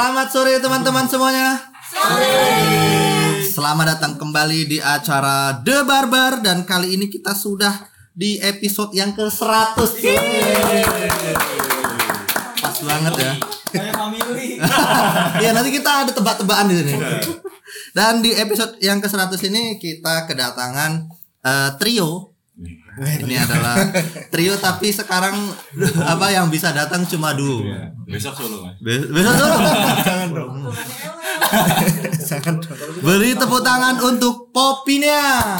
Selamat 0.00 0.32
sore 0.32 0.56
teman-teman 0.56 1.04
semuanya. 1.12 1.60
Selamat 3.44 3.84
datang 3.84 4.16
kembali 4.16 4.64
di 4.64 4.78
acara 4.80 5.60
The 5.60 5.84
Barbar 5.84 6.40
dan 6.40 6.64
kali 6.64 6.96
ini 6.96 7.12
kita 7.12 7.36
sudah 7.36 7.84
di 8.16 8.40
episode 8.40 8.96
yang 8.96 9.12
ke-100. 9.12 9.76
Pas 12.64 12.76
banget 12.80 13.12
ya. 13.12 13.32
Kayak 13.76 13.92
family. 13.92 14.48
Iya, 15.44 15.52
nanti 15.52 15.68
kita 15.68 16.08
ada 16.08 16.16
tebak-tebakan 16.16 16.72
di 16.72 16.80
sini. 16.80 16.96
Dan 17.92 18.24
di 18.24 18.32
episode 18.32 18.80
yang 18.80 19.04
ke-100 19.04 19.36
ini 19.52 19.76
kita 19.76 20.24
kedatangan 20.24 21.12
eh, 21.44 21.70
trio. 21.76 22.29
Ini 23.22 23.34
adalah 23.38 23.86
trio 24.28 24.58
tapi 24.58 24.90
sekarang 24.90 25.36
apa 26.02 26.26
yang 26.34 26.50
bisa 26.50 26.74
datang 26.74 27.06
cuma 27.06 27.30
duo. 27.32 27.62
Besok 28.10 28.34
solo 28.34 28.66
mas. 28.66 28.74
Be- 28.82 29.06
Besok 29.06 29.34
dulu. 29.46 30.70
Beri 33.06 33.38
tepuk 33.38 33.62
tangan 33.62 33.96
untuk 34.02 34.50
Popinia. 34.50 35.54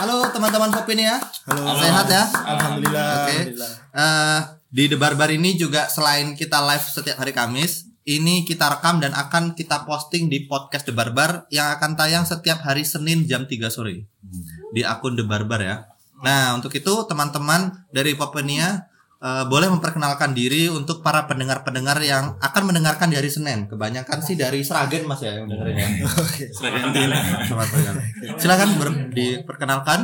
Halo 0.00 0.26
teman-teman 0.32 0.72
Popinia. 0.72 1.20
Halo. 1.46 1.62
Sehat 1.78 2.06
ya? 2.08 2.24
Alhamdulillah. 2.26 3.06
Oke. 3.22 3.36
Alhamdulillah. 3.52 3.72
Eh, 3.92 4.40
di 4.72 4.84
The 4.88 4.96
Barbar 4.96 5.30
ini 5.30 5.54
juga 5.54 5.86
selain 5.86 6.32
kita 6.32 6.64
live 6.64 6.84
setiap 6.88 7.20
hari 7.20 7.36
Kamis, 7.36 7.92
ini 8.02 8.42
kita 8.42 8.72
rekam 8.72 8.98
dan 8.98 9.12
akan 9.12 9.52
kita 9.52 9.84
posting 9.84 10.26
di 10.26 10.48
podcast 10.48 10.88
The 10.88 10.96
Barbar 10.96 11.44
yang 11.52 11.76
akan 11.76 11.92
tayang 11.94 12.24
setiap 12.24 12.64
hari 12.64 12.82
Senin 12.82 13.28
jam 13.28 13.44
3 13.44 13.68
sore 13.68 14.08
di 14.72 14.82
akun 14.82 15.14
The 15.14 15.22
Barbar 15.22 15.60
ya. 15.60 15.76
Nah, 16.22 16.54
untuk 16.54 16.72
itu 16.72 16.92
teman-teman 17.04 17.86
dari 17.90 18.14
Popenia 18.14 18.86
eh, 19.18 19.44
boleh 19.44 19.68
memperkenalkan 19.68 20.32
diri 20.32 20.66
untuk 20.66 21.02
para 21.02 21.26
pendengar-pendengar 21.26 21.98
yang 21.98 22.38
akan 22.38 22.62
mendengarkan 22.66 23.06
di 23.06 23.18
hari 23.18 23.26
Senin. 23.26 23.66
Kebanyakan 23.66 24.18
sih 24.18 24.34
dari 24.34 24.62
Seragen 24.62 25.04
Mas 25.04 25.20
ya 25.20 25.34
yang 25.34 25.46
dengerin 25.46 25.76
ya. 25.76 25.86
Silakan 28.38 28.70
ber- 28.76 29.10
diperkenalkan. 29.10 30.00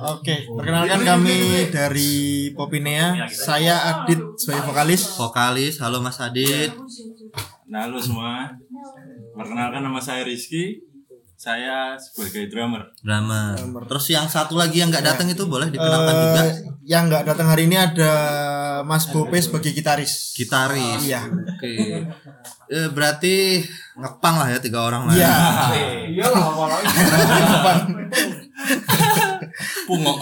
Oke, 0.00 0.48
perkenalkan 0.48 1.00
kami 1.02 1.36
dari 1.68 2.12
Popinea. 2.52 3.28
Saya 3.28 3.76
Adit 4.04 4.20
sebagai 4.36 4.64
vokalis. 4.64 5.02
Vokalis, 5.16 5.74
halo 5.78 6.00
Mas 6.00 6.16
Adit. 6.18 6.72
Nah 7.66 7.84
halo 7.84 7.96
semua. 7.96 8.56
Perkenalkan 9.30 9.80
nama 9.80 10.00
saya 10.00 10.24
Rizky. 10.24 10.89
Saya 11.40 11.96
sebagai 11.96 12.52
drummer. 12.52 12.92
Drama. 13.00 13.56
Terus 13.88 14.12
yang 14.12 14.28
satu 14.28 14.60
lagi 14.60 14.84
yang 14.84 14.92
nggak 14.92 15.08
datang 15.08 15.24
itu 15.24 15.48
boleh 15.48 15.72
dikenalkan 15.72 16.12
juga. 16.20 16.42
Eh, 16.44 16.52
yang 16.84 17.08
nggak 17.08 17.24
datang 17.32 17.48
hari 17.48 17.64
ini 17.64 17.80
ada 17.80 18.12
Mas 18.84 19.08
Bope 19.08 19.40
sebagai 19.40 19.72
gitaris. 19.72 20.36
Gitaris. 20.36 21.00
Iya. 21.00 21.32
Oke. 21.32 22.04
Eh, 22.68 22.88
berarti 22.92 23.64
ngepang 23.96 24.36
lah 24.36 24.52
ya 24.52 24.60
tiga 24.60 24.84
orang 24.84 25.08
lah. 25.08 25.16
Iya. 25.16 26.28
Pungo. 29.88 30.20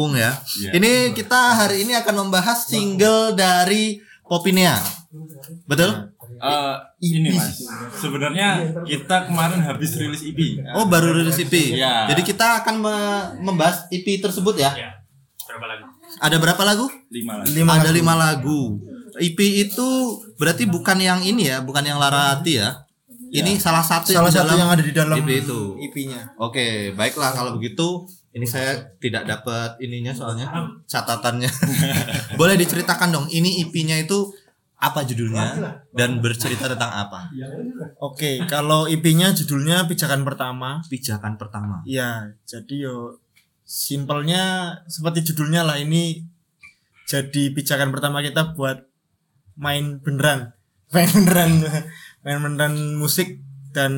Pung 0.00 0.16
ya. 0.16 0.32
Iya. 0.64 0.80
Ini 0.80 1.12
kita 1.12 1.60
hari 1.60 1.84
ini 1.84 1.92
akan 1.92 2.24
membahas 2.24 2.64
single 2.64 3.36
dari 3.36 4.00
Popinea. 4.24 4.80
Betul? 5.68 6.15
Eh, 6.36 6.74
ini 7.02 7.32
mas. 7.32 7.64
Sebenarnya 7.96 8.48
kita 8.84 9.26
kemarin 9.26 9.60
habis 9.60 9.96
rilis 9.96 10.20
E 10.20 10.30
EP. 10.30 10.40
Oh, 10.72 10.84
baru 10.86 11.12
rilis 11.12 11.36
EP. 11.36 11.52
Iya. 11.74 12.06
Jadi 12.08 12.22
kita 12.22 12.60
akan 12.60 12.74
me- 12.78 13.28
membahas 13.42 13.88
EP 13.88 14.20
tersebut 14.20 14.56
ya. 14.56 14.72
Ada 16.20 16.36
berapa 16.36 16.62
lagu? 16.62 16.86
Lima 17.08 17.40
lah. 17.40 17.44
Lima 17.48 17.72
Ada 17.76 17.88
lagu. 17.88 17.96
lima 17.96 18.14
lagu. 18.14 18.60
EP 19.16 19.38
itu 19.40 19.88
berarti 20.36 20.68
bukan 20.68 21.00
yang 21.00 21.20
ini 21.24 21.48
ya, 21.48 21.64
bukan 21.64 21.80
yang 21.80 21.96
Lara 21.96 22.36
Hati 22.36 22.60
ya. 22.60 22.84
Ini 23.26 23.58
salah 23.58 23.82
satu 23.82 24.14
Salah 24.14 24.30
di 24.30 24.38
satu 24.38 24.46
dalam 24.46 24.56
yang 24.60 24.70
ada 24.70 24.82
di 24.86 24.94
dalam 24.94 25.16
EP 25.18 25.42
itu. 25.42 25.60
EP-nya. 25.82 26.36
Oke, 26.38 26.94
baiklah 26.94 27.34
kalau 27.34 27.58
begitu. 27.58 28.06
Ini 28.30 28.44
saya 28.44 28.76
tidak 29.00 29.24
dapat 29.24 29.80
ininya 29.80 30.12
soalnya 30.12 30.46
catatannya. 30.84 31.48
Boleh 32.40 32.54
diceritakan 32.54 33.08
dong, 33.08 33.26
ini 33.28 33.64
EP-nya 33.64 33.96
itu 33.98 34.28
apa 34.76 35.08
judulnya 35.08 35.56
dan 35.96 36.20
bercerita 36.20 36.68
tentang 36.68 36.92
apa? 36.92 37.32
Oke, 38.00 38.44
kalau 38.44 38.84
EP-nya 38.84 39.32
judulnya 39.32 39.88
Pijakan 39.88 40.20
Pertama. 40.20 40.84
Pijakan 40.92 41.40
pertama. 41.40 41.80
Iya, 41.88 42.36
jadi 42.44 42.90
yo 42.90 43.24
simpelnya 43.66 44.76
seperti 44.86 45.32
judulnya 45.32 45.66
lah 45.66 45.80
ini 45.82 46.22
jadi 47.06 47.54
pijakan 47.54 47.90
pertama 47.90 48.22
kita 48.22 48.54
buat 48.54 48.86
main 49.58 49.98
beneran, 50.02 50.54
main 50.94 51.10
beneran, 51.10 51.50
main 52.22 52.38
beneran 52.42 52.74
musik 52.98 53.42
dan 53.70 53.92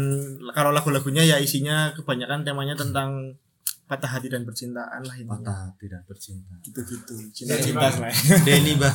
kalau 0.53 0.75
lagu-lagunya 0.75 1.23
ya 1.23 1.37
isinya 1.39 1.95
kebanyakan 1.95 2.43
temanya 2.43 2.75
tentang 2.75 3.39
patah 3.89 4.11
hati 4.21 4.29
dan 4.29 4.45
percintaan 4.45 5.01
lah 5.01 5.17
ini. 5.17 5.27
Patah 5.33 5.73
tidak 5.81 6.05
bercinta. 6.05 6.53
Gitu-gitu, 6.61 7.15
cinta-cinta 7.33 7.89
lah. 7.89 8.13
Denny 8.45 8.77
bang. 8.77 8.95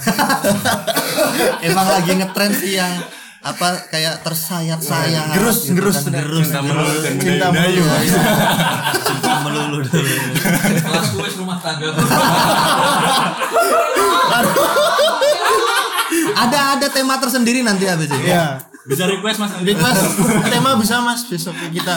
Emang 1.67 1.87
lagi 1.89 2.11
ngetren 2.13 2.53
sih 2.53 2.77
yang 2.77 2.93
apa 3.43 3.89
kayak 3.89 4.21
tersayat-sayat. 4.23 5.33
Gerus, 5.33 5.65
gitu 5.65 5.81
gerus, 5.81 5.97
kan. 6.05 6.13
gerus, 6.13 6.45
Cinta 6.47 6.61
gerus. 6.61 6.69
melulu 6.69 6.97
dan 7.01 7.13
Cinta 7.17 7.47
melulu. 7.49 7.83
Cinta 9.01 9.33
melulu 9.41 9.77
dulu. 9.81 10.15
kelas 10.77 11.07
gue 11.09 11.27
rumah 11.41 11.57
tangga 11.59 11.89
ada 16.33 16.59
ada 16.77 16.87
tema 16.89 17.15
tersendiri 17.17 17.61
nanti 17.65 17.85
habis 17.89 18.09
ini. 18.09 18.29
Iya. 18.29 18.72
Bisa 18.83 19.07
request 19.07 19.39
mas. 19.39 19.51
Request 19.59 20.01
tema 20.45 20.75
bisa 20.75 20.99
Mas 20.99 21.23
besok 21.23 21.55
kita. 21.71 21.95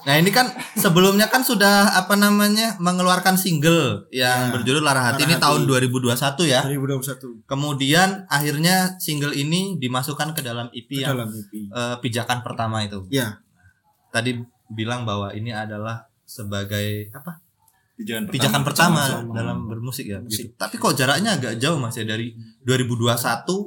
Nah 0.00 0.14
ini 0.16 0.28
kan 0.28 0.48
sebelumnya 0.74 1.26
kan 1.26 1.40
sudah 1.40 1.96
apa 1.96 2.12
namanya 2.12 2.76
mengeluarkan 2.76 3.40
single 3.40 4.04
yang 4.10 4.48
Ya, 4.48 4.52
berjudul 4.52 4.80
Lara 4.80 5.12
Hati 5.12 5.24
Lara 5.24 5.26
ini 5.26 5.34
Hati. 5.36 5.44
tahun 5.44 5.60
2021 5.64 6.44
ya. 6.44 6.60
2021 6.62 7.44
Kemudian 7.44 8.08
akhirnya 8.26 8.96
single 8.96 9.32
ini 9.32 9.76
dimasukkan 9.76 10.32
ke 10.32 10.40
dalam 10.40 10.68
EP 10.70 10.88
ke 10.88 11.00
yang 11.00 11.16
dalam 11.16 11.32
EP. 11.32 11.52
eh, 11.52 11.96
pijakan 11.98 12.44
pertama 12.44 12.84
itu. 12.84 13.00
Ya, 13.08 13.40
Tadi 14.10 14.36
bilang 14.68 15.04
bahwa 15.04 15.32
ini 15.32 15.50
adalah 15.50 16.04
sebagai 16.22 17.08
apa? 17.10 17.40
Pijakan 17.96 18.24
pertama. 18.24 18.32
Pijakan 18.32 18.62
pertama, 18.64 19.00
pertama. 19.04 19.32
dalam 19.32 19.58
bermusik 19.68 20.04
ya. 20.04 20.18
Gitu. 20.20 20.52
Tapi 20.52 20.76
kok 20.76 20.96
jaraknya 20.96 21.36
agak 21.36 21.56
jauh 21.56 21.76
Mas 21.76 21.96
ya 21.96 22.04
dari 22.04 22.32
2021 22.62 23.16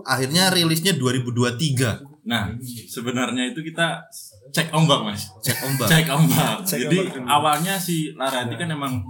akhirnya 0.03 0.49
rilisnya 0.49 0.93
2023. 0.97 2.12
Nah 2.23 2.55
sebenarnya 2.87 3.51
itu 3.51 3.59
kita 3.63 4.07
cek 4.51 4.71
ombak 4.71 4.99
mas. 5.03 5.27
Cek 5.43 5.59
ombak. 5.67 5.87
Cek 5.91 6.07
ombak. 6.07 6.55
Cek 6.63 6.79
Jadi 6.87 6.97
ombak. 7.11 7.27
awalnya 7.27 7.75
si 7.75 8.15
Larati 8.15 8.55
kan 8.55 8.71
emang 8.71 9.03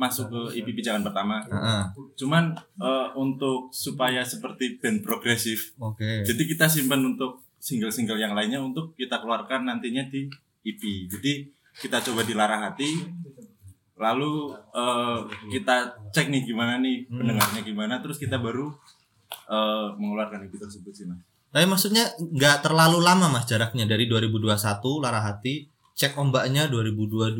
masuk 0.00 0.32
ke 0.32 0.40
EP 0.62 0.66
pijakan 0.72 1.04
pertama. 1.04 1.44
Heeh. 1.44 1.82
Cuman 2.16 2.56
eh, 2.56 3.08
untuk 3.18 3.68
supaya 3.68 4.24
seperti 4.24 4.80
band 4.80 5.04
progresif, 5.04 5.76
Oke. 5.76 6.24
jadi 6.24 6.42
kita 6.48 6.72
simpan 6.72 7.04
untuk 7.04 7.44
single-single 7.60 8.16
yang 8.16 8.32
lainnya 8.32 8.64
untuk 8.64 8.96
kita 8.96 9.20
keluarkan 9.20 9.68
nantinya 9.68 10.08
di 10.08 10.24
EP. 10.64 10.80
Jadi 11.04 11.52
kita 11.84 12.00
coba 12.00 12.24
di 12.24 12.32
Lara 12.32 12.56
Hati, 12.64 12.90
lalu 14.00 14.56
eh, 14.72 15.18
kita 15.52 16.00
cek 16.08 16.32
nih 16.32 16.48
gimana 16.48 16.80
nih 16.80 17.04
pendengarnya 17.04 17.60
gimana, 17.60 17.94
terus 18.00 18.16
kita 18.16 18.40
baru 18.40 18.72
eh, 19.52 19.86
mengeluarkan 20.00 20.48
EP 20.48 20.54
tersebut 20.56 20.92
sih 20.96 21.04
mas. 21.04 21.20
Tapi 21.50 21.66
maksudnya 21.66 22.04
nggak 22.16 22.62
terlalu 22.62 22.98
lama 22.98 23.26
mas 23.28 23.44
jaraknya 23.44 23.82
dari 23.84 24.06
2021 24.06 24.54
Lara 24.98 25.18
Hati 25.20 25.66
cek 25.92 26.14
ombaknya 26.14 26.64
2022 26.66 27.36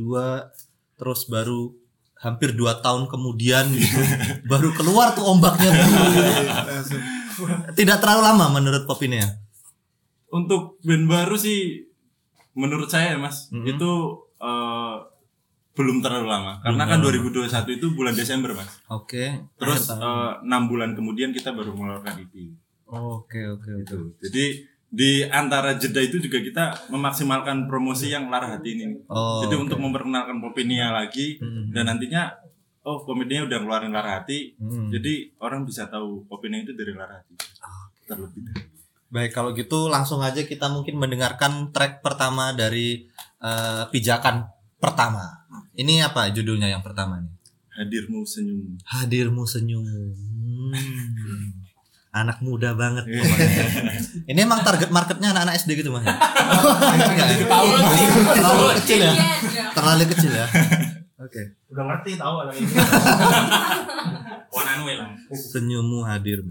terus 0.94 1.24
baru 1.24 1.72
hampir 2.16 2.52
dua 2.52 2.76
tahun 2.76 3.06
kemudian 3.06 3.70
gitu 3.72 3.96
baru 4.50 4.68
keluar 4.74 5.14
tuh 5.14 5.24
ombaknya 5.24 5.72
tidak 7.72 7.98
terlalu 7.98 8.22
lama 8.22 8.46
menurut 8.52 8.84
Popinia 8.84 9.24
Untuk 10.28 10.78
band 10.80 11.10
baru 11.10 11.34
sih, 11.34 11.90
menurut 12.52 12.86
saya 12.86 13.14
ya 13.14 13.18
mas, 13.18 13.50
Mhm. 13.50 13.66
itu 13.68 13.92
eh, 14.38 14.96
belum 15.72 15.98
terlalu 16.00 16.26
lama. 16.26 16.52
Karena 16.60 16.86
kan 16.86 16.98
2021 17.00 17.50
itu 17.72 17.90
bulan 17.90 18.12
Desember 18.12 18.52
mas. 18.52 18.70
oke 18.86 19.24
Terus 19.56 19.80
Akhir 19.84 19.98
tahun. 19.98 20.02
eh, 20.06 20.32
enam 20.44 20.62
bulan 20.66 20.90
kemudian 20.92 21.30
kita 21.30 21.50
baru 21.50 21.72
mengeluarkan 21.72 22.14
EP. 22.20 22.34
Oke 22.90 23.40
oke 23.48 23.70
oke 23.72 23.80
Gitu. 23.80 23.96
Jadi 24.20 24.44
di 24.90 25.10
antara 25.22 25.74
jeda 25.74 25.98
itu 25.98 26.18
juga 26.18 26.38
kita 26.38 26.64
memaksimalkan 26.88 27.64
promosi 27.64 28.08
yang 28.08 28.26
Lara 28.26 28.50
Hati 28.50 28.74
ini. 28.74 28.98
Oh, 29.06 29.38
Jadi 29.40 29.54
oke. 29.54 29.62
untuk 29.64 29.78
memperkenalkan 29.78 30.38
Popinia 30.38 30.90
lagi 30.90 31.38
Mhm. 31.38 31.70
dan 31.70 31.86
nantinya 31.86 32.34
oh 32.80 32.98
Popinia 33.00 33.42
udah 33.42 33.58
ngeluarin 33.58 33.90
Lara 33.90 34.18
Hati. 34.18 34.56
Hmm. 34.56 34.88
Jadi 34.88 35.30
orang 35.38 35.62
bisa 35.62 35.86
tahu 35.86 36.26
Popinia 36.26 36.60
itu 36.60 36.72
dari 36.72 36.90
Lara 36.90 37.16
Hati. 37.16 37.34
Terlebih 38.04 38.42
dahulu. 38.42 38.68
baik 39.08 39.30
kalau 39.32 39.50
gitu 39.50 39.86
langsung 39.86 40.18
aja 40.20 40.38
kita 40.40 40.66
mungkin 40.66 40.94
mendengarkan 40.96 41.70
track 41.70 41.98
pertama 41.98 42.50
dari 42.50 43.10
eh, 43.40 43.82
pijakan 43.88 44.46
pertama 44.76 45.46
ini 45.72 45.98
apa 45.98 46.28
judulnya 46.28 46.66
yang 46.66 46.78
pertama 46.78 47.18
nih 47.18 47.34
Hadirmu 47.72 48.22
senyum. 48.22 48.78
hadirmu 48.84 49.42
senyum 49.44 49.82
Hmm. 49.82 51.59
Anak 52.10 52.42
muda 52.42 52.74
banget. 52.74 53.06
Pokoknya. 53.06 53.64
ini 54.26 54.38
emang 54.42 54.66
target 54.66 54.90
marketnya 54.90 55.30
anak-anak 55.30 55.54
SD 55.62 55.78
gitu 55.78 55.94
ya? 55.94 56.02
terlalu 58.34 58.66
kecil 58.82 58.98
ya? 58.98 59.12
Terlalu 59.74 60.04
kecil 60.10 60.32
ya? 60.34 60.46
Oke. 61.22 61.42
Udah 61.70 61.84
ngerti 61.86 62.18
tahu 62.18 62.34
anak 62.42 62.54
ini. 62.58 62.66
Senyummu 65.30 66.02
hadir 66.02 66.42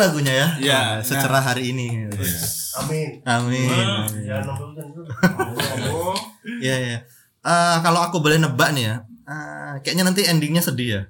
lagunya 0.00 0.32
ya 0.32 0.48
Iya. 0.56 0.80
Nah, 0.80 1.04
secerah 1.04 1.42
hari 1.44 1.76
ini 1.76 2.08
Amin. 2.80 3.20
amin 3.28 3.68
Jangan 4.24 4.44
nonton 4.56 4.86
dulu. 4.96 5.10
Iya 6.64 6.76
ya. 6.76 6.98
Eh, 7.40 7.76
kalau 7.80 8.00
aku 8.04 8.20
boleh 8.20 8.40
nebak 8.40 8.72
nih 8.72 8.84
ya, 8.88 8.96
eh, 9.24 9.74
kayaknya 9.80 10.04
nanti 10.08 10.24
endingnya 10.24 10.60
sedih 10.64 10.88
ya. 10.88 11.02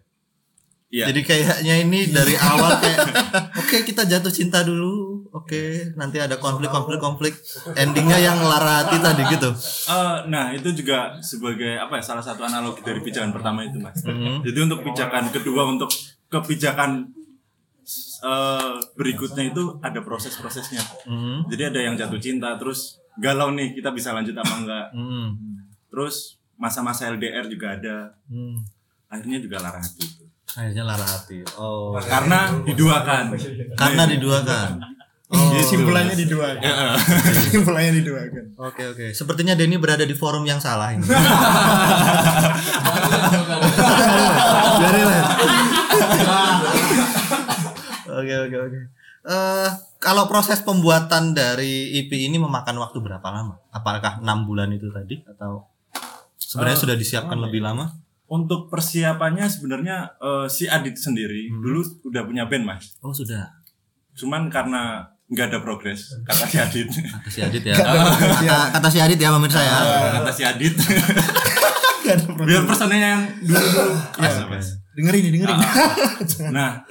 Iya. 0.90 1.04
Jadi 1.14 1.20
kayaknya 1.22 1.74
ini 1.86 2.10
dari 2.10 2.34
awal 2.34 2.82
kayak, 2.82 2.98
oke 3.62 3.76
kita 3.86 4.10
jatuh 4.10 4.30
cinta 4.30 4.66
dulu, 4.66 5.22
oke 5.30 5.94
nanti 5.94 6.18
ada 6.18 6.34
konflik-konflik 6.42 6.98
konflik, 6.98 7.34
endingnya 7.78 8.18
yang 8.18 8.42
lara 8.42 8.82
hati 8.82 8.98
tadi 8.98 9.22
gitu. 9.30 9.50
Eh, 9.86 10.16
nah 10.26 10.50
itu 10.50 10.74
juga 10.74 11.14
sebagai 11.22 11.78
apa 11.78 11.98
ya 11.98 12.02
salah 12.02 12.22
satu 12.26 12.42
analogi 12.42 12.82
dari 12.82 12.98
pijakan 12.98 13.30
pertama 13.30 13.62
itu 13.62 13.78
mas. 13.78 14.02
Mhm. 14.02 14.42
Jadi 14.42 14.58
untuk 14.66 14.82
pijakan 14.82 15.30
kedua 15.30 15.62
untuk 15.70 15.90
kebijakan 16.26 17.06
eh, 18.20 18.72
berikutnya 18.96 19.50
itu 19.50 19.80
ada 19.80 20.00
proses-prosesnya. 20.04 20.80
Hmm. 21.04 21.44
Jadi 21.48 21.62
ada 21.74 21.80
yang 21.80 21.94
jatuh 21.96 22.20
cinta 22.20 22.56
terus 22.60 23.00
galau 23.18 23.52
nih 23.52 23.76
kita 23.76 23.90
bisa 23.92 24.12
lanjut 24.12 24.36
apa 24.36 24.54
enggak. 24.56 24.86
Hmm. 24.92 25.28
Terus 25.90 26.38
masa-masa 26.60 27.08
LDR 27.08 27.48
juga 27.48 27.76
ada. 27.76 27.96
Hmm. 28.28 28.60
Akhirnya 29.10 29.42
juga 29.42 29.58
lara 29.58 29.80
hati 29.82 30.04
itu. 30.06 30.24
Akhirnya 30.54 30.84
lara 30.86 31.06
hati. 31.06 31.42
Oh. 31.58 31.96
Karena 31.98 32.52
diduakan. 32.62 33.24
Karena 33.74 34.02
diduakan. 34.06 34.70
Gitu. 35.30 35.78
Simpulannya 35.78 36.18
diduakan. 36.18 36.58
Simpulannya 37.54 38.02
diduakan. 38.02 38.44
Oke 38.58 38.82
oke. 38.90 39.14
Sepertinya 39.14 39.54
Denny 39.54 39.78
berada 39.78 40.02
di 40.02 40.10
forum 40.18 40.42
yang 40.42 40.58
salah 40.58 40.90
ini. 40.90 41.06
Lah. 46.20 46.49
Oke 48.20 48.34
oke 48.36 48.56
oke. 48.60 48.80
Eh 49.22 49.68
kalau 49.98 50.24
proses 50.26 50.60
pembuatan 50.60 51.32
dari 51.32 51.92
IP 51.98 52.12
ini 52.16 52.36
memakan 52.36 52.76
waktu 52.78 53.00
berapa 53.00 53.24
lama? 53.24 53.60
Apakah 53.68 54.20
enam 54.20 54.44
bulan 54.44 54.72
itu 54.72 54.88
tadi 54.88 55.20
atau 55.24 55.64
sebenarnya 56.36 56.76
Eh, 56.76 56.82
sudah 56.84 56.96
disiapkan 56.96 57.36
lebih 57.36 57.60
lama? 57.60 57.92
Untuk 58.26 58.70
persiapannya 58.70 59.44
sebenarnya 59.44 60.16
eh, 60.16 60.46
si 60.46 60.64
Adit 60.64 60.96
sendiri 60.96 61.50
dulu 61.50 61.82
udah 62.06 62.22
punya 62.24 62.46
band 62.46 62.64
mas. 62.64 62.96
Oh 63.00 63.12
sudah. 63.12 63.60
Cuman 64.14 64.48
karena 64.48 65.04
nggak 65.30 65.46
ada 65.46 65.58
progres 65.60 66.10
kata 66.28 66.44
si 66.44 66.56
Adit. 66.56 66.88
Kata 66.90 67.28
si 67.28 67.40
Adit 67.44 67.62
ya. 67.62 67.74
Kata, 67.76 68.58
kata 68.72 68.88
si 68.88 68.98
Adit 68.98 69.18
ya 69.18 69.30
pemirsa 69.30 69.60
ya. 69.60 69.76
kata 70.16 70.30
si 70.32 70.42
Adit. 70.42 70.74
Biar 72.42 72.66
personelnya 72.66 73.08
yang 73.14 73.22
dulu 73.38 73.66
dulu. 73.70 73.94
Iya, 74.18 74.30
Dengerin 75.00 75.22
nih, 75.24 75.32
dengerin. 75.32 75.58
Nah, 76.56 76.84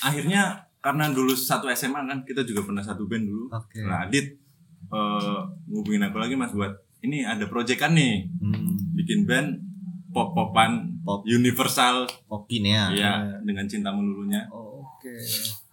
akhirnya 0.00 0.42
karena 0.78 1.08
dulu 1.08 1.32
satu 1.32 1.66
SMA 1.72 1.98
kan 1.98 2.20
kita 2.22 2.44
juga 2.44 2.60
pernah 2.62 2.84
satu 2.84 3.08
band 3.08 3.24
dulu. 3.24 3.48
Oke. 3.50 3.80
Nah, 3.80 4.04
Adit 4.04 4.36
ngubungin 5.66 6.04
aku 6.04 6.20
lagi 6.20 6.36
Mas 6.36 6.52
buat 6.52 6.70
ini 7.00 7.26
ada 7.26 7.48
proyekan 7.48 7.90
nih 7.90 8.28
Hmm, 8.38 8.94
bikin 8.94 9.24
band 9.24 9.58
pop-popan 10.10 10.94
Pop. 11.02 11.22
universal 11.24 12.06
kopi 12.24 12.60
nih 12.60 12.72
ya. 12.72 12.84
ya 12.92 13.12
dengan 13.42 13.66
cinta 13.66 13.90
melulunya. 13.90 14.46
Oke. 14.48 15.12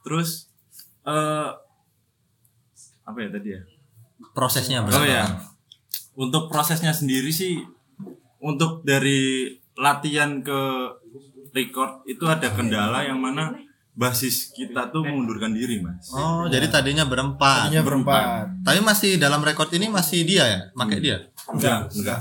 Terus 0.01 0.49
eh 1.03 1.49
apa 3.03 3.17
ya 3.19 3.29
tadi 3.29 3.49
ya? 3.51 3.61
Prosesnya 4.31 4.81
berapa? 4.81 4.97
Oh 4.97 5.05
ya. 5.05 5.23
Untuk 6.13 6.47
prosesnya 6.47 6.93
sendiri 6.93 7.29
sih 7.29 7.59
untuk 8.39 8.83
dari 8.83 9.49
latihan 9.73 10.41
ke 10.41 10.59
record 11.53 12.01
itu 12.09 12.25
ada 12.25 12.49
kendala 12.51 13.05
yang 13.05 13.21
mana 13.21 13.53
basis 13.93 14.49
kita 14.49 14.89
tuh 14.89 15.05
mengundurkan 15.05 15.53
diri, 15.53 15.77
Mas. 15.77 16.09
Oh, 16.09 16.49
jadi 16.49 16.65
tadinya 16.65 17.05
berempat. 17.05 17.69
Tadinya 17.69 17.85
berempat. 17.85 18.65
Tapi 18.65 18.79
masih 18.81 19.21
dalam 19.21 19.45
rekod 19.45 19.69
ini 19.69 19.85
masih 19.87 20.25
dia 20.25 20.43
ya, 20.49 20.59
pakai 20.73 20.97
dia. 20.97 21.17
Enggak, 21.45 21.93
enggak. 21.93 22.19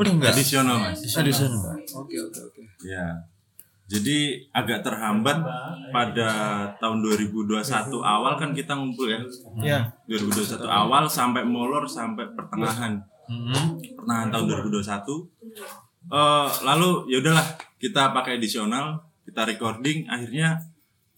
Udah 0.00 0.12
enggak. 0.16 0.32
Tradisional, 0.32 0.76
Mas. 0.80 1.04
Tradisional. 1.04 1.76
Oke 1.92 2.16
oke 2.16 2.40
oke. 2.40 2.62
Ya. 2.88 3.28
Jadi 3.90 4.48
agak 4.54 4.86
terhambat 4.86 5.42
pada 5.90 6.30
tahun 6.78 7.02
2021 7.02 7.58
awal 8.00 8.38
kan 8.38 8.54
kita 8.56 8.72
ngumpul 8.78 9.10
ya. 9.10 9.20
Ya. 9.60 9.80
2021 10.08 10.62
awal 10.64 11.04
sampai 11.10 11.42
molor 11.44 11.84
sampai 11.84 12.32
pertengahan. 12.32 13.02
Hmm. 13.30 13.78
pertengahan 13.78 14.26
tahun 14.34 14.46
2021 14.66 15.06
eh 16.02 16.48
lalu 16.62 16.88
ya 17.06 17.18
udahlah 17.18 17.44
kita 17.76 18.10
pakai 18.10 18.36
edisional 18.36 18.98
kita 19.22 19.44
recording 19.44 20.06
akhirnya 20.06 20.56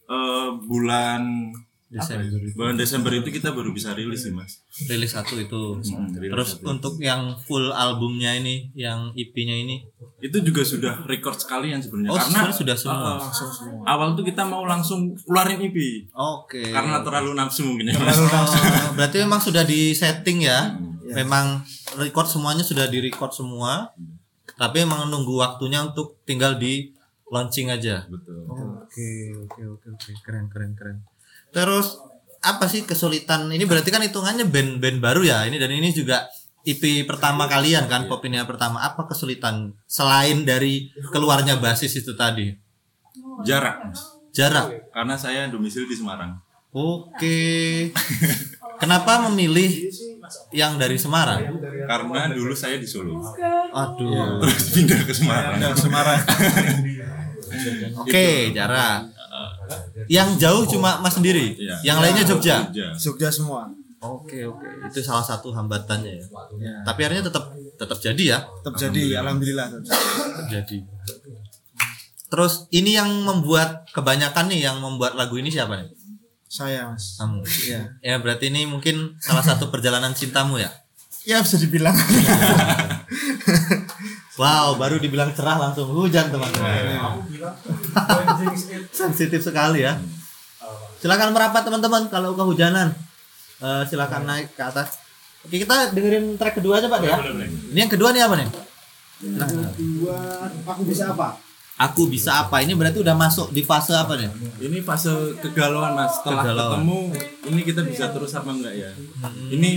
eh 0.04 0.48
bulan 0.60 1.52
Desember. 1.88 2.24
ya? 2.32 2.56
bulan 2.56 2.72
Desember 2.74 3.12
itu 3.12 3.28
kita 3.30 3.52
baru 3.52 3.68
bisa 3.68 3.92
rilis 3.92 4.24
sih 4.24 4.32
mas 4.32 4.64
Rilis 4.82 5.12
satu 5.12 5.36
itu. 5.36 5.76
Hmm, 5.76 6.08
rilis 6.10 6.32
Terus 6.32 6.48
satu. 6.56 6.64
untuk 6.66 6.94
yang 6.98 7.36
full 7.38 7.68
albumnya 7.70 8.32
ini, 8.32 8.72
yang 8.72 9.12
EP-nya 9.12 9.52
ini, 9.54 9.84
itu 10.18 10.40
juga 10.40 10.64
sudah 10.64 11.04
record 11.04 11.36
sekalian 11.36 11.78
sebenarnya 11.78 12.08
Oh, 12.08 12.16
karena 12.16 12.32
sebenarnya 12.48 12.56
sudah 12.56 12.76
semua. 12.78 13.12
eh, 13.20 13.84
awal 13.84 14.16
tuh 14.16 14.24
kita 14.24 14.40
mau 14.42 14.64
langsung 14.64 15.12
keluarin 15.20 15.60
EP 15.60 15.76
oke. 16.10 16.64
karena 16.64 17.04
terlalu 17.04 17.36
nafsu 17.36 17.60
mungkin 17.62 17.92
ya 17.92 17.96
mas 17.98 18.16
Oh, 18.16 18.40
berarti 18.96 19.16
memang 19.20 19.38
sudah 19.38 19.60
di 19.62 19.92
setting 19.92 20.42
ya. 20.42 20.72
Hmm. 20.72 20.96
Memang 21.12 21.60
record 21.94 22.24
semuanya 22.24 22.64
sudah 22.64 22.88
di 22.88 23.04
record 23.04 23.30
semua. 23.30 23.92
Tapi 24.62 24.86
emang 24.86 25.10
nunggu 25.10 25.34
waktunya 25.42 25.82
untuk 25.82 26.22
tinggal 26.22 26.54
di 26.54 26.94
launching 27.34 27.74
aja. 27.74 28.06
betul 28.06 28.46
Oke, 28.46 29.34
oke, 29.34 29.60
oke, 29.74 29.86
oke. 29.90 30.10
Keren, 30.22 30.46
keren, 30.46 30.78
keren. 30.78 31.02
Terus 31.50 31.98
apa 32.38 32.70
sih 32.70 32.86
kesulitan? 32.86 33.50
Ini 33.50 33.66
berarti 33.66 33.90
kan 33.90 34.06
hitungannya 34.06 34.46
band-band 34.46 35.02
baru 35.02 35.26
ya. 35.26 35.42
Ini 35.50 35.58
dan 35.58 35.74
ini 35.74 35.90
juga 35.90 36.30
EP 36.62 37.02
pertama 37.02 37.50
kalian 37.50 37.90
kan, 37.90 38.06
Popinia 38.06 38.46
pertama. 38.46 38.78
Apa 38.86 39.10
kesulitan 39.10 39.74
selain 39.90 40.46
dari 40.46 40.94
keluarnya 41.10 41.58
basis 41.58 41.98
itu 41.98 42.14
tadi? 42.14 42.62
jarak 43.40 43.88
mas 43.88 44.00
Jarak. 44.32 44.92
karena 44.92 45.14
saya 45.16 45.48
domisili 45.48 45.88
di 45.88 45.96
Semarang 45.96 46.36
Oke. 46.72 47.92
Kenapa 48.82 49.30
memilih 49.30 49.86
yang 50.50 50.74
dari 50.74 50.98
Semarang? 50.98 51.62
karena 51.82 52.30
dulu 52.30 52.54
saya 52.54 52.78
di 52.78 52.86
Solo 52.86 53.18
Aduh. 53.74 54.38
terus 54.42 54.70
pindah 54.74 55.00
ke 55.02 55.12
Semarang 55.14 55.58
Semarang. 55.74 56.20
Oke, 58.02 58.48
jarak. 58.56 59.12
Yang 60.08 60.28
jauh 60.40 60.64
cuma 60.64 61.04
Mas 61.04 61.14
sendiri. 61.16 61.52
Iya. 61.56 61.76
Yang 61.84 61.98
lainnya 62.00 62.24
Jogja. 62.24 62.56
Jogja 62.68 62.86
Jogja 62.96 63.28
semua. 63.28 63.68
Oke 64.02 64.42
oke 64.42 64.66
itu 64.90 64.98
salah 64.98 65.22
satu 65.22 65.54
hambatannya 65.54 66.18
ya. 66.18 66.26
Tapi 66.82 67.00
akhirnya 67.06 67.30
tetap 67.30 67.54
tetap 67.78 67.98
jadi 68.02 68.24
ya. 68.34 68.38
Tetap 68.42 68.74
jadi 68.74 69.22
alhamdulillah. 69.22 69.78
Tetap 69.78 70.46
jadi. 70.50 70.78
Terus 72.26 72.66
ini 72.74 72.96
yang 72.98 73.12
membuat 73.22 73.86
kebanyakan 73.94 74.50
nih 74.50 74.66
yang 74.66 74.80
membuat 74.82 75.14
lagu 75.14 75.38
ini 75.38 75.52
siapa 75.52 75.78
nih? 75.78 75.88
Saya 76.52 76.92
Mas. 76.92 77.16
Kamu. 77.16 77.40
Iya. 77.64 77.80
Ya 78.04 78.20
berarti 78.20 78.52
ini 78.52 78.68
mungkin 78.68 79.16
salah 79.16 79.40
satu 79.40 79.72
perjalanan 79.72 80.12
cintamu 80.12 80.60
ya. 80.60 80.68
Ya 81.24 81.40
bisa 81.40 81.56
dibilang. 81.56 81.96
Wow 84.32 84.80
baru 84.80 84.96
dibilang 84.96 85.28
cerah 85.36 85.60
langsung 85.60 85.92
hujan 85.92 86.32
teman-teman. 86.32 87.20
Sensitif 88.88 89.44
sekali 89.44 89.84
ya. 89.84 90.00
Silakan 91.04 91.36
merapat 91.36 91.68
teman-teman 91.68 92.08
kalau 92.08 92.32
kehujanan. 92.32 92.96
Eh, 93.60 93.82
silakan 93.84 94.24
naik 94.24 94.56
ke 94.56 94.64
atas. 94.64 94.96
Oke 95.44 95.60
kita 95.60 95.92
dengerin 95.92 96.40
track 96.40 96.64
kedua 96.64 96.80
aja 96.80 96.88
pak 96.88 97.04
ya. 97.04 97.20
Ini 97.76 97.78
yang 97.84 97.92
kedua 97.92 98.08
nih 98.16 98.24
apa 98.24 98.34
nih? 98.40 98.48
Dua, 99.76 100.16
aku 100.64 100.82
bisa 100.88 101.12
apa? 101.12 101.36
Aku 101.80 102.06
bisa 102.06 102.46
apa? 102.46 102.62
Ini 102.62 102.76
berarti 102.76 103.02
udah 103.02 103.16
masuk 103.16 103.50
di 103.50 103.64
fase 103.64 103.90
apa 103.90 104.14
nih? 104.14 104.30
Ini 104.60 104.84
fase 104.84 105.10
kegalauan 105.40 105.96
mas. 105.98 106.14
Setelah 106.20 106.44
Kegalauan. 106.44 106.78
ketemu, 106.78 106.98
ini 107.48 107.60
kita 107.64 107.80
bisa 107.82 108.04
terus 108.12 108.32
apa 108.36 108.50
enggak 108.52 108.74
ya? 108.76 108.90
Ini 109.50 109.70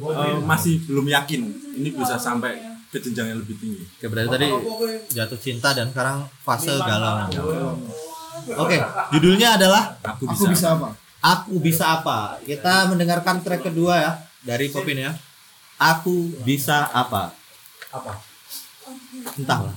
eh, 0.00 0.36
masih 0.40 0.80
belum 0.88 1.10
yakin. 1.10 1.40
Ini 1.76 1.88
bisa 1.92 2.16
sampai 2.16 2.56
ke 2.88 2.98
jenjang 2.98 3.30
yang 3.30 3.38
lebih 3.38 3.60
tinggi. 3.60 3.84
Oke 3.86 4.06
berarti 4.08 4.28
tadi 4.30 4.48
jatuh 5.12 5.38
cinta 5.38 5.70
dan 5.70 5.92
sekarang 5.92 6.24
fase 6.40 6.72
galau. 6.72 7.28
Oke, 8.56 8.80
judulnya 9.12 9.60
adalah 9.60 10.00
Aku 10.02 10.24
Aku 10.26 10.32
bisa. 10.32 10.48
bisa 10.48 10.66
apa? 10.74 10.88
Aku 11.20 11.54
bisa 11.60 11.84
apa? 11.92 12.40
Kita 12.40 12.88
mendengarkan 12.88 13.44
track 13.44 13.68
kedua 13.68 13.94
ya 14.00 14.12
dari 14.40 14.72
Popin 14.72 14.96
ya. 14.96 15.12
Aku 15.76 16.32
bisa 16.40 16.88
apa? 16.88 17.36
Apa? 17.92 18.16
Entahlah. 19.36 19.76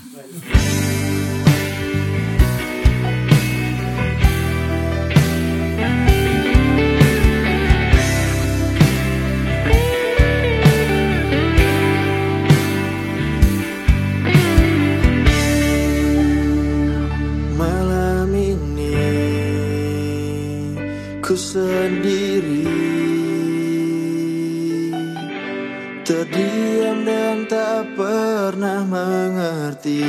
Ku 21.34 21.42
sendiri. 21.58 22.70
Terdiam 26.06 27.02
dan 27.10 27.50
tak 27.50 27.96
pernah 27.96 28.84
mengerti 28.86 30.06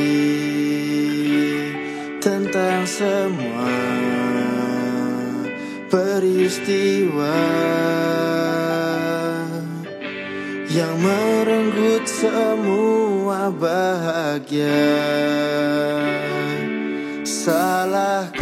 Tentang 2.19 2.83
semua 2.85 3.79
peristiwa 5.87 7.41
Yang 10.69 10.95
merenggut 10.99 12.05
semua 12.05 13.49
bahagia. 13.55 14.93
Salahkah 17.23 18.34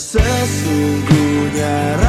sesungguhnya 0.00 1.99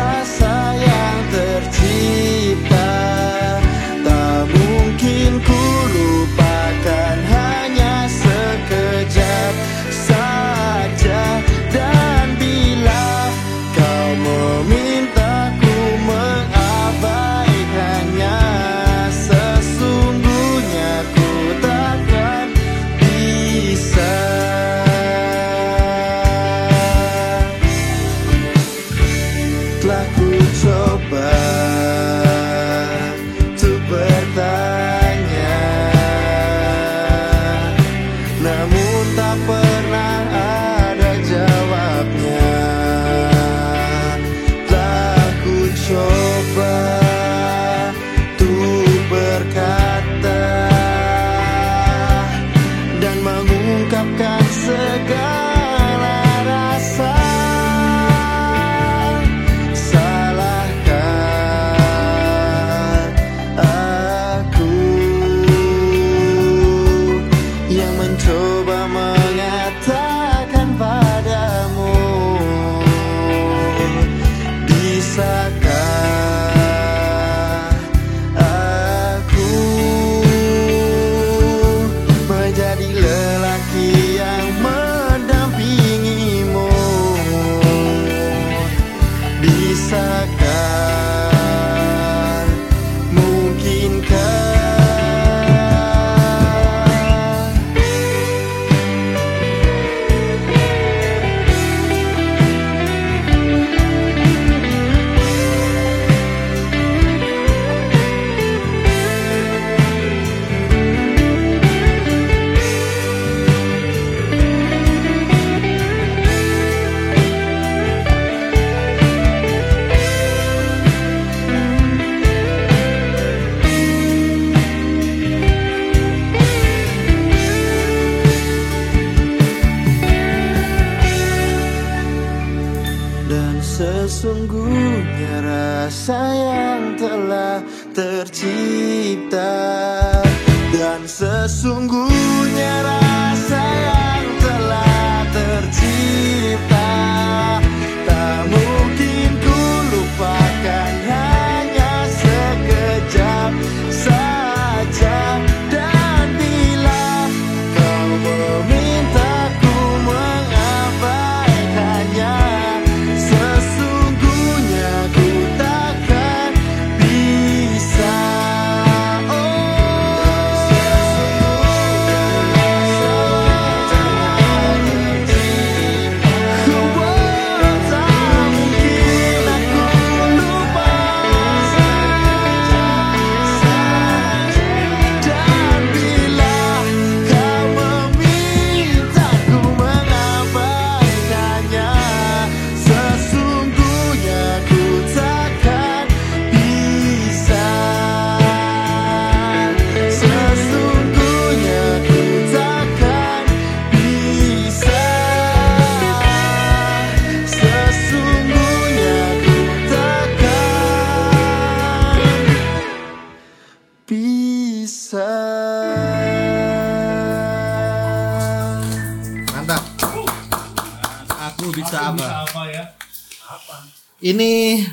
Ini 224.22 224.52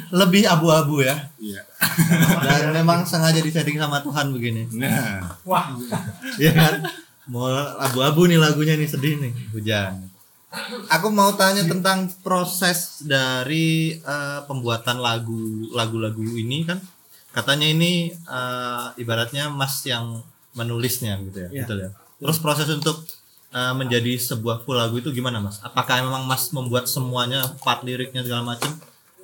lebih 0.09 0.49
abu-abu 0.49 1.05
ya. 1.05 1.29
Iya. 1.37 1.61
Dan 2.49 2.73
memang 2.73 3.05
sengaja 3.05 3.39
disetting 3.39 3.77
sama 3.77 4.01
Tuhan 4.01 4.33
begini. 4.33 4.65
Nah, 4.73 5.37
Wah, 5.45 5.77
Iya 6.41 6.53
kan? 6.53 6.75
Mau 7.29 7.45
abu-abu 7.77 8.25
nih 8.25 8.41
lagunya 8.41 8.73
nih 8.73 8.89
sedih 8.89 9.21
nih, 9.21 9.33
hujan. 9.53 10.09
Aku 10.89 11.13
mau 11.13 11.37
tanya 11.37 11.61
tentang 11.61 12.09
proses 12.25 13.05
dari 13.05 14.01
eh, 14.01 14.41
pembuatan 14.49 14.97
lagu 14.97 15.69
lagu-lagu 15.71 16.25
ini 16.25 16.65
kan. 16.65 16.81
Katanya 17.29 17.69
ini 17.69 18.09
eh, 18.09 18.87
ibaratnya 18.97 19.53
Mas 19.53 19.85
yang 19.85 20.25
menulisnya 20.57 21.21
gitu 21.21 21.45
ya, 21.45 21.49
Iya. 21.53 21.63
betul 21.69 21.79
ya. 21.85 21.91
Terus 22.17 22.39
proses 22.41 22.69
untuk 22.73 23.05
eh, 23.53 23.75
menjadi 23.77 24.17
sebuah 24.17 24.65
full 24.65 24.81
lagu 24.81 24.97
itu 24.97 25.13
gimana 25.13 25.37
Mas? 25.37 25.61
Apakah 25.61 26.01
memang 26.01 26.25
Mas 26.25 26.49
membuat 26.49 26.89
semuanya 26.89 27.45
part 27.61 27.85
liriknya 27.85 28.25
segala 28.25 28.57
macam 28.57 28.73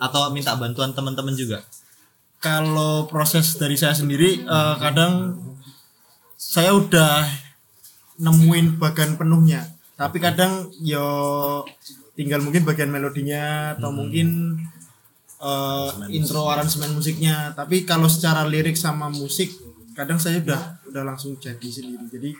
atau 0.04 0.28
minta 0.28 0.52
bantuan 0.60 0.92
teman-teman 0.92 1.32
juga? 1.32 1.64
kalau 2.44 3.08
proses 3.08 3.56
dari 3.56 3.72
saya 3.80 3.96
sendiri 3.96 4.44
eh, 4.44 4.74
kadang 4.76 5.40
saya 6.36 6.76
udah 6.76 7.24
nemuin 8.20 8.76
bagian 8.76 9.16
penuhnya. 9.16 9.64
Tapi 9.96 10.20
kadang 10.20 10.68
yo 10.84 11.08
tinggal 12.12 12.44
mungkin 12.44 12.68
bagian 12.68 12.92
melodinya 12.92 13.72
atau 13.80 13.88
mungkin 13.88 14.60
eh, 15.40 15.90
intro 16.12 16.52
aransemen 16.52 16.92
musiknya. 16.92 17.56
Tapi 17.56 17.88
kalau 17.88 18.12
secara 18.12 18.44
lirik 18.44 18.76
sama 18.76 19.08
musik 19.08 19.48
kadang 19.96 20.20
saya 20.20 20.44
udah 20.44 20.84
udah 20.92 21.02
langsung 21.02 21.40
jadi 21.40 21.64
sendiri. 21.64 22.04
Jadi 22.12 22.30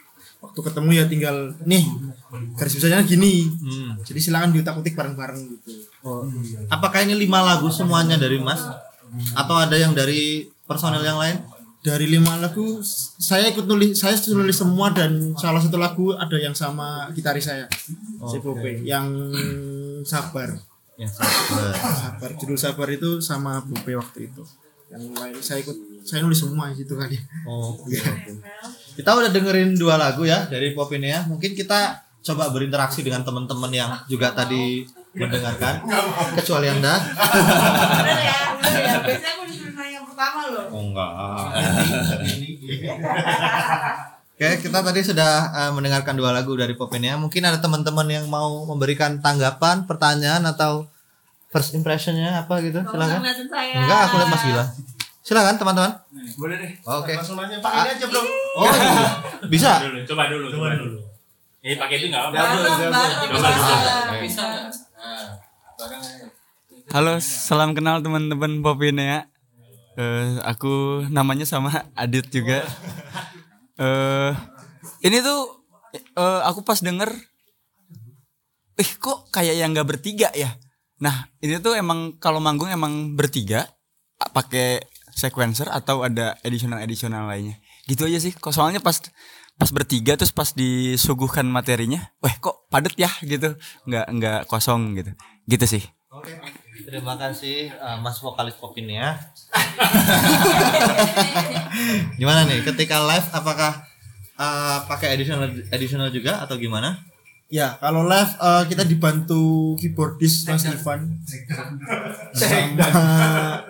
waktu 0.45 0.61
ketemu 0.61 0.91
ya 0.93 1.05
tinggal 1.07 1.37
nih 1.63 1.85
garis 2.55 2.75
besarnya 2.75 3.01
gini 3.03 3.49
Hmm. 3.49 3.97
jadi 4.03 4.21
silakan 4.21 4.51
diutak-utik 4.51 4.93
bareng-bareng 4.93 5.41
gitu 5.51 5.73
Apakah 6.69 7.01
ini 7.01 7.17
lima 7.17 7.41
lagu 7.41 7.71
semuanya 7.71 8.15
dari 8.15 8.37
Mas? 8.37 8.61
Atau 9.33 9.57
ada 9.57 9.73
yang 9.73 9.91
dari 9.91 10.45
personel 10.63 11.01
yang 11.01 11.17
lain? 11.17 11.39
dari 11.81 12.09
lima 12.09 12.37
lagu 12.37 12.81
saya 13.15 13.45
ikut 13.47 13.65
nulis 13.65 13.93
saya 13.95 14.17
nulis 14.31 14.57
semua 14.57 14.89
dan 14.89 15.37
salah 15.37 15.61
satu 15.61 15.77
lagu 15.77 16.13
ada 16.13 16.33
yang 16.35 16.53
sama 16.53 17.13
gitaris 17.13 17.45
saya 17.45 17.69
si 18.23 18.41
Bope 18.41 18.81
yang 18.83 19.05
sabar 20.01 20.57
Yang 20.97 21.13
sabar. 21.15 21.77
sabar 21.77 22.31
judul 22.35 22.57
sabar 22.57 22.89
itu 22.89 23.21
sama 23.21 23.61
Bope 23.61 23.93
waktu 23.93 24.33
itu 24.33 24.41
yang 24.89 25.13
lain 25.13 25.37
saya 25.39 25.61
ikut 25.61 25.77
saya 26.01 26.25
nulis 26.25 26.41
semua 26.41 26.73
gitu 26.73 26.97
kali 26.97 27.21
Oke, 27.45 28.01
oke. 28.01 28.33
Kita 28.95 29.11
udah 29.11 29.31
dengerin 29.35 29.75
dua 29.75 29.99
lagu 29.99 30.23
ya 30.23 30.47
dari 30.47 30.71
Popinea. 30.71 31.27
Mungkin 31.27 31.59
kita 31.59 31.99
coba 32.25 32.49
berinteraksi 32.55 33.03
dengan 33.03 33.27
teman-teman 33.27 33.69
yang 33.75 33.91
juga 34.07 34.31
tadi 34.31 34.87
mendengarkan. 35.19 35.83
Kecuali 36.39 36.71
Anda. 36.71 36.95
Bener 37.03 38.19
ya, 38.23 38.39
bener 38.55 38.83
ya. 38.87 38.95
Biasanya 39.03 39.33
aku 39.35 39.45
disuruh 39.51 39.75
nanya 39.75 39.93
yang 39.99 40.07
pertama 40.07 40.41
loh. 40.49 40.65
Oh 40.71 40.83
enggak. 40.89 41.11
Oke, 44.35 44.49
kita 44.67 44.79
tadi 44.83 45.01
sudah 45.03 45.31
eh, 45.55 45.71
mendengarkan 45.75 46.15
dua 46.19 46.31
lagu 46.35 46.55
dari 46.59 46.75
Popinea. 46.75 47.15
Mungkin 47.19 47.43
ada 47.47 47.59
teman-teman 47.63 48.07
yang 48.11 48.27
mau 48.31 48.67
memberikan 48.67 49.19
tanggapan, 49.23 49.87
pertanyaan 49.87 50.43
atau 50.47 50.91
first 51.55 51.71
impressionnya 51.75 52.43
apa 52.43 52.59
gitu? 52.63 52.83
Silakan. 52.83 53.23
Enggak, 53.79 54.01
aku 54.11 54.15
lihat 54.19 54.31
Mas 54.31 54.43
Gila. 54.43 54.65
Silakan 55.25 55.57
teman-teman. 55.57 55.93
Boleh 56.37 56.57
deh. 56.61 56.73
Oke. 56.85 57.17
Langsung 57.17 57.41
nanya 57.41 57.57
Pak 57.65 57.73
ini 57.73 57.91
aja 57.97 58.07
bro. 58.13 58.23
Oh, 58.55 58.71
iya. 58.71 59.19
bisa. 59.51 59.83
Dulu, 59.83 59.99
coba 60.07 60.31
dulu, 60.31 60.47
coba 60.47 60.79
dulu. 60.79 61.01
Ini 61.59 61.75
pakai 61.75 61.97
itu 61.99 62.07
enggak 62.07 62.31
apa-apa. 62.31 62.55
Coba 63.35 63.49
dulu. 63.51 64.21
Bisa. 64.23 64.45
Halo, 66.95 67.19
salam 67.19 67.75
kenal 67.75 67.99
teman-teman 68.05 68.63
Popinea. 68.63 69.27
Eh, 69.99 70.39
aku 70.45 71.03
namanya 71.11 71.49
sama 71.49 71.89
Adit 71.99 72.31
juga. 72.31 72.63
Eh, 73.75 74.31
ini 75.03 75.19
tuh 75.19 75.67
eh, 75.99 76.41
aku 76.47 76.63
pas 76.63 76.79
denger, 76.79 77.11
eh 78.79 78.91
kok 79.03 79.35
kayak 79.35 79.59
yang 79.59 79.75
nggak 79.75 79.89
bertiga 79.89 80.31
ya. 80.31 80.55
Nah, 81.03 81.27
ini 81.43 81.59
tuh 81.59 81.75
emang 81.75 82.15
kalau 82.23 82.39
manggung 82.39 82.71
emang 82.71 83.19
bertiga, 83.19 83.67
pakai 84.31 84.94
sequencer 85.15 85.71
atau 85.71 86.03
ada 86.03 86.35
additional 86.43 86.83
additional 86.83 87.31
lainnya. 87.31 87.63
Gitu 87.87 88.03
aja 88.05 88.19
sih. 88.19 88.35
Kok 88.35 88.51
soalnya 88.51 88.83
pas 88.83 88.99
pas 89.55 89.71
bertiga 89.71 90.19
terus 90.19 90.35
pas 90.35 90.51
disuguhkan 90.51 91.47
materinya, 91.47 92.11
weh 92.19 92.35
kok 92.43 92.67
padet 92.67 92.99
ya 92.99 93.11
gitu, 93.23 93.55
nggak 93.87 94.07
nggak 94.11 94.41
kosong 94.51 94.99
gitu. 94.99 95.15
Gitu 95.47 95.79
sih. 95.79 95.85
Terima 96.85 97.15
kasih 97.15 97.71
eh, 97.71 97.97
Mas 98.03 98.19
vokalis 98.19 98.59
Popinea. 98.59 99.15
gimana 102.19 102.47
nih 102.47 102.67
ketika 102.67 103.03
live 103.03 103.29
apakah 103.31 103.87
eh, 104.35 104.79
pakai 104.91 105.15
additional 105.15 105.47
additional 105.71 106.11
juga 106.11 106.43
atau 106.43 106.59
gimana? 106.59 106.99
ya 107.55 107.79
kalau 107.79 108.03
live 108.03 108.35
eh, 108.41 108.65
kita 108.67 108.83
dibantu 108.83 109.75
keyboardis 109.79 110.43
Mas 110.49 110.67
Ivan 110.67 111.23
sama 112.35 113.63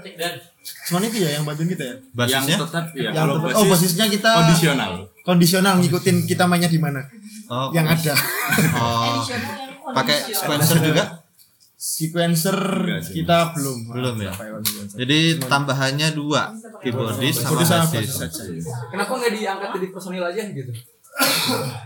cuman 0.85 1.03
itu 1.05 1.19
ya 1.21 1.31
yang 1.33 1.45
bantuin 1.45 1.69
kita 1.69 1.85
ya 1.85 1.95
Yang 1.95 2.15
Basisnya? 2.15 2.57
tetap 2.59 2.85
ya. 2.91 3.03
yang 3.03 3.15
Kalau 3.15 3.35
tetap- 3.39 3.55
oh 3.55 3.65
basisnya 3.67 4.07
kita 4.09 4.31
kondisional. 4.35 4.93
kondisional 5.21 5.75
ngikutin 5.79 6.17
kita 6.25 6.45
mainnya 6.45 6.69
di 6.69 6.79
mana 6.79 7.01
Oh, 7.45 7.69
yang 7.71 7.85
ada 7.85 8.15
oh, 8.81 9.21
yang 9.21 9.43
pakai 9.93 10.17
sequencer 10.27 10.79
juga? 10.81 11.05
sequencer 11.77 12.57
Enggak 12.57 13.01
sih. 13.03 13.13
kita 13.15 13.53
belum 13.53 13.79
Belum 13.91 14.17
ya? 14.19 14.33
Jadi 14.95 15.19
tambahannya 15.39 16.09
dua, 16.11 16.49
keyboardis 16.81 17.37
sama 17.39 17.61
basis. 17.61 18.17
basis. 18.17 18.65
Kenapa 18.89 19.13
nggak 19.13 19.33
diangkat 19.35 19.69
jadi 19.75 19.87
personil 19.91 20.25
aja 20.25 20.41
gitu? 20.47 20.73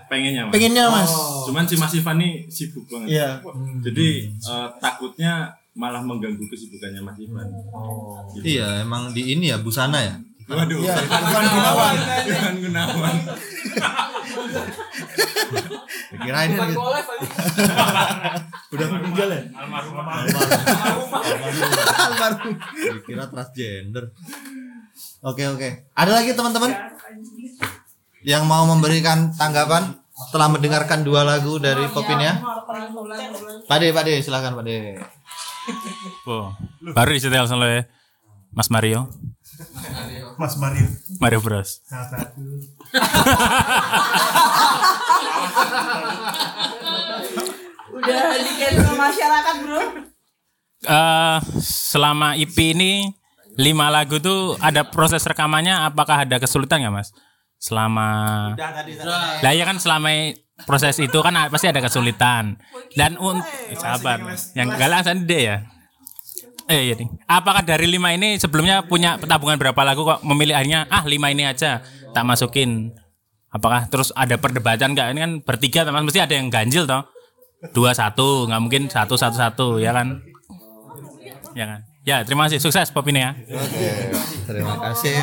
Pengennya 0.07 0.47
mas. 0.47 0.53
pengennya 0.55 0.85
mas 0.88 1.11
Cuman 1.45 1.64
si 1.64 1.75
Mas 1.75 1.93
Ivan 1.93 2.17
nih 2.17 2.33
sibuk 2.47 2.87
banget. 2.87 3.09
Iya. 3.11 3.29
Jadi 3.83 4.09
eh, 4.31 4.69
takutnya 4.79 5.33
malah 5.79 6.03
mengganggu 6.03 6.43
kesibukannya 6.51 7.01
Mas 7.07 7.14
Ivan. 7.23 7.47
Gitu. 8.35 8.59
Iya, 8.59 8.83
emang 8.83 9.14
di 9.14 9.38
ini 9.38 9.55
ya 9.55 9.62
busana 9.62 10.03
ya. 10.03 10.19
Waduh. 10.51 10.83
Iya, 10.83 10.95
bukan 11.07 11.45
Gunawan. 11.55 11.97
Bukan 12.27 12.55
Gunawan. 12.67 13.17
Kirain 16.09 16.51
kan 16.57 16.67
gitu. 16.73 16.81
Udah 18.75 18.87
meninggal 18.93 19.29
ya 19.29 19.41
Almarhum. 19.55 19.97
Dikira 22.99 23.25
transgender. 23.31 24.05
Oke 25.23 25.47
oke. 25.47 25.69
Ada 25.95 26.11
lagi 26.21 26.33
teman-teman 26.35 26.75
yang 28.27 28.45
mau 28.51 28.67
memberikan 28.67 29.31
tanggapan 29.37 29.95
setelah 30.27 30.51
mendengarkan 30.51 31.07
dua 31.07 31.23
lagu 31.23 31.62
dari 31.62 31.87
Popinnya? 31.93 32.43
Pade, 33.71 33.95
Pade, 33.95 34.19
silakan 34.19 34.59
Pade. 34.59 34.99
Oh, 36.29 36.53
baru 36.93 37.11
disetel 37.13 37.49
oleh 37.49 37.89
Mas 38.53 38.69
Mario. 38.69 39.09
Mas 40.37 40.55
Mario. 40.57 40.87
Mario 41.21 41.41
Bros. 41.41 41.81
Udah 47.89 48.23
di 48.39 48.53
cancel 48.61 48.95
masyarakat 48.95 49.57
bro. 49.65 49.83
Eh, 50.87 51.39
selama 51.65 52.39
IP 52.39 52.57
ini 52.77 53.11
lima 53.59 53.91
lagu 53.91 54.23
tuh 54.23 54.55
ada 54.63 54.87
proses 54.87 55.27
rekamannya 55.27 55.91
apakah 55.91 56.23
ada 56.23 56.39
kesulitan 56.39 56.79
nggak 56.87 56.95
mas? 56.95 57.11
Selama 57.59 58.55
lah 59.42 59.53
ya 59.53 59.66
kan 59.66 59.83
selama 59.83 60.31
proses 60.62 60.99
itu 61.03 61.18
kan 61.23 61.35
pasti 61.51 61.66
ada 61.66 61.83
kesulitan 61.83 62.59
dan 62.94 63.18
un 63.18 63.42
eh, 63.42 63.75
sabar 63.75 64.23
yang 64.55 64.71
galang 64.75 65.03
sendiri 65.03 65.42
ya. 65.42 65.59
Eh 66.68 66.92
iya 66.92 66.94
nih. 66.94 67.09
Apakah 67.25 67.64
dari 67.64 67.88
lima 67.88 68.12
ini 68.12 68.37
sebelumnya 68.37 68.85
punya 68.85 69.16
tabungan 69.18 69.57
berapa 69.57 69.81
lagu 69.83 70.05
kok 70.05 70.21
memilih 70.23 70.53
akhirnya 70.53 70.85
ah 70.92 71.03
lima 71.03 71.33
ini 71.33 71.49
aja 71.49 71.83
tak 72.12 72.25
masukin? 72.29 72.92
Apakah 73.49 73.88
terus 73.88 74.12
ada 74.12 74.37
perdebatan 74.37 74.92
nggak? 74.92 75.09
Ini 75.16 75.21
kan 75.25 75.33
bertiga 75.40 75.88
teman 75.88 76.05
mesti 76.05 76.21
ada 76.21 76.37
yang 76.37 76.53
ganjil 76.53 76.85
toh. 76.85 77.09
Dua 77.73 77.97
satu 77.97 78.47
nggak 78.47 78.61
mungkin 78.61 78.83
satu 78.92 79.16
satu 79.16 79.37
satu 79.40 79.68
ya 79.81 79.97
kan? 79.97 80.21
Ya 81.57 81.64
kan? 81.64 81.81
Ya 82.05 82.16
terima 82.23 82.47
kasih 82.47 82.61
sukses 82.61 82.92
Pop 82.92 83.09
ini 83.09 83.25
ya. 83.25 83.33
Terima 84.44 84.77
kasih. 84.79 85.16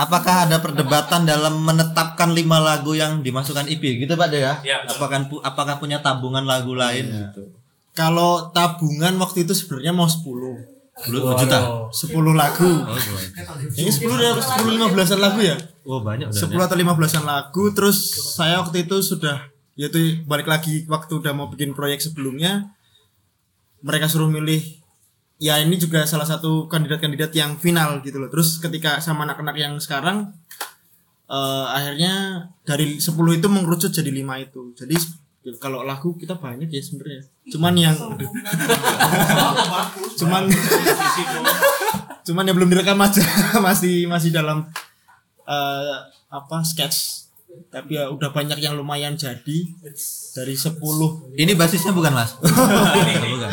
Apakah 0.00 0.46
ada 0.46 0.56
perdebatan 0.58 1.22
dalam 1.22 1.60
menetapkan 1.60 2.32
lima 2.32 2.56
lagu 2.58 2.92
yang 2.92 3.20
dimasukkan 3.20 3.68
EP 3.68 4.00
gitu 4.00 4.12
Pak 4.14 4.28
De 4.28 4.40
ya? 4.40 4.54
Iya, 4.60 4.76
betul. 4.80 4.96
apakah 4.96 5.18
pu- 5.22 5.42
apakah 5.42 5.74
punya 5.76 6.00
tabungan 6.00 6.40
lagu 6.42 6.72
lain 6.72 7.04
gitu? 7.04 7.52
kalau 7.90 8.48
tabungan 8.50 9.12
waktu 9.18 9.42
itu 9.42 9.52
sebenarnya 9.52 9.92
mau 9.92 10.06
10 10.06 10.24
Dulu 11.00 11.18
juta. 11.34 11.58
10 11.90 12.12
lagu 12.34 12.70
Oh, 12.80 12.96
ini 13.72 13.90
10 13.90 14.00
ya 14.16 14.32
10 14.32 14.78
15an 14.78 15.18
lagu 15.18 15.40
ya 15.42 15.56
oh 15.82 16.00
banyak 16.00 16.28
udah. 16.28 16.40
10 16.40 16.56
atau 16.62 16.76
15an 16.78 17.24
lagu 17.24 17.64
terus 17.70 17.98
saya 18.30 18.60
waktu 18.60 18.84
itu 18.84 18.96
sudah 19.00 19.48
yaitu 19.74 19.98
balik 20.22 20.46
lagi 20.46 20.86
waktu 20.86 21.12
udah 21.14 21.32
mau 21.32 21.48
bikin 21.48 21.72
proyek 21.72 22.00
sebelumnya 22.00 22.72
mereka 23.80 24.06
suruh 24.06 24.28
milih 24.28 24.79
ya 25.40 25.56
ini 25.56 25.80
juga 25.80 26.04
salah 26.04 26.28
satu 26.28 26.68
kandidat-kandidat 26.68 27.32
yang 27.32 27.56
final 27.56 28.04
gitu 28.04 28.20
loh. 28.20 28.28
Terus 28.28 28.60
ketika 28.60 29.00
sama 29.00 29.24
anak-anak 29.24 29.56
yang 29.56 29.74
sekarang 29.80 30.36
eh, 31.26 31.66
akhirnya 31.72 32.46
dari 32.68 33.00
10 33.00 33.08
itu 33.40 33.48
mengerucut 33.48 33.90
jadi 33.90 34.12
lima 34.12 34.36
itu. 34.36 34.76
Jadi 34.76 35.00
kalau 35.56 35.80
lagu 35.80 36.12
kita 36.20 36.36
banyak 36.36 36.68
ya 36.68 36.82
sebenarnya. 36.84 37.24
Cuman 37.48 37.74
yang 37.74 37.96
cuman 40.20 40.42
cuman 42.20 42.44
yang 42.44 42.56
belum 42.60 42.68
direkam 42.68 43.00
aja 43.00 43.24
masih 43.66 44.04
masih 44.04 44.30
dalam 44.30 44.68
eh, 45.48 45.96
apa 46.28 46.56
sketch. 46.62 47.24
Tapi 47.50 47.98
ya 47.98 48.06
udah 48.06 48.30
banyak 48.30 48.62
yang 48.62 48.78
lumayan 48.78 49.18
jadi 49.18 49.58
dari 50.38 50.54
10 50.54 50.78
Ini 51.34 51.52
basisnya 51.58 51.90
bukan 51.90 52.14
Mas? 52.14 52.38
bukan. 52.38 53.50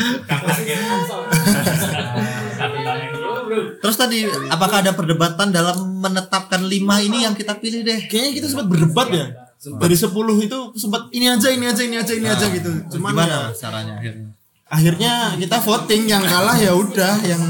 Terus 3.81 3.95
tadi 3.97 4.23
apakah 4.49 4.81
ada 4.85 4.91
perdebatan 4.95 5.51
dalam 5.51 6.01
menetapkan 6.01 6.63
lima 6.65 6.99
ini 7.03 7.23
yang 7.27 7.35
kita 7.35 7.57
pilih 7.59 7.83
deh? 7.83 8.07
kayaknya 8.07 8.31
kita 8.43 8.47
sempat 8.51 8.67
berdebat 8.71 9.07
ya. 9.11 9.27
Dari 9.57 9.97
10 9.97 10.13
itu 10.45 10.59
sempat 10.77 11.09
ini 11.09 11.25
aja 11.27 11.49
ini 11.49 11.65
aja 11.65 11.81
ini 11.81 11.97
aja 11.97 12.13
ini 12.13 12.27
aja 12.29 12.45
gitu. 12.45 12.71
cuman 12.93 13.11
Gimana 13.17 13.25
ya, 13.25 13.41
caranya 13.57 13.93
akhirnya? 13.97 14.27
akhirnya 14.67 15.13
kita 15.39 15.57
voting 15.63 16.03
yang 16.05 16.21
kalah 16.21 16.53
ya 16.59 16.75
udah 16.75 17.23
yang 17.25 17.41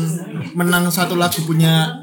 menang 0.54 0.88
satu 0.88 1.18
lagu 1.18 1.42
punya 1.44 1.98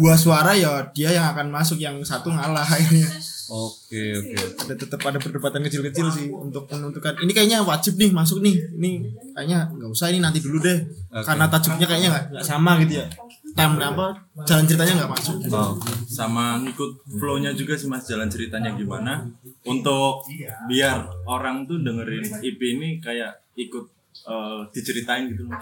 buah 0.00 0.16
suara 0.16 0.56
ya 0.56 0.88
dia 0.96 1.12
yang 1.12 1.26
akan 1.36 1.52
masuk 1.52 1.76
yang 1.76 2.00
satu 2.00 2.32
ngalah 2.32 2.64
akhirnya. 2.64 3.06
Oke 3.44 4.16
oke. 4.16 4.64
ada 4.64 4.72
tetap 4.72 5.00
ada 5.04 5.20
perdebatan 5.20 5.60
kecil-kecil 5.68 6.08
sih 6.08 6.32
untuk 6.32 6.64
menentukan. 6.72 7.20
Ini 7.20 7.32
kayaknya 7.36 7.60
wajib 7.60 8.00
nih 8.00 8.08
masuk 8.08 8.40
nih. 8.40 8.56
Ini 8.80 8.90
kayaknya 9.36 9.68
nggak 9.68 9.90
usah 9.92 10.08
ini 10.08 10.24
nanti 10.24 10.40
dulu 10.40 10.64
deh. 10.64 10.80
Karena 11.12 11.44
tajuknya 11.52 11.84
kayaknya 11.84 12.08
nggak 12.32 12.40
sama 12.40 12.80
gitu 12.80 13.04
ya 13.04 13.06
time 13.54 13.74
apa 13.78 14.06
jalan 14.44 14.64
ceritanya 14.66 14.92
nggak 14.98 15.12
masuk? 15.14 15.36
Oh. 15.48 15.78
sama 16.04 16.58
ngikut 16.60 16.90
flow-nya 17.08 17.50
juga 17.52 17.74
sih 17.74 17.86
mas 17.86 18.04
jalan 18.04 18.26
ceritanya 18.26 18.74
gimana. 18.74 19.24
Untuk 19.64 20.26
biar 20.66 20.98
orang 21.24 21.64
tuh 21.64 21.80
dengerin 21.80 22.22
IP 22.40 22.60
ini 22.76 22.98
kayak 22.98 23.32
ikut 23.54 23.84
eh, 24.24 24.60
diceritain 24.70 25.30
gitu 25.30 25.46
loh. 25.46 25.58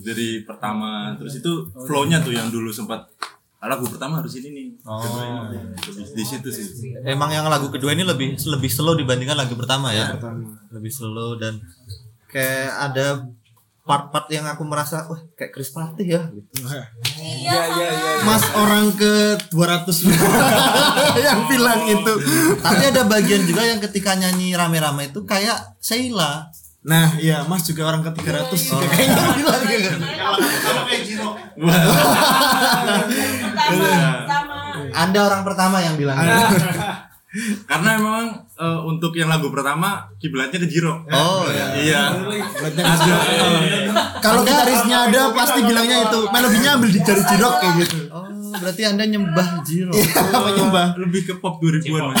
dari 0.00 0.40
pertama 0.40 1.12
terus 1.14 1.36
itu 1.36 1.52
flow-nya 1.76 2.24
tuh 2.24 2.32
yang 2.32 2.48
dulu 2.48 2.72
sempat 2.72 3.04
"Ah, 3.60 3.68
lagu 3.68 3.84
pertama 3.84 4.16
harus 4.16 4.32
ini 4.40 4.48
nih. 4.48 4.66
Kedua 4.80 5.20
ini. 5.20 5.36
Lebih 5.84 6.04
di 6.16 6.24
situ 6.24 6.48
sih. 6.48 6.64
Emang 7.04 7.28
yang 7.28 7.44
lagu 7.44 7.68
kedua 7.68 7.92
ini 7.92 8.08
lebih 8.08 8.32
lebih 8.40 8.70
slow 8.72 8.96
dibandingkan 8.96 9.36
lagu 9.36 9.52
pertama 9.52 9.92
ya. 9.92 10.16
Lebih 10.72 10.88
slow 10.88 11.36
dan 11.36 11.60
kayak 12.24 12.72
ada 12.88 13.28
part-part 13.90 14.30
yang 14.30 14.46
aku 14.46 14.62
merasa 14.62 15.02
wah 15.10 15.18
kayak 15.34 15.50
Chris 15.50 15.74
Patih 15.74 16.06
ya. 16.06 16.22
Gitu. 16.30 16.62
mas 18.22 18.46
orang 18.54 18.94
ke 18.94 19.34
200 19.50 19.90
yang 21.26 21.50
bilang 21.50 21.82
itu. 21.90 22.12
Tapi 22.62 22.82
ada 22.94 23.02
bagian 23.02 23.42
juga 23.42 23.66
yang 23.66 23.82
ketika 23.82 24.14
nyanyi 24.14 24.54
rame-rame 24.54 25.10
itu 25.10 25.26
kayak 25.26 25.58
Sheila. 25.82 26.46
nah 26.80 27.12
iya 27.20 27.44
mas 27.44 27.66
juga 27.68 27.92
orang 27.92 28.00
ke 28.00 28.24
300 28.24 28.56
juga 28.56 28.86
kayaknya 28.88 29.24
bilang 29.36 29.62
gitu 29.68 29.90
Kalau 30.64 30.82
kayak 30.86 31.02
Jiro. 31.02 31.30
Anda 34.94 35.18
orang 35.26 35.42
pertama 35.42 35.82
yang 35.82 35.98
bilang. 35.98 36.16
karena 37.62 37.90
memang 37.94 38.26
eh, 38.52 38.80
untuk 38.84 39.14
yang 39.14 39.26
lagu 39.26 39.48
pertama 39.48 40.10
kiblatnya 40.16 40.58
ke 40.58 40.68
Jiro 40.68 41.06
Oh 41.06 41.46
ya. 41.46 41.66
iya 41.76 42.00
ada 42.10 42.82
kalau 44.18 44.42
gitarisnya 44.42 45.06
ada 45.06 45.30
pasti 45.30 45.62
bilangnya 45.62 46.06
itu 46.06 46.20
melodinya 46.26 46.70
ambil 46.74 46.90
di 46.90 47.00
jari 47.00 47.22
jirok 47.24 47.54
kayak 47.56 47.74
gitu 47.80 47.98
Oh, 48.10 48.26
berarti 48.58 48.82
Anda 48.82 49.06
nyembah 49.06 49.62
Jiro. 49.62 49.94
apa 49.94 50.48
nyembah 50.52 50.86
lebih 50.98 51.22
ke 51.24 51.34
pop 51.38 51.62
2000-an 51.62 52.02
mas 52.10 52.18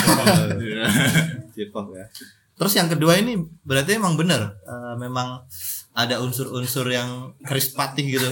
Iya. 0.56 0.86
J-pop 1.50 1.90
ya. 1.90 2.06
Terus 2.54 2.72
yang 2.72 2.86
kedua 2.86 3.18
ini 3.18 3.34
berarti 3.60 3.98
emang 3.98 4.14
bener 4.14 4.38
eh, 4.62 4.94
memang 4.96 5.42
ada 5.90 6.22
unsur-unsur 6.22 6.86
yang 6.86 7.34
Chris 7.42 7.74
Patih 7.74 8.06
gitu. 8.06 8.30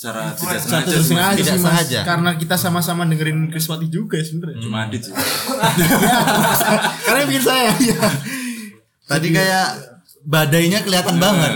Secara 0.00 0.32
tidak 0.32 0.56
sengaja 0.58 0.88
Mas. 0.88 1.04
sengaja 1.04 1.36
Tidak 1.36 1.58
sengaja. 1.60 2.00
karena 2.02 2.30
kita 2.34 2.56
sama-sama 2.56 3.04
dengerin 3.04 3.52
Chris 3.52 3.68
Wati 3.68 3.84
juga 3.86 4.16
ya 4.16 4.24
sebenarnya 4.24 4.56
cuma 4.58 4.88
adit 4.88 5.04
sih 5.04 5.12
karena 7.04 7.20
bikin 7.26 7.44
saya 7.44 7.76
ya 7.76 8.00
Tadi 9.02 9.28
kayak 9.28 9.68
badainya 10.22 10.80
kelihatan 10.80 11.18
banget. 11.18 11.50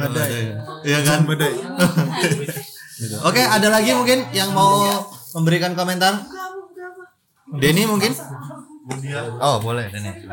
badai 0.00 0.56
Iya 0.80 0.98
kan? 1.04 1.18
badai 1.22 1.52
Oke, 3.28 3.38
ada 3.38 3.68
lagi 3.68 3.92
mungkin 3.92 4.24
yang 4.30 4.50
mau 4.50 4.80
memberikan 5.32 5.74
komentar? 5.74 6.24
Denny 7.54 7.84
mungkin? 7.84 8.16
Oh, 9.38 9.60
boleh 9.60 9.92
Denny. 9.92 10.24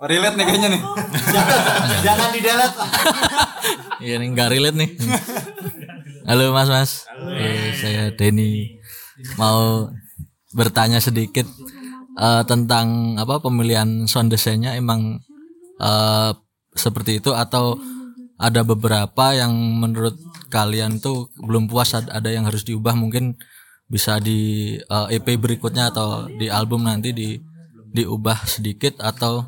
Relate 0.00 0.36
nih 0.36 0.46
kayaknya 0.46 0.68
nih. 0.70 0.82
Jangan 2.00 2.28
di 2.32 2.40
delete. 2.40 2.80
Iya 4.00 4.14
nih 4.16 4.28
nggak 4.32 4.50
relate 4.50 4.76
nih. 4.78 4.90
Halo 6.24 6.52
Mas 6.52 6.68
Mas, 6.68 6.92
Eh, 7.36 7.74
saya 7.74 8.08
Denny. 8.14 8.80
Mau 9.36 9.90
bertanya 10.52 10.98
sedikit 10.98 11.44
eh, 12.16 12.42
tentang 12.44 13.16
apa 13.16 13.38
pemilihan 13.38 14.06
sound 14.06 14.32
desainnya 14.32 14.72
emang 14.72 15.20
eh, 15.76 16.30
seperti 16.72 17.20
itu 17.20 17.34
atau 17.34 17.76
ada 18.40 18.64
beberapa 18.64 19.36
yang 19.36 19.52
menurut 19.52 20.16
kalian 20.48 20.96
tuh 20.96 21.28
belum 21.36 21.68
puas 21.68 21.92
ad- 21.92 22.08
ada 22.08 22.32
yang 22.32 22.48
harus 22.48 22.64
diubah? 22.64 22.96
Mungkin 22.96 23.36
bisa 23.84 24.16
di 24.16 24.40
eh, 24.78 25.06
EP 25.12 25.26
berikutnya 25.36 25.92
atau 25.92 26.24
di 26.30 26.48
album 26.48 26.88
nanti 26.88 27.12
di 27.12 27.36
diubah 27.90 28.46
sedikit 28.46 29.02
atau 29.02 29.44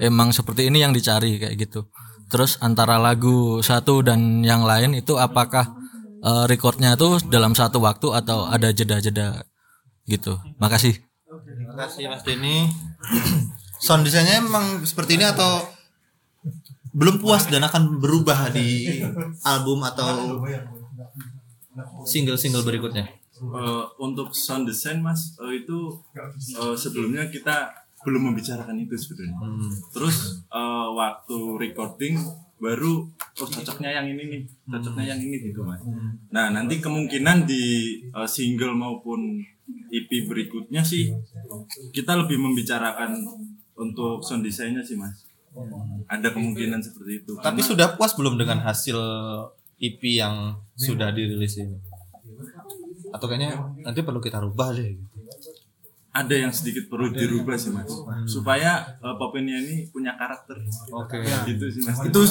emang 0.00 0.34
seperti 0.34 0.70
ini 0.70 0.82
yang 0.82 0.94
dicari 0.94 1.38
kayak 1.38 1.56
gitu. 1.58 1.86
Terus 2.30 2.58
antara 2.58 2.98
lagu 2.98 3.60
satu 3.60 4.00
dan 4.00 4.42
yang 4.42 4.64
lain 4.64 4.96
itu 4.98 5.18
apakah 5.20 5.74
eh, 6.24 6.44
recordnya 6.50 6.96
tuh 6.98 7.20
dalam 7.26 7.52
satu 7.52 7.82
waktu 7.82 8.10
atau 8.10 8.48
ada 8.48 8.72
jeda-jeda 8.74 9.44
gitu. 10.08 10.40
Makasih. 10.58 10.98
Terima 11.44 11.74
kasih 11.76 12.08
Mas 12.08 12.22
Denny. 12.22 12.70
Sound 13.84 14.06
desainnya 14.08 14.40
emang 14.40 14.80
seperti 14.88 15.20
ini 15.20 15.28
atau 15.28 15.68
belum 16.94 17.20
puas 17.20 17.50
dan 17.50 17.66
akan 17.66 17.98
berubah 18.00 18.54
di 18.54 19.02
album 19.42 19.82
atau 19.82 20.40
single-single 22.06 22.62
berikutnya? 22.62 23.10
Eh, 23.34 23.84
untuk 23.98 24.30
sound 24.30 24.70
design 24.70 25.02
mas 25.02 25.34
eh, 25.42 25.66
itu 25.66 25.90
eh, 26.54 26.76
sebelumnya 26.78 27.26
kita 27.26 27.66
belum 28.04 28.32
membicarakan 28.32 28.76
itu 28.78 28.94
sebenarnya 28.94 29.36
terus 29.90 30.44
eh, 30.46 30.88
waktu 30.92 31.38
recording 31.56 32.20
baru 32.54 33.10
oh 33.12 33.48
cocoknya 33.50 33.90
yang 33.90 34.06
ini 34.08 34.22
nih 34.30 34.42
cocoknya 34.70 35.04
yang 35.12 35.20
ini 35.20 35.36
gitu 35.50 35.60
mas. 35.66 35.82
Nah 36.30 36.48
nanti 36.48 36.78
kemungkinan 36.78 37.44
di 37.44 37.64
eh, 38.04 38.28
single 38.30 38.72
maupun 38.72 39.42
EP 39.90 40.10
berikutnya 40.24 40.80
sih 40.84 41.12
kita 41.92 42.14
lebih 42.14 42.38
membicarakan 42.40 43.20
untuk 43.74 44.22
sound 44.22 44.46
desainnya 44.46 44.80
sih 44.80 44.94
mas. 44.96 45.26
Ada 46.10 46.34
kemungkinan 46.34 46.82
seperti 46.82 47.22
itu. 47.22 47.32
Tapi 47.38 47.62
Karena- 47.62 47.68
sudah 47.68 47.88
puas 47.94 48.14
belum 48.14 48.34
dengan 48.34 48.58
hasil 48.62 48.98
EP 49.78 50.02
yang 50.02 50.58
sudah 50.74 51.10
dirilis 51.14 51.58
ini? 51.58 51.78
Atau 53.14 53.30
kayaknya 53.30 53.54
nanti 53.82 54.02
perlu 54.02 54.18
kita 54.18 54.42
rubah 54.42 54.74
deh. 54.74 54.98
Ada 56.14 56.34
yang 56.38 56.54
sedikit 56.54 56.86
perlu 56.86 57.10
dirubah 57.10 57.58
sih 57.58 57.74
mas. 57.74 57.90
Supaya 58.30 58.94
uh, 59.02 59.18
Popenia 59.18 59.58
ini 59.58 59.90
punya 59.90 60.14
karakter. 60.14 60.62
Oke. 60.94 61.18
gitu 61.50 61.66
sih 61.74 61.82
mas. 61.82 61.98
Itu 62.06 62.22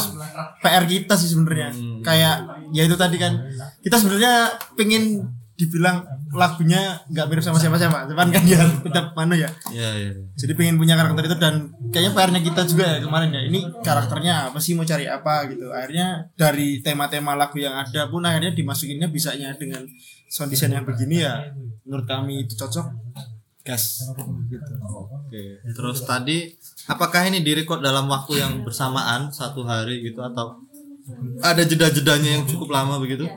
PR 0.63 0.87
kita 0.87 1.19
sih 1.19 1.27
sebenarnya. 1.27 1.75
Kayak 1.99 2.63
ya 2.71 2.87
itu 2.87 2.95
tadi 2.95 3.19
kan. 3.19 3.35
Kita 3.83 3.99
sebenarnya 3.99 4.55
pengen 4.79 5.27
dibilang 5.53 6.01
lagunya 6.31 7.03
nggak 7.11 7.27
mirip 7.27 7.43
sama 7.43 7.59
siapa-siapa. 7.59 8.07
Cuman 8.07 8.31
kan 8.31 8.43
ya 8.47 8.63
tetap 8.87 9.11
mana 9.19 9.35
ya. 9.35 9.51
Iya 9.69 9.89
iya. 9.99 10.11
jadi 10.39 10.55
pengen 10.55 10.79
punya 10.79 10.95
karakter 10.95 11.27
itu 11.27 11.37
dan 11.37 11.75
kayaknya 11.91 12.11
PR-nya 12.15 12.41
kita 12.41 12.61
juga 12.63 12.85
ya 12.87 12.99
kemarin 13.03 13.35
ya. 13.35 13.41
Ini 13.51 13.59
karakternya 13.83 14.33
apa 14.47 14.63
sih? 14.63 14.79
Mau 14.79 14.87
cari 14.87 15.11
apa 15.11 15.43
gitu. 15.51 15.75
Akhirnya 15.75 16.31
dari 16.39 16.79
tema-tema 16.79 17.35
lagu 17.35 17.59
yang 17.59 17.75
ada 17.75 18.07
pun 18.07 18.23
akhirnya 18.23 18.55
dimasukinnya 18.55 19.11
bisanya 19.11 19.51
dengan 19.59 19.83
sound 20.31 20.55
design 20.55 20.71
yang 20.71 20.87
begini 20.87 21.19
ya. 21.19 21.51
Menurut 21.83 22.07
kami 22.07 22.47
itu 22.47 22.55
cocok 22.55 22.87
gas. 23.63 24.03
Gitu 24.51 24.73
Oke. 24.83 25.63
Terus 25.63 26.03
tadi 26.03 26.51
apakah 26.85 27.25
ini 27.31 27.39
direcord 27.41 27.79
dalam 27.79 28.05
waktu 28.11 28.43
yang 28.43 28.61
bersamaan 28.61 29.31
satu 29.31 29.63
hari 29.63 30.03
gitu 30.03 30.19
atau 30.19 30.59
ada 31.43 31.63
jeda-jedanya 31.63 32.39
yang 32.39 32.43
cukup 32.47 32.71
lama 32.71 32.99
begitu? 32.99 33.27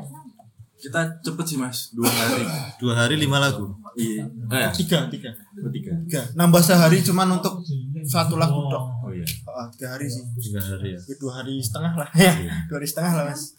kita 0.77 1.19
cepet 1.25 1.45
sih 1.49 1.59
mas. 1.59 1.91
Dua 1.91 2.07
hari. 2.07 2.45
Dua 2.79 2.95
hari 2.95 3.15
lima 3.19 3.41
lagu. 3.41 3.75
iya. 3.97 4.23
Eh, 4.29 4.71
tiga 4.77 5.11
tiga. 5.11 5.33
Oh, 5.59 5.73
tiga. 5.73 5.93
Tiga. 6.07 6.23
Nambah 6.37 6.63
sehari 6.63 7.01
cuman 7.01 7.41
untuk 7.41 7.65
satu 8.07 8.39
lagu 8.39 8.71
dok 8.71 8.85
oh 9.03 9.11
iya. 9.11 9.27
Ah, 9.51 9.67
tiga 9.73 9.97
hari 9.97 10.07
sih. 10.07 10.23
Tiga 10.37 10.61
hari 10.63 10.95
ya. 10.95 11.01
Ya, 11.01 11.15
dua 11.19 11.33
hari 11.43 11.55
setengah 11.59 11.93
lah. 11.97 12.09
Ya 12.47 12.55
dua 12.71 12.77
hari 12.79 12.87
setengah 12.87 13.13
lah 13.19 13.25
mas. 13.33 13.57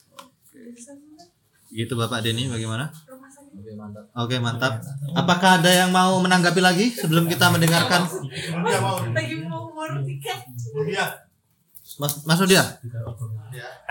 Gitu 1.67 1.93
Bapak 1.99 2.23
Denny 2.23 2.47
bagaimana? 2.47 2.87
Oke 4.17 4.35
mantap. 4.37 4.81
Apakah 5.17 5.61
ada 5.61 5.71
yang 5.71 5.89
mau 5.89 6.17
menanggapi 6.21 6.61
lagi 6.61 6.93
sebelum 6.93 7.25
kita 7.25 7.49
mendengarkan 7.49 8.05
Lagi 8.05 9.35
mau 9.45 9.65
tiket. 10.05 10.39
Mas 11.97 12.13
Mas 12.27 12.39
Udia? 12.43 12.63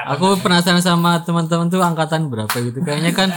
Aku 0.06 0.38
penasaran 0.38 0.78
sama 0.78 1.18
teman-teman 1.26 1.66
tuh 1.66 1.82
angkatan 1.82 2.30
berapa 2.30 2.54
gitu. 2.62 2.78
Kayaknya 2.86 3.12
kan 3.16 3.28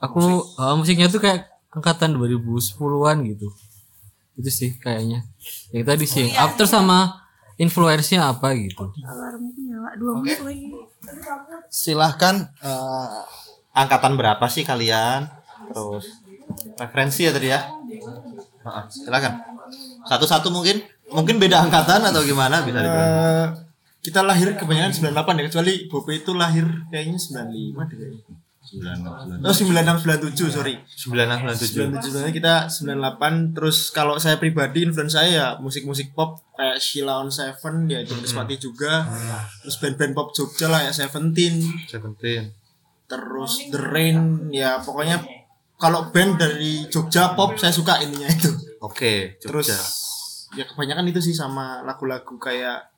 aku 0.00 0.44
eh, 0.56 0.74
musiknya 0.78 1.12
tuh 1.12 1.20
kayak 1.20 1.50
angkatan 1.68 2.16
2010-an 2.16 3.16
gitu. 3.28 3.48
Itu 4.38 4.50
sih 4.50 4.70
kayaknya. 4.80 5.28
Yang 5.74 5.84
tadi 5.84 6.04
sih. 6.08 6.26
After 6.32 6.64
sama 6.64 7.28
influence-nya 7.60 8.32
apa 8.32 8.56
gitu. 8.56 8.88
Alarmku 9.04 9.60
nyala 9.60 9.92
dua 10.00 10.12
menit 10.22 10.40
lagi. 10.40 10.72
Silahkan 11.68 12.48
eh, 12.64 13.20
angkatan 13.84 14.18
berapa 14.18 14.44
sih 14.50 14.66
kalian? 14.66 15.30
Terus 15.70 16.22
referensi 16.78 17.26
ya 17.28 17.32
tadi 17.34 17.48
ya? 17.52 17.60
Heeh, 18.64 18.84
silakan. 18.90 19.38
Satu-satu 20.08 20.48
mungkin 20.50 20.80
mungkin 21.12 21.36
beda 21.40 21.64
angkatan 21.64 22.04
atau 22.04 22.20
gimana 22.24 22.64
bisa 22.64 22.80
dibilang. 22.80 23.08
Eh, 23.12 23.46
kita 24.04 24.24
lahir 24.24 24.54
kebanyakan 24.56 25.12
98 25.12 25.40
ya 25.40 25.44
kecuali 25.50 25.72
Bope 25.90 26.12
itu 26.16 26.32
lahir 26.32 26.64
kayaknya 26.88 27.18
95 27.18 27.90
deh 27.92 27.96
kayaknya. 27.98 28.36
Oh 28.68 29.54
9697 29.56 30.52
sorry 30.52 30.76
9697. 30.92 31.88
97 31.88 32.04
sebenarnya 32.04 32.34
kita 32.36 32.54
98 32.68 33.56
terus 33.56 33.88
kalau 33.88 34.20
saya 34.20 34.36
pribadi 34.36 34.84
influence 34.84 35.16
saya 35.16 35.28
ya 35.32 35.46
musik-musik 35.56 36.12
pop 36.12 36.36
kayak 36.52 36.76
Sheila 36.76 37.24
on 37.24 37.32
Seven 37.32 37.88
ya 37.88 38.04
Jom 38.04 38.20
Krispati 38.20 38.60
juga 38.60 39.08
terus 39.64 39.80
band-band 39.80 40.12
pop 40.12 40.28
Jogja 40.36 40.68
lah 40.68 40.84
ya 40.84 40.92
Seventeen 40.92 41.64
Seventeen. 41.88 42.52
Terus 43.08 43.72
The 43.72 43.80
Rain 43.80 44.52
ya 44.52 44.78
pokoknya 44.84 45.24
kalau 45.80 46.12
band 46.12 46.36
dari 46.36 46.84
Jogja 46.92 47.32
pop 47.32 47.56
saya 47.56 47.72
suka 47.72 47.98
ininya 48.04 48.28
itu 48.28 48.52
Oke, 48.78 49.40
terus 49.42 49.72
Jogja. 49.72 50.62
ya 50.62 50.64
kebanyakan 50.70 51.10
itu 51.10 51.18
sih 51.18 51.34
sama 51.34 51.82
lagu-lagu 51.82 52.36
kayak 52.38 52.92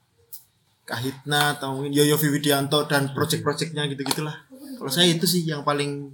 Kahitna 0.84 1.54
atau 1.54 1.78
mungkin 1.78 1.94
Yoyo 1.94 2.18
Widianto 2.18 2.84
dan 2.90 3.14
project-projectnya 3.14 3.86
gitu-gitulah 3.86 4.34
kalau 4.76 4.90
saya 4.90 5.06
itu 5.08 5.24
sih 5.24 5.46
yang 5.46 5.62
paling 5.62 6.10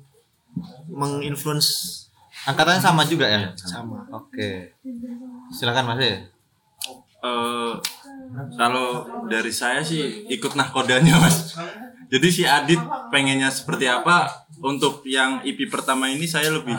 menginfluence 0.92 2.04
Angkatannya 2.46 2.78
sama 2.78 3.02
juga 3.02 3.26
ya? 3.26 3.50
sama 3.59 4.06
Oke. 4.14 4.70
Silakan 5.50 5.90
Mas. 5.90 5.98
E. 5.98 6.12
Eh, 7.26 7.74
kalau 8.54 9.02
dari 9.26 9.50
saya 9.50 9.82
sih 9.82 10.30
ikut 10.30 10.54
nahkodanya 10.54 11.18
mas. 11.18 11.59
Jadi 12.06 12.28
si 12.30 12.42
Adit 12.46 12.78
pengennya 13.10 13.50
seperti 13.50 13.90
apa 13.90 14.46
untuk 14.62 15.02
yang 15.02 15.42
IP 15.42 15.66
pertama 15.66 16.06
ini 16.06 16.26
saya 16.30 16.54
lebih 16.54 16.76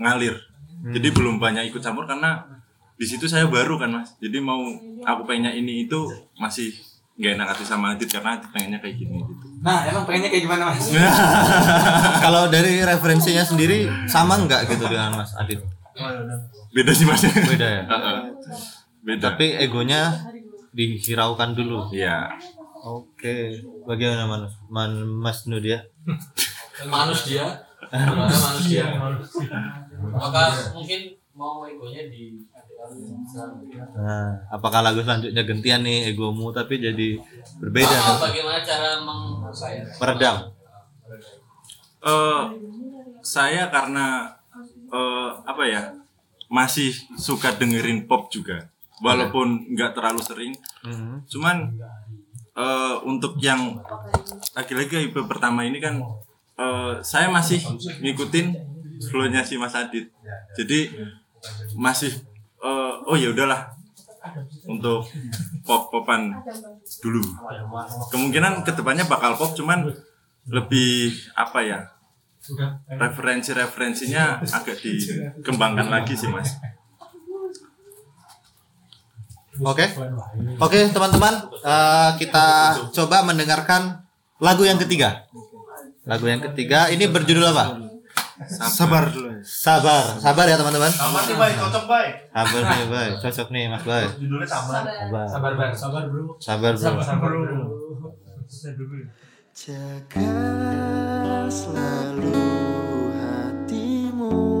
ngalir. 0.00 0.40
Jadi 0.80 1.08
belum 1.12 1.36
banyak 1.36 1.68
ikut 1.68 1.84
campur 1.84 2.08
karena 2.08 2.40
di 2.96 3.04
situ 3.04 3.28
saya 3.28 3.44
baru 3.48 3.76
kan 3.76 3.92
mas. 3.92 4.16
Jadi 4.16 4.40
mau 4.40 4.60
aku 5.04 5.28
pengennya 5.28 5.52
ini 5.52 5.84
itu 5.84 6.08
masih 6.40 6.72
nggak 7.20 7.32
enak 7.36 7.46
hati 7.52 7.64
sama 7.68 7.92
Adit 7.92 8.08
karena 8.08 8.40
Adit 8.40 8.48
pengennya 8.48 8.80
kayak 8.80 8.96
gini 8.96 9.20
gitu. 9.20 9.44
Nah, 9.60 9.84
emang 9.84 10.08
pengennya 10.08 10.32
kayak 10.32 10.44
gimana 10.48 10.72
mas? 10.72 10.88
Kalau 12.24 12.48
dari 12.48 12.80
referensinya 12.80 13.44
sendiri 13.44 13.84
sama 14.08 14.40
nggak 14.40 14.72
gitu 14.72 14.88
dengan 14.88 15.20
Mas 15.20 15.36
Adit? 15.36 15.60
Beda 16.72 16.92
sih 16.96 17.04
mas. 17.04 17.20
Beda 17.28 17.66
ya. 17.68 17.82
Heeh. 17.92 18.18
Beda. 19.04 19.36
Tapi 19.36 19.52
egonya 19.60 20.16
dihiraukan 20.72 21.52
dulu. 21.52 21.92
ya 21.92 22.32
Oke. 22.84 23.60
Bagaimana 23.84 24.24
Mas, 24.28 24.52
Man, 24.70 24.92
Mas 25.06 25.38
Nudia? 25.48 25.84
manusia 26.88 27.44
Gimana 27.92 28.36
manusia 28.40 28.84
maka 30.00 30.44
mungkin 30.72 31.00
mau 31.36 31.60
egonya 31.68 32.08
di 32.08 32.46
Nah, 33.90 34.46
apakah 34.50 34.80
lagu 34.86 35.00
selanjutnya 35.04 35.42
gentian 35.46 35.82
nih 35.86 36.10
egomu 36.14 36.50
tapi 36.54 36.78
jadi 36.80 37.18
berbeda 37.60 37.90
Oh, 37.92 38.16
bagaimana 38.22 38.58
cara 38.64 38.90
meng 39.02 39.20
meredam? 40.00 40.36
eh 42.00 42.42
saya 43.20 43.68
karena 43.68 44.06
eh 44.90 45.30
apa 45.46 45.64
ya 45.68 45.82
masih 46.50 46.90
suka 47.16 47.54
dengerin 47.54 48.06
pop 48.08 48.28
juga 48.32 48.68
walaupun 49.04 49.70
nggak 49.74 49.92
terlalu 49.96 50.20
sering 50.24 50.52
Mhm. 50.84 51.28
cuman 51.30 51.56
eh 52.60 52.94
untuk 53.08 53.40
yang 53.40 53.80
lagi-lagi 54.52 55.08
IP 55.08 55.16
pertama 55.24 55.64
ini 55.64 55.80
kan 55.80 55.96
eh 56.60 56.92
saya 57.00 57.32
masih 57.32 57.64
ngikutin 58.04 58.46
flownya 59.08 59.40
si 59.40 59.56
Mas 59.56 59.72
Adit. 59.72 60.12
Jadi 60.60 60.92
masih 61.72 62.12
eh 62.60 62.94
oh 63.08 63.16
ya 63.16 63.32
udahlah 63.32 63.72
untuk 64.68 65.08
pop-popan 65.64 66.36
dulu. 67.00 67.24
Kemungkinan 68.12 68.60
ke 68.68 68.76
depannya 68.76 69.08
bakal 69.08 69.40
pop 69.40 69.56
cuman 69.56 69.88
lebih 70.50 71.16
apa 71.36 71.60
ya 71.64 71.80
referensi-referensinya 72.88 74.40
agak 74.40 74.80
dikembangkan 74.80 75.92
lagi 75.92 76.16
sih 76.16 76.32
mas 76.32 76.56
Oke, 79.60 79.86
oke 80.56 80.78
teman-teman, 80.92 81.34
eh, 81.60 82.10
kita 82.16 82.46
coba 82.96 83.22
mendengarkan 83.28 84.00
lagu 84.40 84.64
yang 84.64 84.80
ketiga. 84.80 85.28
Lagu 86.08 86.24
yang 86.24 86.40
ketiga 86.40 86.88
ini 86.88 87.04
berjudul 87.06 87.44
apa? 87.52 87.90
sabar 88.48 89.12
dulu 89.12 89.28
ya. 89.36 89.44
Sabar, 89.44 90.16
sabar 90.16 90.48
ya 90.48 90.56
teman-teman. 90.56 90.88
Sama 90.88 91.20
nih 91.28 91.36
baik, 91.36 91.54
cocok 91.60 91.84
baik. 91.84 92.12
Sabar 92.32 92.62
nih, 92.64 92.86
Bay. 92.88 93.08
Cocok 93.20 93.48
nih, 93.52 93.64
Mas 93.68 93.84
Bay. 93.84 94.04
Judulnya. 94.16 94.48
Sabar, 94.48 94.82
Sabar 95.28 95.52
bang. 95.60 95.72
Sabar 95.76 96.02
bro. 96.08 96.22
sabar 96.40 96.72
bro. 96.72 97.02
Sabar 97.04 97.32
bro. 97.36 97.60
Saya 98.48 98.72
dulu. 98.80 98.96
Jaga 99.52 100.32
selalu 101.52 102.40
hatimu 103.20 104.59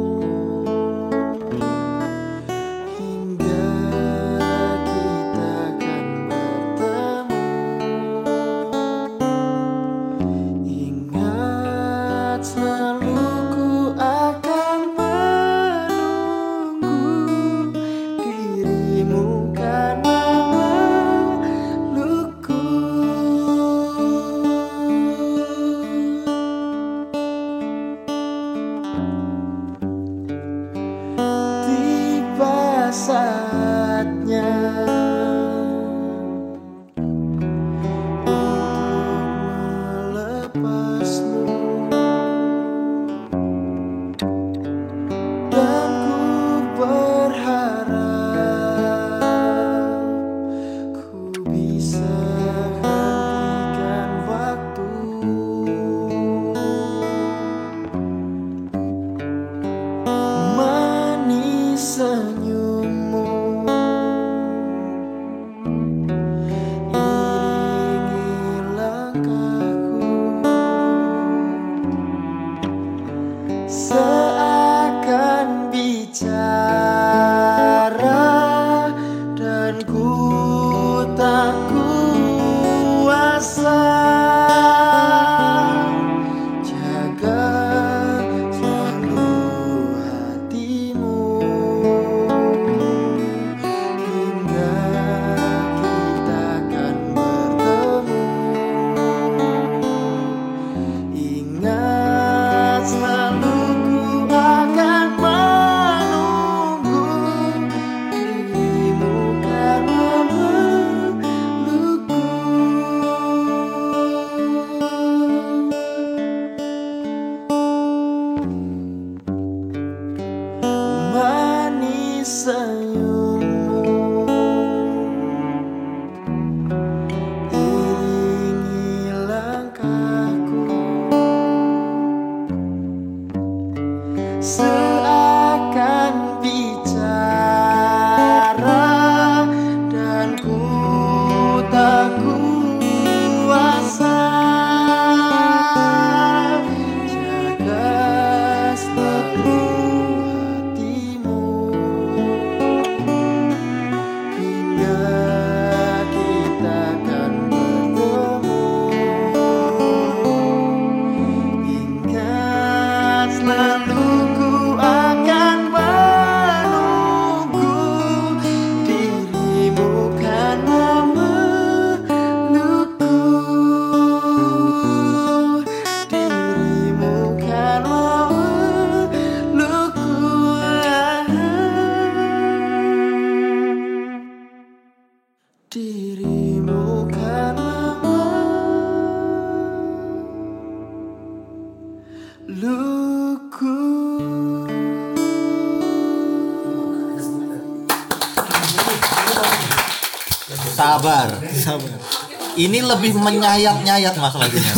Ini 202.60 202.78
lebih 202.84 203.16
menyayat-nyayat 203.16 204.14
mas 204.20 204.36
lagunya. 204.36 204.72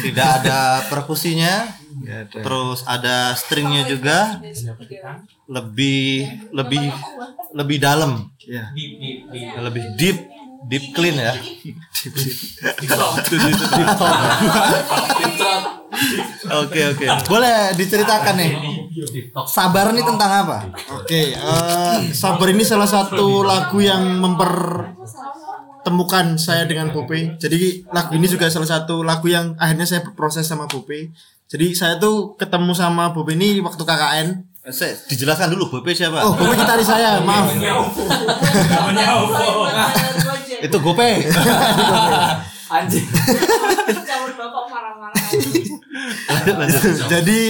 Tidak 0.00 0.28
ada 0.40 0.80
perkusinya. 0.88 1.68
Terus 2.32 2.80
ada 2.88 3.36
stringnya 3.36 3.84
juga. 3.84 4.40
Lebih 5.44 6.24
lebih 6.56 6.88
lebih 7.52 7.76
dalam. 7.76 8.32
Ya. 8.48 8.72
Lebih 9.60 9.84
deep, 10.00 10.18
deep 10.68 10.96
clean 10.96 11.20
ya. 11.20 11.36
Oke 16.64 16.80
oke. 16.90 17.04
Boleh 17.28 17.76
diceritakan 17.76 18.34
nih. 18.40 18.52
Sabar 19.46 19.90
ini 19.90 20.02
tentang 20.06 20.30
apa? 20.46 20.58
Oke, 20.94 21.34
eh, 21.34 21.96
Sabar 22.14 22.48
ini 22.50 22.62
salah 22.62 22.86
satu 22.86 23.42
lagu 23.42 23.78
yang 23.82 24.02
mempertemukan 25.84 26.40
saya 26.40 26.64
dengan 26.64 26.88
Bope. 26.88 27.36
Jadi 27.36 27.84
lagu 27.92 28.16
ini 28.16 28.24
juga 28.24 28.48
salah 28.48 28.64
satu 28.64 29.04
lagu 29.04 29.28
yang 29.28 29.52
akhirnya 29.60 29.84
saya 29.84 30.00
berproses 30.00 30.48
sama 30.48 30.64
Bope. 30.64 31.12
Jadi 31.44 31.76
saya 31.76 32.00
tuh 32.00 32.32
ketemu 32.40 32.72
sama 32.72 33.12
Bope 33.12 33.36
ini 33.36 33.60
waktu 33.60 33.84
KKN. 33.84 34.28
Saya 34.72 34.96
dijelaskan 35.12 35.52
dulu 35.52 35.68
Bope 35.76 35.92
siapa? 35.92 36.24
Oh, 36.24 36.32
Bope 36.32 36.56
gitaris 36.56 36.88
saya, 36.88 37.20
maaf. 37.28 37.52
Itu 40.64 40.76
Gope. 40.80 41.10
Anjing. 42.74 43.04
Bapak 46.44 46.66
marah-marah. 46.68 47.08
Jadi 47.08 47.40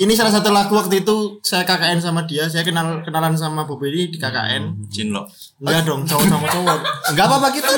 ini 0.00 0.12
salah 0.16 0.32
satu 0.32 0.48
lagu 0.50 0.72
waktu 0.72 1.04
itu 1.04 1.38
saya 1.44 1.62
KKN 1.68 2.00
sama 2.00 2.24
dia. 2.24 2.48
Saya 2.48 2.64
kenal 2.64 3.04
kenalan 3.04 3.36
sama 3.36 3.68
Bope 3.68 3.88
ini 3.92 4.08
di 4.08 4.18
KKN. 4.18 4.88
Cinlok. 4.88 5.28
Enggak 5.60 5.82
dong, 5.84 6.00
cowok 6.08 6.24
sama 6.24 6.46
cowok. 6.48 6.78
Enggak 7.12 7.26
apa-apa 7.28 7.48
kita. 7.52 7.68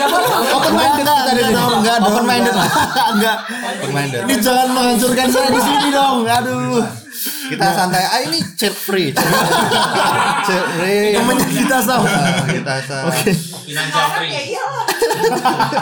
Open 0.56 0.72
minded 0.74 1.02
Enggak, 1.02 1.22
kita 1.22 1.32
di 1.34 1.42
sini. 1.42 1.56
enggak. 1.56 1.96
Open 2.02 2.24
minded. 2.24 2.54
enggak. 2.54 2.70
Enggak. 3.14 3.36
Open 3.50 3.90
minded. 3.94 4.20
Ini 4.26 4.34
jangan 4.40 4.68
menghancurkan 4.72 5.26
saya 5.30 5.48
di 5.50 5.60
sini 5.60 5.88
dong. 5.90 6.16
Aduh. 6.26 7.05
Kita 7.46 7.66
santai. 7.72 8.02
Ah 8.02 8.20
ini 8.22 8.38
chill 8.54 8.72
free. 8.72 9.10
Chill 10.42 10.64
free. 10.74 11.14
Namanya 11.14 11.46
kita 11.46 11.76
sama. 11.78 12.06
Ah, 12.06 12.42
Kita 12.44 12.74
sa- 12.82 13.06
Financial 13.62 14.06
free. 14.14 14.30
Ya 14.30 14.42
iyalah. 14.48 14.84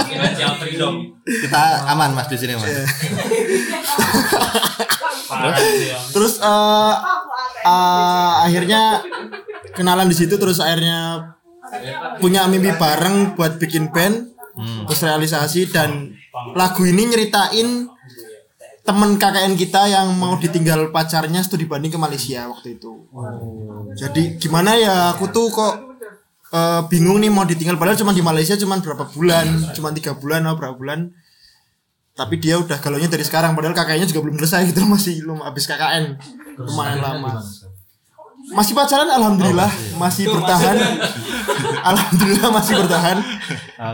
Financial 0.05 0.53
freedom. 0.57 0.95
kita 1.25 1.63
aman 1.89 2.13
mas 2.13 2.29
di 2.29 2.37
sini 2.37 2.53
mas. 2.53 2.69
Terus 6.11 6.35
eh 6.39 6.95
eh, 7.65 8.33
akhirnya 8.45 9.01
kenalan 9.73 10.07
di 10.07 10.17
situ 10.17 10.37
terus 10.37 10.61
akhirnya 10.61 11.33
punya 12.21 12.47
mimpi 12.47 12.71
bareng 12.73 13.35
buat 13.35 13.57
bikin 13.57 13.91
band 13.91 14.37
terus 14.87 15.01
realisasi 15.03 15.67
dan 15.67 16.15
lagu 16.55 16.85
ini 16.85 17.09
nyeritain 17.09 17.89
temen 18.85 19.17
KKN 19.17 19.57
kita 19.57 19.89
yang 19.89 20.13
mau 20.13 20.37
ditinggal 20.37 20.93
pacarnya 20.93 21.41
studi 21.41 21.65
banding 21.65 21.97
ke 21.97 21.97
Malaysia 21.97 22.45
waktu 22.53 22.77
itu. 22.77 23.09
Jadi 23.97 24.37
gimana 24.37 24.77
ya 24.77 25.17
aku 25.17 25.33
tuh 25.33 25.49
kok 25.49 25.75
eh, 26.53 26.83
bingung 26.93 27.17
nih 27.25 27.33
mau 27.33 27.49
ditinggal. 27.49 27.81
Padahal 27.81 27.97
cuma 27.97 28.13
di 28.13 28.21
Malaysia 28.21 28.55
cuma 28.61 28.77
berapa 28.77 29.09
bulan 29.17 29.73
cuma 29.73 29.89
tiga 29.97 30.13
bulan 30.13 30.45
atau 30.45 30.61
berapa 30.61 30.77
bulan. 30.77 31.09
Tapi 32.15 32.39
dia 32.39 32.61
udah 32.61 32.79
galaunya 32.79 33.09
dari 33.09 33.25
sekarang. 33.25 33.57
Padahal 33.57 33.73
kakaknya 33.73 34.05
juga 34.05 34.21
belum 34.29 34.37
selesai 34.45 34.71
gitu 34.71 34.85
masih 34.85 35.25
belum 35.25 35.41
habis 35.41 35.65
KKN 35.65 36.05
lumayan 36.61 37.01
lama. 37.01 37.41
masih 38.53 38.77
pacaran 38.77 39.09
alhamdulillah. 39.09 39.73
Masih. 39.97 40.29
bertahan. 40.29 40.77
Alhamdulillah 41.91 42.49
masih 42.53 42.77
bertahan. 42.85 43.17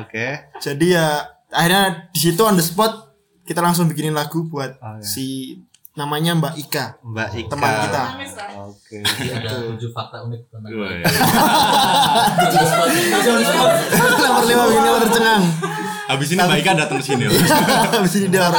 Oke. 0.03 0.27
jadi 0.59 0.87
ya 0.99 1.07
akhirnya 1.55 2.11
di 2.11 2.19
situ 2.19 2.43
on 2.43 2.59
the 2.59 2.63
spot 2.63 3.10
kita 3.51 3.59
langsung 3.59 3.91
bikinin 3.91 4.15
lagu 4.15 4.47
buat 4.47 4.79
si 5.03 5.59
namanya 5.91 6.39
Mbak 6.39 6.55
Ika 6.61 6.85
Mbak 7.03 7.29
Ika. 7.35 7.49
teman 7.51 7.73
kita 7.83 8.03
Oke. 8.63 9.03
Ada 9.03 9.51
tujuh 9.67 9.91
fakta 9.91 10.23
unik 10.23 10.41
tentang 10.47 10.71
nomor 14.23 14.45
lima 14.47 14.63
begini 14.71 14.87
nomor 14.87 15.01
tercengang 15.03 15.43
Habis 16.07 16.29
ini 16.31 16.41
Mbak 16.41 16.59
Ika 16.59 16.71
datang 16.75 16.99
ke 16.99 17.05
sini. 17.05 17.25
loh. 17.27 17.35
habis 17.91 18.15
ini 18.19 18.27
dia 18.31 18.51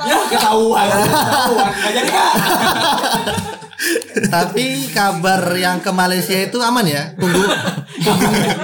Ya 0.00 0.16
ketahuan. 0.26 0.86
Ketahuan. 0.86 1.70
Kan. 2.06 3.66
Tapi 4.10 4.90
kabar 4.90 5.54
yang 5.54 5.78
ke 5.78 5.90
Malaysia 5.94 6.34
itu 6.34 6.58
aman 6.58 6.86
ya? 6.86 7.14
Punggung, 7.14 7.50
punggungnya, 8.02 8.54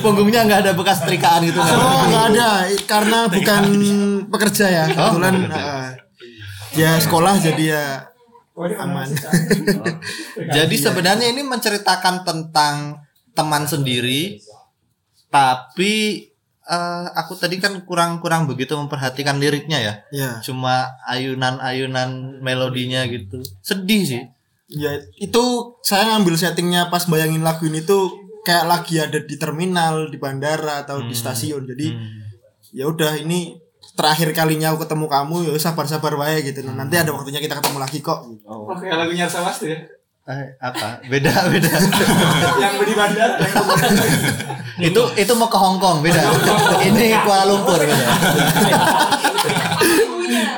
punggungnya 0.00 0.40
nggak 0.48 0.60
ada 0.64 0.72
bekas 0.72 1.04
setrikaan 1.04 1.44
gitu? 1.44 1.60
Oh 1.60 2.02
nggak 2.08 2.24
ada 2.34 2.50
karena 2.88 3.18
bukan 3.28 3.62
pekerja 4.28 4.66
ya 4.68 4.84
kebetulan 4.88 5.34
uh, 5.48 5.88
ya 6.76 6.96
sekolah 7.00 7.34
jadi 7.40 7.64
ya 7.76 7.84
aman. 8.58 9.08
Jadi 10.50 10.76
sebenarnya 10.76 11.30
ini 11.30 11.46
menceritakan 11.46 12.26
tentang 12.26 12.98
teman 13.30 13.70
sendiri, 13.70 14.42
tapi 15.30 16.26
eh, 16.66 17.06
aku 17.14 17.38
tadi 17.38 17.62
kan 17.62 17.78
kurang-kurang 17.86 18.50
begitu 18.50 18.74
memperhatikan 18.74 19.38
liriknya 19.38 19.78
ya. 19.78 19.94
ya 20.10 20.30
Cuma 20.42 20.98
ayunan-ayunan 21.06 22.42
melodinya 22.42 23.06
gitu. 23.06 23.38
Sedih 23.62 24.02
sih. 24.02 24.24
Ya 24.68 25.00
itu 25.16 25.44
saya 25.80 26.12
ngambil 26.12 26.36
settingnya 26.36 26.92
pas 26.92 27.08
bayangin 27.08 27.40
lagu 27.40 27.64
ini 27.64 27.80
tuh 27.80 28.28
kayak 28.44 28.68
lagi 28.68 29.00
ada 29.00 29.18
di 29.20 29.36
terminal 29.40 30.12
di 30.12 30.20
bandara 30.20 30.84
atau 30.84 31.04
di 31.04 31.16
stasiun 31.16 31.64
jadi 31.64 31.86
ya 32.76 32.84
udah 32.88 33.16
ini 33.16 33.56
terakhir 33.98 34.30
kalinya 34.30 34.70
aku 34.70 34.86
ketemu 34.86 35.06
kamu 35.10 35.34
ya 35.50 35.52
sabar-sabar 35.58 36.14
wae 36.14 36.44
gitu 36.46 36.62
Nah, 36.62 36.84
nanti 36.84 36.94
ada 36.94 37.10
waktunya 37.10 37.42
kita 37.42 37.58
ketemu 37.58 37.82
lagi 37.82 37.98
kok 37.98 38.30
gitu. 38.30 38.46
Oke, 38.46 38.86
lagunya 38.86 39.26
sama 39.26 39.50
tuh 39.50 39.74
ya. 39.74 39.78
Eh, 40.28 40.46
apa? 40.60 41.00
Beda, 41.08 41.48
beda. 41.48 41.72
Yang 42.62 42.74
di 42.84 42.94
bandara. 42.94 43.40
itu 44.78 45.02
itu 45.16 45.32
mau 45.34 45.48
ke 45.50 45.58
Hong 45.58 45.80
Kong 45.80 46.04
beda. 46.04 46.20
Ini 46.92 47.16
Kuala 47.24 47.44
Lumpur 47.48 47.80
beda. 47.80 48.06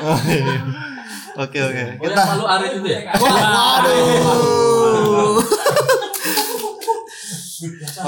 Oh, 0.01 0.17
iya. 0.25 0.81
Oke 1.39 1.59
oke. 1.63 1.83
Kita 2.01 2.21
Palu 2.27 2.45
arit 2.47 2.71
itu 2.75 2.87
ya? 2.91 2.99
Waduh. 3.15 4.01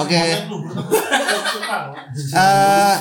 oke. 0.04 0.22
Eh, 2.14 2.96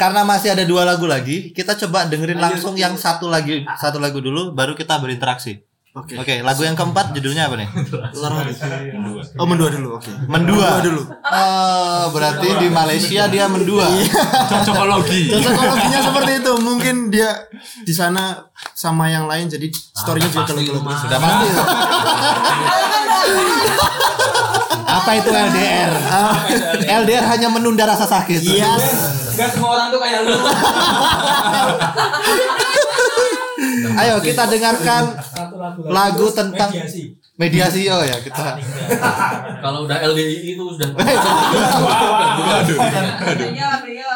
karena 0.00 0.24
masih 0.24 0.56
ada 0.56 0.64
dua 0.64 0.88
lagu 0.88 1.04
lagi, 1.04 1.52
kita 1.52 1.76
coba 1.84 2.08
dengerin 2.08 2.40
langsung 2.40 2.72
yang 2.76 2.96
satu 2.96 3.28
lagi 3.28 3.64
satu 3.76 4.00
lagu 4.00 4.24
dulu, 4.24 4.56
baru 4.56 4.72
kita 4.72 4.96
berinteraksi. 5.00 5.60
Oke. 5.94 6.18
Oke, 6.18 6.42
lagu 6.42 6.66
yang 6.66 6.74
keempat 6.74 7.14
judulnya 7.14 7.46
apa 7.46 7.54
nih? 7.54 7.68
Oh 9.38 9.46
mendua 9.46 9.70
dulu 9.70 9.94
oke. 9.94 10.10
Mendua. 10.26 10.82
dulu. 10.82 11.06
Oh, 11.06 12.10
berarti 12.10 12.50
di 12.58 12.66
Malaysia 12.66 13.30
dia 13.30 13.46
mendua. 13.46 13.86
Cocokologi. 14.50 15.30
Cocokologinya 15.30 16.00
seperti 16.02 16.32
itu. 16.42 16.52
Mungkin 16.58 17.14
dia 17.14 17.46
di 17.86 17.94
sana 17.94 18.42
sama 18.74 19.06
yang 19.06 19.30
lain 19.30 19.46
jadi 19.46 19.70
storynya 19.70 20.34
juga 20.34 20.50
kalau 20.50 20.62
Sudah 20.98 21.18
pasti. 21.22 21.48
Apa 24.84 25.10
itu 25.14 25.30
LDR? 25.30 25.92
LDR 26.90 27.24
hanya 27.38 27.48
menunda 27.54 27.86
rasa 27.86 28.06
sakit. 28.10 28.42
Yes. 28.42 29.23
Enggak 29.34 29.50
semua 29.50 29.70
orang 29.74 29.90
tuh 29.90 29.98
kayak 29.98 30.20
lu. 30.22 30.30
Ayo 33.94 34.18
kita 34.22 34.46
dengarkan 34.46 35.02
lagu 35.90 36.26
tentang 36.30 36.70
mediasi. 37.34 37.90
oh 37.90 38.02
ya 38.06 38.22
kita. 38.22 38.62
Kalau 39.64 39.90
udah 39.90 39.98
LDI 40.06 40.54
itu 40.54 40.62
sudah 40.62 40.94
Berinya 43.26 43.64
lah, 43.74 43.78
berinya 43.82 44.06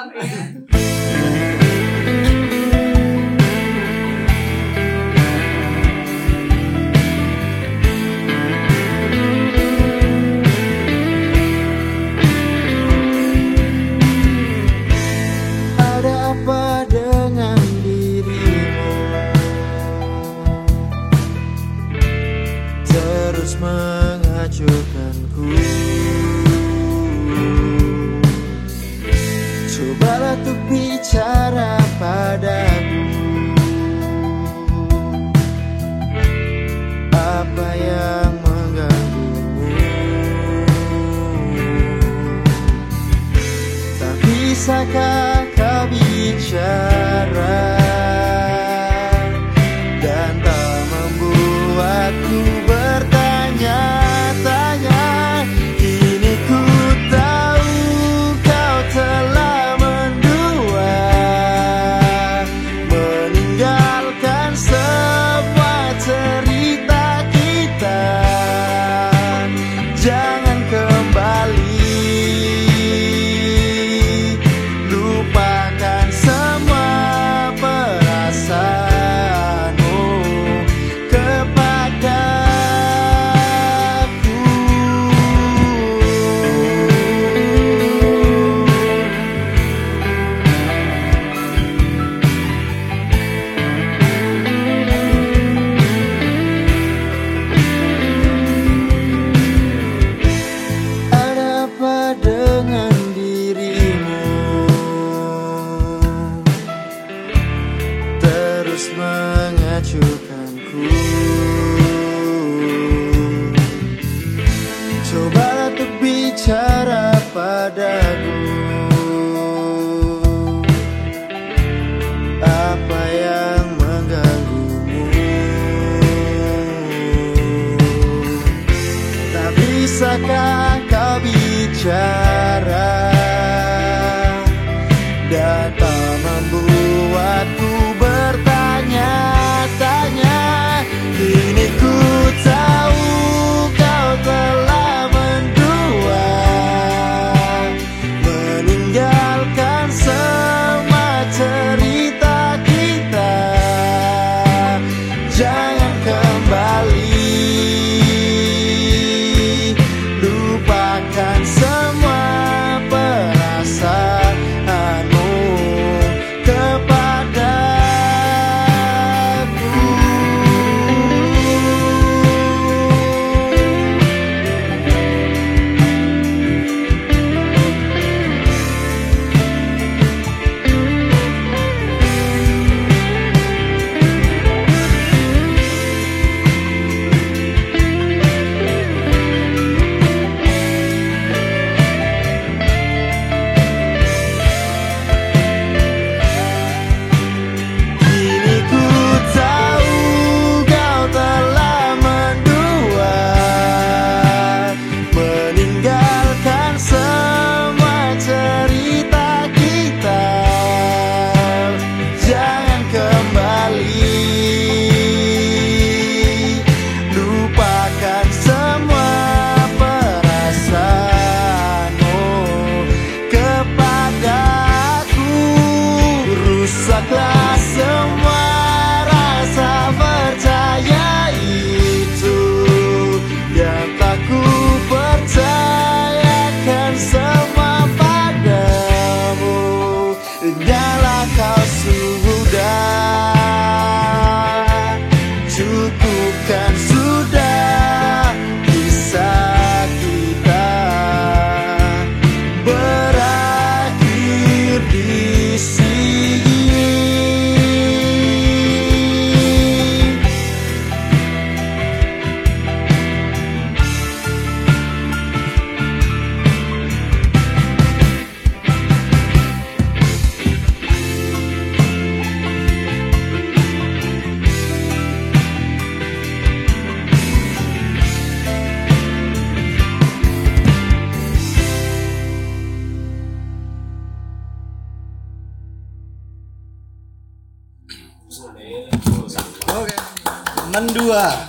Mendua 291.08 291.48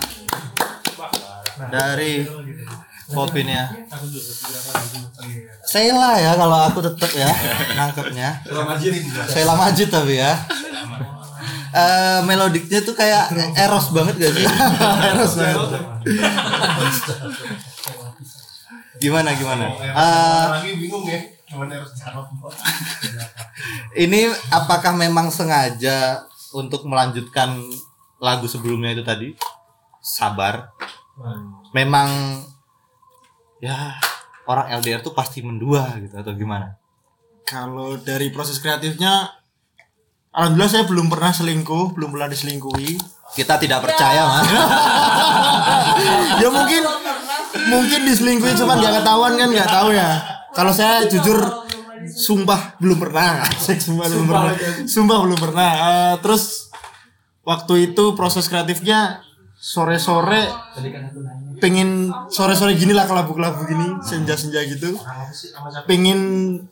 dari 1.68 2.24
Popinnya. 3.12 3.68
Sheila 5.68 6.16
ya 6.16 6.32
kalau 6.39 6.64
aku 6.64 6.80
tetep 6.80 7.12
ya 7.20 7.28
nangkepnya. 7.76 8.39
Sheila 9.28 9.60
Majid 9.60 9.91
tapi 9.91 10.16
ya. 10.16 10.32
Eh 11.76 12.24
melodiknya 12.24 12.80
tuh 12.88 12.95
kayak 12.95 13.36
eros 13.60 13.91
banget 13.91 14.16
gak 14.16 14.32
sih? 14.32 14.47
eros 15.12 15.34
banget. 15.36 15.82
gimana 19.03 19.36
gimana? 19.36 19.76
Lagi 20.55 20.72
bingung. 20.80 21.03
Cuman 21.51 21.68
harus 21.68 21.91
jawab. 21.99 22.32
ini 24.07 24.32
apakah 24.55 24.95
memang 24.95 25.28
sengaja 25.28 26.24
untuk 26.55 26.88
melanjutkan 26.88 27.60
lagu 28.20 28.45
sebelumnya 28.45 28.93
itu 28.93 29.03
tadi? 29.03 29.34
Sabar. 29.99 30.72
Memang 31.76 32.39
ya 33.59 33.95
orang 34.47 34.72
LDR 34.80 35.03
tuh 35.03 35.11
pasti 35.11 35.43
mendua 35.43 35.99
gitu 35.99 36.15
atau 36.15 36.32
gimana? 36.36 36.80
Kalau 37.43 37.97
dari 37.99 38.30
proses 38.30 38.61
kreatifnya 38.61 39.39
Alhamdulillah 40.30 40.70
saya 40.70 40.86
belum 40.86 41.09
pernah 41.09 41.34
selingkuh, 41.34 41.97
belum 41.97 42.13
pernah 42.13 42.30
diselingkuhi. 42.30 43.01
Kita 43.34 43.57
tidak 43.57 43.82
percaya, 43.82 44.30
Mas. 44.30 44.45
ya 46.41 46.47
mungkin 46.53 46.86
mungkin 47.65 47.99
diselingkuhi 48.05 48.53
cuman 48.53 48.78
nggak 48.78 48.93
ketahuan 49.01 49.34
kan 49.41 49.49
nggak 49.49 49.70
tahu 49.74 49.89
ya. 49.89 50.22
Kalau 50.53 50.70
saya 50.70 51.09
jujur 51.09 51.41
sumpah 52.05 52.78
belum 52.78 52.97
pernah 53.01 53.41
sumpah 53.86 54.05
belum 54.07 54.26
pernah 54.30 54.53
sumpah 54.88 55.17
belum 55.26 55.39
pernah 55.39 55.72
Eh, 55.78 56.13
terus 56.22 56.68
waktu 57.50 57.74
itu 57.89 58.14
proses 58.14 58.45
kreatifnya 58.45 59.26
sore-sore 59.60 60.47
pengen 61.60 62.08
sore-sore 62.32 62.78
gini 62.80 62.95
lah 62.95 63.04
kelabu-kelabu 63.04 63.68
gini 63.68 64.00
senja-senja 64.00 64.64
gitu. 64.64 64.95
Pengen 65.84 66.20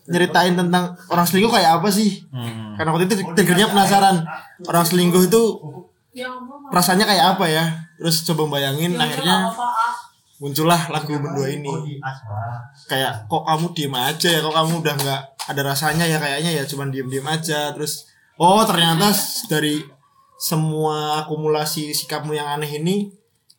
nyeritain 0.07 0.55
tentang 0.55 0.95
orang 1.11 1.25
selingkuh 1.27 1.51
kayak 1.51 1.81
apa 1.81 1.89
sih? 1.91 2.23
Karena 2.79 2.95
waktu 2.95 3.11
itu 3.11 3.15
triggernya 3.35 3.67
penasaran. 3.73 4.23
Orang 4.69 4.85
selingkuh 4.87 5.27
itu 5.27 5.43
rasanya 6.71 7.03
kayak 7.03 7.35
apa 7.35 7.45
ya? 7.51 7.65
Terus 7.99 8.23
coba 8.31 8.55
bayangin 8.55 8.95
akhirnya 8.95 9.51
muncullah 10.39 10.87
lagu 10.87 11.11
berdua 11.17 11.51
ini. 11.51 11.99
Kayak 12.87 13.27
kok 13.27 13.43
kamu 13.43 13.67
diem 13.75 13.95
aja 13.97 14.29
ya? 14.31 14.39
Kok 14.39 14.55
kamu 14.55 14.73
udah 14.79 14.95
nggak 14.95 15.21
ada 15.51 15.61
rasanya 15.67 16.07
ya 16.07 16.23
kayaknya 16.23 16.55
ya? 16.55 16.63
Cuman 16.63 16.95
diem 16.95 17.11
diem 17.11 17.27
aja. 17.27 17.75
Terus 17.75 18.07
oh 18.39 18.63
ternyata 18.63 19.11
dari 19.51 19.96
semua 20.37 21.25
akumulasi 21.25 21.91
sikapmu 21.91 22.33
yang 22.33 22.45
aneh 22.47 22.77
ini 22.77 23.09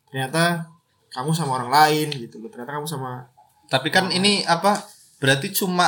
ternyata 0.07 0.65
kamu 1.11 1.35
sama 1.35 1.59
orang 1.59 1.69
lain 1.69 2.07
gitu 2.15 2.39
loh 2.39 2.49
ternyata 2.49 2.75
kamu 2.75 2.87
sama 2.87 3.27
Tapi 3.69 3.93
kan 3.93 4.09
ini 4.09 4.41
apa? 4.49 4.81
Berarti 5.21 5.53
cuma 5.53 5.85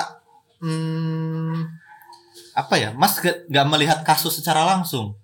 hmm, 0.62 1.66
apa 2.54 2.76
ya? 2.78 2.90
Mas 2.94 3.18
gak, 3.18 3.50
gak 3.50 3.68
melihat 3.68 4.06
kasus 4.06 4.38
secara 4.38 4.62
langsung. 4.62 5.18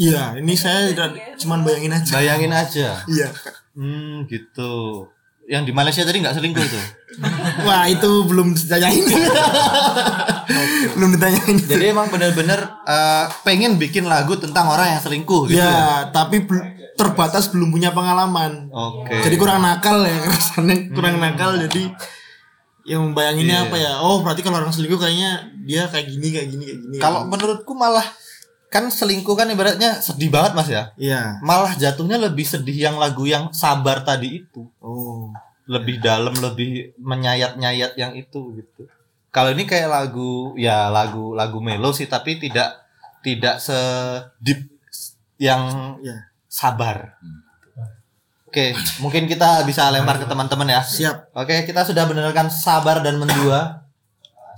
iya 0.00 0.32
ini 0.40 0.56
saya 0.56 0.88
cuman 1.36 1.60
bayangin 1.60 1.92
aja 1.92 2.12
Bayangin 2.16 2.50
aja. 2.50 2.88
iya 3.06 3.28
Hmm, 3.72 4.24
gitu. 4.28 5.04
Yang 5.52 5.62
di 5.68 5.72
Malaysia 5.72 6.00
tadi 6.00 6.16
nggak 6.18 6.32
selingkuh 6.32 6.64
tuh. 6.64 6.84
wah 7.68 7.84
itu 7.84 8.08
belum 8.24 8.56
ditanyain 8.56 9.04
belum 10.96 11.10
ditanyain 11.12 11.56
Jadi 11.60 11.84
emang 11.86 12.08
bener-bener 12.08 12.56
eh, 12.82 13.24
pengen 13.42 13.76
bikin 13.76 14.06
lagu 14.06 14.32
tentang 14.34 14.64
orang 14.66 14.96
yang 14.96 15.02
selingkuh 15.02 15.44
gitu. 15.46 15.60
ya 15.60 16.08
tapi 16.08 16.40
bel- 16.40 16.64
terbatas 16.92 17.48
belum 17.48 17.68
punya 17.68 17.88
pengalaman 17.90 18.68
Oke. 18.70 19.12
jadi 19.20 19.36
kurang 19.36 19.60
nakal 19.60 20.00
ya 20.02 20.16
rasanya 20.24 20.76
kurang 20.88 21.16
nakal 21.18 21.56
jadi 21.58 21.92
yang 22.82 23.12
bayanginnya 23.12 23.62
Iya. 23.62 23.68
apa 23.68 23.76
ya 23.76 23.92
oh 24.00 24.20
berarti 24.20 24.40
kalau 24.40 24.58
orang 24.58 24.72
selingkuh 24.72 24.98
kayaknya 24.98 25.30
dia 25.62 25.86
kayak 25.86 26.08
gini 26.08 26.28
kayak 26.32 26.48
gini 26.48 26.62
kayak 26.64 26.80
gini 26.80 26.96
Kalau 26.96 27.24
menurutku 27.24 27.72
malah 27.72 28.04
kan 28.72 28.88
selingkuh 28.88 29.36
kan 29.36 29.52
ibaratnya 29.52 30.00
sedih 30.00 30.32
banget 30.32 30.52
mas 30.56 30.68
ya. 30.72 30.82
iya 30.96 31.36
Malah 31.44 31.76
jatuhnya 31.76 32.16
lebih 32.16 32.48
sedih 32.48 32.88
yang 32.88 32.96
lagu 32.96 33.28
yang 33.28 33.52
sabar 33.52 34.00
tadi 34.00 34.40
itu. 34.40 34.64
oh 34.80 35.28
Lebih 35.68 36.00
dalam, 36.00 36.32
lebih 36.40 36.96
menyayat-nyayat 36.96 38.00
yang 38.00 38.16
itu 38.16 38.56
gitu. 38.56 38.88
Kalau 39.28 39.52
ini 39.52 39.68
kayak 39.68 39.92
lagu 39.92 40.56
ya 40.56 40.88
lagu 40.88 41.36
lagu 41.36 41.60
melo 41.60 41.92
sih 41.92 42.08
tapi 42.08 42.40
tidak 42.40 42.80
tidak 43.20 43.60
se 43.60 43.76
deep 44.40 44.72
yang 45.36 45.94
ya 46.00 46.32
sabar. 46.48 47.20
Oke, 48.48 48.76
mungkin 49.00 49.24
kita 49.24 49.64
bisa 49.64 49.88
lempar 49.88 50.20
ke 50.20 50.28
teman-teman 50.28 50.68
ya. 50.68 50.84
siap 50.84 51.32
Oke, 51.32 51.64
kita 51.64 51.88
sudah 51.88 52.04
mendengarkan 52.04 52.52
Sabar 52.52 53.00
dan 53.00 53.16
Mendua. 53.16 53.88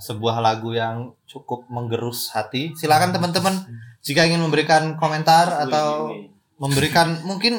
Sebuah 0.03 0.43
lagu 0.43 0.75
yang 0.75 1.15
cukup 1.23 1.63
menggerus 1.71 2.27
hati. 2.35 2.75
Silakan 2.75 3.15
teman-teman 3.15 3.63
jika 4.05 4.21
ingin 4.29 4.45
memberikan 4.45 5.01
komentar 5.01 5.65
atau 5.65 6.13
memberikan 6.61 7.25
mungkin 7.25 7.57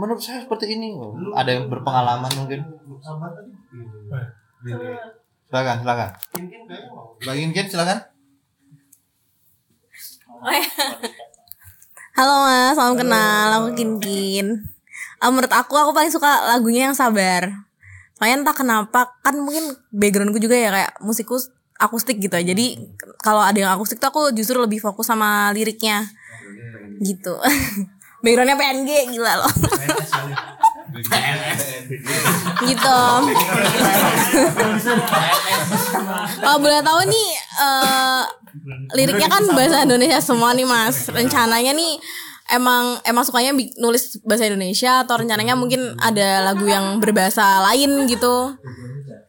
menurut 0.00 0.24
saya 0.24 0.40
seperti 0.40 0.72
ini. 0.72 0.96
Ada 1.36 1.60
yang 1.60 1.64
berpengalaman 1.68 2.32
mungkin. 2.40 2.64
Silakan, 5.48 5.76
silakan. 5.84 6.10
Bagi 7.20 7.52
Kin, 7.52 7.68
silakan. 7.68 8.00
Halo 12.16 12.34
mas, 12.48 12.74
salam 12.74 12.96
kenal, 12.96 13.48
aku 13.62 13.68
Kinkin. 13.76 14.64
Eh, 15.18 15.30
menurut 15.30 15.52
aku, 15.52 15.76
aku 15.76 15.92
paling 15.92 16.10
suka 16.10 16.48
lagunya 16.48 16.90
yang 16.90 16.96
sabar. 16.96 17.46
Soalnya 18.18 18.42
entah 18.42 18.56
kenapa, 18.56 19.14
kan 19.22 19.38
mungkin 19.38 19.78
backgroundku 19.94 20.42
juga 20.42 20.58
ya 20.58 20.70
kayak 20.74 20.92
musikku 20.98 21.38
akustik 21.78 22.18
gitu. 22.18 22.34
Jadi 22.34 22.78
kalau 23.22 23.40
ada 23.40 23.54
yang 23.54 23.70
akustik 23.72 24.02
tuh 24.02 24.10
aku 24.10 24.22
justru 24.34 24.58
lebih 24.58 24.82
fokus 24.82 25.06
sama 25.06 25.54
liriknya. 25.54 26.10
Gitu. 26.98 27.34
Backgroundnya 28.22 28.58
PNG 28.58 29.14
gila 29.14 29.32
loh. 29.38 29.52
gitu. 32.66 32.98
Kalau 36.42 36.58
boleh 36.58 36.82
tahu 36.82 37.00
nih 37.06 37.28
eh, 37.38 38.22
liriknya 38.98 39.28
kan 39.30 39.46
bahasa 39.54 39.86
Indonesia 39.86 40.18
semua 40.18 40.50
nih 40.50 40.66
Mas. 40.66 41.06
Rencananya 41.06 41.70
nih 41.70 42.02
emang 42.50 42.98
emang 43.06 43.22
sukanya 43.22 43.54
nulis 43.78 44.18
bahasa 44.26 44.50
Indonesia 44.50 45.06
atau 45.06 45.20
rencananya 45.20 45.54
mungkin 45.54 45.94
ada 46.02 46.42
lagu 46.42 46.66
yang 46.66 46.98
berbahasa 46.98 47.62
lain 47.70 48.10
gitu. 48.10 48.58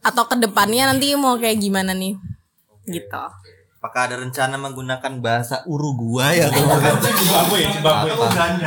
Atau 0.02 0.26
ke 0.26 0.36
depannya 0.42 0.90
nanti 0.90 1.14
mau 1.14 1.38
kayak 1.38 1.62
gimana 1.62 1.94
nih? 1.94 2.18
Gitu. 2.90 3.24
Apakah 3.80 4.12
ada 4.12 4.20
rencana 4.20 4.60
menggunakan 4.60 5.24
bahasa 5.24 5.64
Uruguay 5.64 6.42
atau 6.46 6.60
apa? 6.68 7.00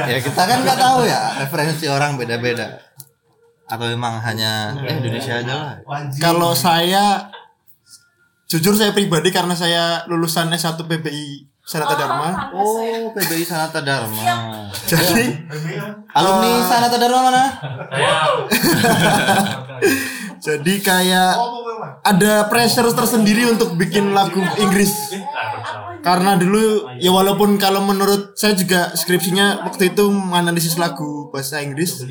Ya 0.08 0.18
kita 0.18 0.42
kan 0.42 0.64
nggak 0.64 0.78
tahu 0.78 1.04
ya 1.04 1.36
referensi 1.38 1.84
orang 1.84 2.16
beda-beda. 2.16 2.80
Atau 3.68 3.88
memang 3.88 4.16
hanya 4.20 4.72
eh, 4.80 4.96
Indonesia 4.96 5.36
aja 5.36 5.52
lah. 5.52 5.72
kalau 6.16 6.52
saya 6.52 7.28
jujur 8.44 8.72
saya 8.72 8.92
pribadi 8.92 9.32
karena 9.32 9.52
saya 9.52 10.04
lulusan 10.06 10.48
S1 10.48 10.76
PBI 10.76 11.48
Sanata 11.62 11.96
Dharma 11.96 12.52
Oh, 12.52 12.76
PBI 13.16 13.44
Sanata 13.46 13.80
Dharma. 13.80 14.68
jadi 14.84 15.40
Alumni 16.12 16.60
Sanata 16.60 17.00
Dharma 17.00 17.20
mana? 17.22 17.44
jadi 20.42 20.74
kayak 20.82 21.32
ada 22.02 22.50
pressure 22.50 22.90
tersendiri 22.90 23.46
untuk 23.46 23.78
bikin 23.78 24.10
lagu 24.10 24.42
Inggris. 24.58 24.90
Karena 26.02 26.34
dulu 26.34 26.90
ya 26.98 27.14
walaupun 27.14 27.54
kalau 27.62 27.86
menurut 27.86 28.34
saya 28.34 28.58
juga 28.58 28.90
skripsinya 28.92 29.62
waktu 29.62 29.94
itu 29.94 30.10
menganalisis 30.10 30.74
lagu 30.76 31.30
bahasa 31.30 31.62
Inggris. 31.62 32.02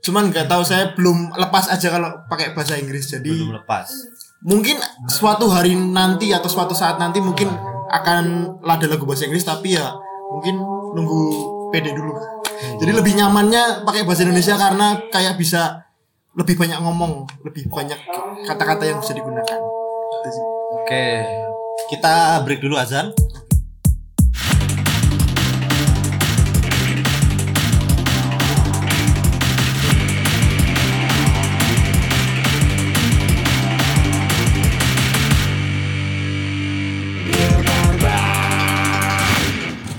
Cuman 0.00 0.32
nggak 0.32 0.48
tahu 0.48 0.64
saya 0.64 0.96
belum 0.96 1.36
lepas 1.36 1.68
aja 1.68 1.92
kalau 1.92 2.24
pakai 2.28 2.56
bahasa 2.56 2.80
Inggris. 2.80 3.08
Jadi 3.08 3.28
Belum 3.28 3.60
lepas. 3.60 3.88
mungkin 4.44 4.76
suatu 5.08 5.48
hari 5.48 5.72
nanti 5.76 6.32
atau 6.32 6.48
suatu 6.48 6.72
saat 6.76 7.00
nanti 7.00 7.20
mungkin 7.20 7.48
akan 7.88 8.24
ada 8.64 8.88
lagu 8.88 9.04
bahasa 9.04 9.28
Inggris 9.28 9.44
tapi 9.44 9.76
ya 9.76 9.92
mungkin 10.32 10.56
nunggu 10.96 11.20
pede 11.68 11.92
dulu. 11.92 12.16
Jadi 12.80 12.92
lebih 12.96 13.12
nyamannya 13.12 13.84
pakai 13.84 14.08
bahasa 14.08 14.24
Indonesia 14.24 14.56
karena 14.56 14.96
kayak 15.12 15.36
bisa 15.36 15.84
lebih 16.34 16.58
banyak 16.58 16.78
ngomong 16.82 17.30
lebih 17.46 17.70
banyak 17.70 17.98
kata-kata 18.42 18.82
yang 18.90 18.98
bisa 18.98 19.14
digunakan 19.14 19.60
Itu 20.18 20.30
sih. 20.34 20.44
Oke. 20.82 21.06
Kita 21.90 22.42
break 22.42 22.58
dulu 22.58 22.74
azan. 22.74 23.14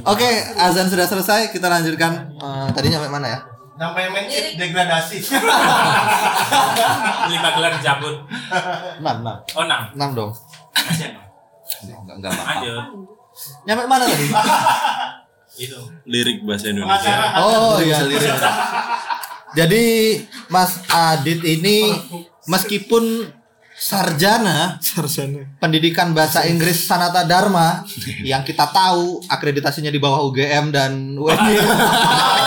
Oke, 0.06 0.30
azan 0.62 0.86
sudah 0.92 1.10
selesai. 1.10 1.50
Kita 1.50 1.66
lanjutkan. 1.66 2.38
Eh, 2.38 2.68
tadi 2.78 2.94
sampai 2.94 3.10
mana 3.10 3.26
ya? 3.26 3.55
Sampai 3.76 4.08
main 4.08 4.24
degradasi. 4.56 5.20
Lima 7.32 7.50
gelar 7.52 7.76
dicabut. 7.76 8.24
6, 8.24 9.04
6. 9.04 9.60
Oh 9.60 9.64
enam. 9.68 9.82
6 9.92 10.16
dong. 10.16 10.32
Masih 10.72 11.12
enam. 11.12 11.26
Enggak, 11.84 12.16
enggak 12.16 12.32
apa-apa. 12.32 12.52
Lanjut. 12.56 12.76
Nyampe 13.68 13.84
mana 13.84 14.04
tadi? 14.08 14.28
Itu. 15.56 15.80
lirik 16.04 16.44
bahasa 16.44 16.68
Indonesia 16.68 17.40
Oh 17.40 17.80
iya 17.80 18.04
lirik. 18.04 18.28
Jadi 19.56 19.84
Mas 20.52 20.84
Adit 20.92 21.40
ini 21.48 21.96
meskipun 22.44 23.32
sarjana 23.76 24.80
sarjana 24.84 25.48
pendidikan 25.60 26.12
bahasa 26.12 26.44
Inggris 26.44 26.84
Sanata 26.84 27.24
Dharma 27.24 27.88
yang 28.24 28.44
kita 28.44 28.68
tahu 28.68 29.24
akreditasinya 29.32 29.92
di 29.92 30.00
bawah 30.00 30.28
UGM 30.28 30.76
dan 30.76 31.16
UNY. 31.16 31.56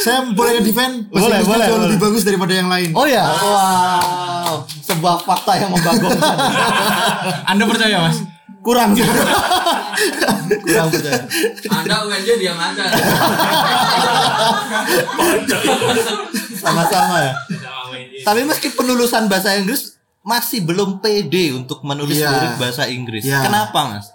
saya 0.00 0.24
boleh 0.28 0.60
defend 0.60 1.06
bahasa 1.08 1.28
Boleh, 1.28 1.40
boleh, 1.42 1.66
jauh 1.66 1.76
boleh. 1.76 1.84
lebih 1.86 1.98
bagus 2.00 2.22
daripada 2.24 2.52
yang 2.52 2.66
lain 2.66 2.90
Oh 2.92 3.04
ya, 3.04 3.20
wow, 3.24 4.64
sebuah 4.64 5.22
fakta 5.22 5.52
yang 5.56 5.70
membagongkan. 5.70 6.36
Anda 7.50 7.64
percaya 7.64 7.96
mas? 8.02 8.18
Kurang. 8.60 8.92
Kurang 8.92 10.88
percaya. 10.88 11.20
Anda 11.70 11.94
UNJ 12.02 12.28
diam 12.36 12.56
aja. 12.56 12.84
Sama-sama 16.54 17.16
ya. 17.22 17.32
Tapi 18.20 18.40
meskipun 18.44 18.84
lulusan 18.86 19.26
bahasa 19.26 19.56
Inggris 19.56 19.96
masih 20.20 20.60
belum 20.62 21.00
pede 21.00 21.56
untuk 21.56 21.80
menulis 21.80 22.20
Iya. 22.20 22.28
lirik 22.30 22.54
bahasa 22.56 22.84
Inggris. 22.86 23.24
Iya. 23.24 23.40
Kenapa, 23.42 23.80
Mas? 23.86 24.06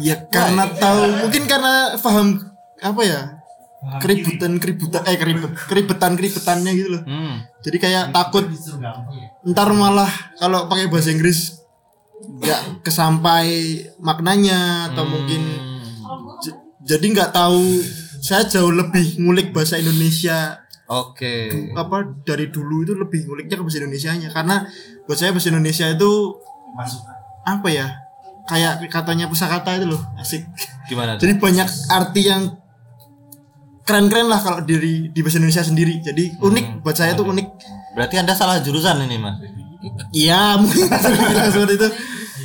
Ya 0.00 0.16
karena 0.26 0.64
tahu 0.72 1.00
mungkin 1.20 1.44
karena 1.44 1.92
paham 2.00 2.40
apa 2.80 3.02
ya? 3.02 3.20
keributan 3.98 4.58
keributan 4.58 5.06
eh 5.06 5.14
keribet 5.14 5.54
keribetan 5.54 6.12
keribetannya 6.12 6.72
gitu 6.72 6.88
loh. 6.90 7.02
Hmm. 7.04 7.46
Jadi 7.60 7.76
kayak 7.78 8.10
takut 8.10 8.42
ntar 9.46 9.70
malah 9.72 10.10
kalau 10.34 10.66
pakai 10.66 10.86
bahasa 10.86 11.08
Inggris 11.08 11.62
nggak 12.18 12.82
kesampai 12.82 13.48
maknanya 13.98 14.90
atau 14.90 15.06
mungkin 15.06 15.38
j- 16.40 16.58
jadi 16.84 17.06
nggak 17.08 17.30
tahu 17.30 17.78
saya 18.18 18.42
jauh 18.44 18.74
lebih 18.74 19.14
ngulik 19.16 19.54
bahasa 19.54 19.78
Indonesia 19.78 20.58
Oke. 20.90 21.46
apa 21.72 21.96
dari 22.24 22.50
dulu 22.50 22.82
itu 22.82 22.92
lebih 22.92 23.22
nguliknya 23.22 23.54
ke 23.54 23.62
bahasa 23.62 23.78
Indonesianya 23.78 24.28
karena 24.28 24.66
buat 25.06 25.14
saya 25.14 25.30
bahasa 25.30 25.54
Indonesia 25.54 25.86
itu 25.86 26.10
apa 27.44 27.68
ya 27.68 27.86
kayak 28.44 28.90
katanya 28.90 29.30
pusakata 29.30 29.78
itu 29.78 29.86
loh 29.86 30.02
asik 30.18 30.42
Gimana? 30.88 31.14
tuh? 31.14 31.22
jadi 31.22 31.38
banyak 31.38 31.68
arti 31.88 32.22
yang 32.26 32.42
keren-keren 33.88 34.28
lah 34.28 34.36
kalau 34.38 34.60
dari 34.60 35.08
di 35.08 35.20
bahasa 35.24 35.40
Indonesia 35.40 35.64
sendiri 35.64 36.04
jadi 36.04 36.36
unik 36.36 36.84
buat 36.84 36.92
saya 36.92 37.16
tuh 37.16 37.24
unik 37.24 37.48
Berarti 37.96 38.14
Anda 38.14 38.30
salah 38.30 38.60
jurusan 38.62 39.00
ini, 39.08 39.16
Mas. 39.18 39.40
iya 40.12 40.54
mungkin 40.60 40.86
seperti 41.50 41.74
itu 41.74 41.88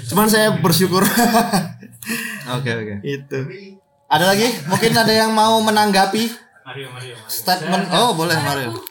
cuman 0.09 0.31
saya 0.31 0.55
bersyukur 0.57 1.03
Oke, 2.55 2.71
oke. 2.71 2.95
itu 3.03 3.39
Ada 4.11 4.35
lagi? 4.35 4.47
Mungkin 4.67 4.91
ada 4.93 5.13
yang 5.15 5.31
mau 5.31 5.63
menanggapi 5.63 6.27
statement. 7.27 7.87
Oh, 7.91 8.13
boleh 8.13 8.35
Mario. 8.39 8.71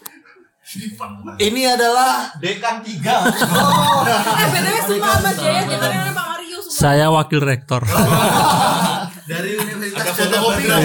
Ini 1.37 1.77
adalah 1.77 2.33
dekan 2.41 2.81
tiga. 2.81 3.29
Oh. 3.29 4.09
Eh, 4.09 4.47
BTW 4.49 4.77
semua 4.89 5.21
sama 5.21 5.31
Jaya 5.37 5.63
kita 5.69 5.85
kan 5.85 6.13
Pak 6.17 6.25
Mario 6.33 6.59
semua. 6.65 6.73
Saya 6.73 7.07
wakil 7.13 7.41
rektor. 7.45 7.85
Dari 9.29 9.53
Ada 10.13 10.29
fotokopi 10.29 10.63
nggak? 10.63 10.81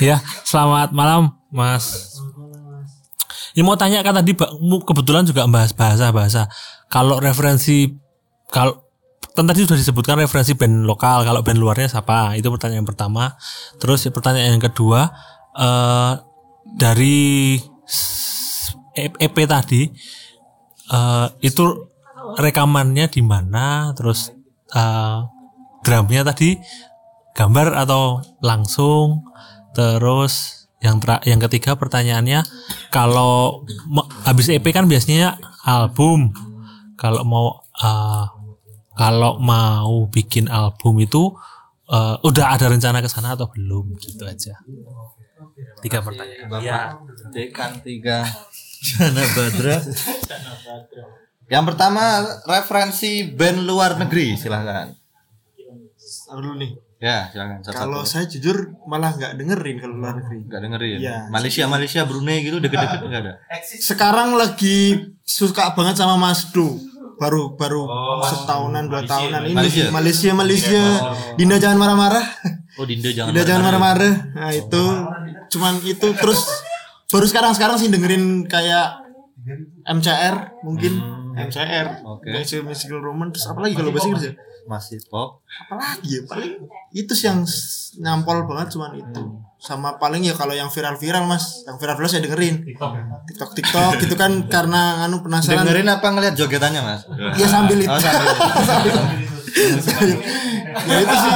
ya, 0.00 0.16
selamat 0.42 0.88
malam, 0.90 1.34
Mas. 1.50 2.14
Ini 3.50 3.66
mau 3.66 3.74
tanya 3.74 4.00
kan 4.00 4.14
tadi 4.14 4.38
kebetulan 4.80 5.26
juga 5.26 5.44
bahas 5.50 5.74
bahasa-bahasa. 5.74 6.46
Kalau 6.86 7.18
referensi 7.18 7.90
kalau 8.46 8.86
kan 9.32 9.46
tadi 9.46 9.62
sudah 9.62 9.74
disebutkan 9.74 10.16
referensi 10.16 10.54
band 10.54 10.86
lokal, 10.86 11.26
kalau 11.26 11.42
band 11.42 11.58
luarnya 11.58 11.90
siapa? 11.90 12.38
Itu 12.38 12.46
pertanyaan 12.48 12.82
yang 12.82 12.88
pertama. 12.88 13.34
Terus 13.76 14.06
pertanyaan 14.08 14.54
yang 14.54 14.62
kedua 14.62 15.10
eh 15.52 16.12
dari 16.70 17.58
s- 17.84 18.70
E- 18.90 19.18
EP 19.18 19.36
tadi 19.44 19.86
eh 20.86 21.26
itu 21.40 21.64
rekamannya 22.38 23.06
di 23.06 23.22
mana? 23.22 23.90
Terus 23.92 24.30
eh 24.70 25.18
drumnya 25.80 26.22
tadi 26.26 26.58
gambar 27.34 27.74
atau 27.86 28.20
langsung? 28.40 29.24
Terus 29.70 30.66
yang 30.80 30.98
tra- 30.98 31.22
yang 31.22 31.38
ketiga 31.38 31.76
pertanyaannya 31.76 32.42
kalau 32.90 33.64
habis 34.24 34.48
EP 34.50 34.64
kan 34.72 34.88
biasanya 34.88 35.38
album. 35.64 36.32
Kalau 36.96 37.24
mau 37.24 37.46
eh, 37.80 38.26
kalau 38.94 39.40
mau 39.40 40.04
bikin 40.12 40.50
album 40.52 41.00
itu 41.00 41.32
eh, 41.88 42.16
udah 42.20 42.46
ada 42.56 42.68
rencana 42.68 43.00
ke 43.00 43.08
sana 43.08 43.32
atau 43.38 43.48
belum 43.48 43.96
gitu 44.00 44.26
aja. 44.28 44.58
Tiga 45.80 46.04
pertanyaan. 46.04 46.48
Bapak 46.52 46.62
dekan 47.32 47.72
tiga 47.80 48.20
Jana 48.86 49.24
Badra. 49.32 49.76
Yang 51.50 51.64
pertama 51.66 52.02
referensi 52.46 53.26
band 53.26 53.66
luar 53.66 53.98
negeri 53.98 54.38
silahkan. 54.38 54.94
dulu 56.30 56.54
nih 56.56 56.70
Ya 57.00 57.26
silakan. 57.26 57.58
satu-satu. 57.58 57.80
kalau 57.80 58.00
saya 58.04 58.24
jujur 58.24 58.56
malah 58.84 59.10
nggak 59.10 59.34
dengerin 59.34 59.76
kalau 59.78 59.98
luar 59.98 60.14
negeri 60.14 60.46
nggak 60.46 60.60
dengerin. 60.62 60.98
Iya. 61.00 61.16
Malaysia 61.26 61.64
Malaysia 61.66 62.00
Brunei 62.04 62.38
gitu 62.40 62.60
deket-deket 62.60 63.00
nggak 63.02 63.20
ada. 63.20 63.32
sekarang 63.82 64.36
lagi 64.36 64.78
suka 65.20 65.74
banget 65.74 65.96
sama 65.96 66.14
Mas 66.14 66.46
Du 66.48 66.78
baru 67.16 67.52
baru 67.52 67.84
setahunan 68.22 68.86
dua 68.86 69.02
tahunan 69.02 69.42
ini 69.42 69.52
Malaysia. 69.52 69.84
Malaysia 69.90 70.30
Malaysia 70.32 70.82
Dinda 71.34 71.58
jangan 71.58 71.76
marah-marah 71.76 72.24
Oh 72.76 72.86
Dinda 72.86 73.10
jangan. 73.10 73.28
Dinda 73.28 73.42
jangan 73.42 73.62
marah-marah 73.62 74.14
nah 74.30 74.50
itu 74.50 74.84
cuman 75.50 75.82
itu 75.82 76.06
terus 76.14 76.40
baru 77.08 77.26
sekarang 77.26 77.52
sekarang 77.52 77.76
sih 77.76 77.88
dengerin 77.88 78.46
kayak 78.46 79.02
MCR 79.84 80.62
mungkin 80.62 81.19
MCR 81.32 81.86
Oke. 82.02 82.28
Musical 82.28 82.62
Musical 82.64 82.98
Roman 82.98 83.28
terus 83.28 83.46
apa 83.46 83.60
lagi 83.60 83.74
kalau 83.74 83.90
bahasa 83.90 84.08
Inggris 84.08 84.26
ya 84.26 84.34
Masih 84.62 84.98
pop. 85.04 85.42
apalagi 85.42 86.08
ya 86.10 86.22
paling 86.24 86.52
itu 86.90 87.10
sih 87.10 87.26
yang 87.26 87.42
nyampol 87.98 88.44
banget 88.44 88.70
cuman 88.70 88.92
itu. 88.94 89.22
Sama 89.56 89.96
paling 89.96 90.22
ya 90.22 90.32
kalau 90.32 90.52
yang 90.52 90.68
viral-viral 90.68 91.24
mas. 91.24 91.64
Yang 91.64 91.76
viral-viral 91.78 92.08
saya 92.08 92.22
dengerin. 92.22 92.56
TikTok 93.26 93.50
TikTok 93.52 93.92
gitu 93.98 94.14
kan 94.14 94.30
karena 94.54 95.02
anu 95.02 95.20
penasaran. 95.20 95.64
Dengerin 95.64 95.88
apa 95.88 96.06
ngeliat 96.06 96.34
jogetannya 96.34 96.80
mas? 96.80 97.02
ya 97.34 97.46
sambil 97.46 97.76
itu. 97.76 97.88
Oh, 97.88 97.98
sambil. 98.68 98.94
Sambil- 99.80 100.22
ya 100.86 100.96
itu 100.98 101.16
sih. 101.16 101.32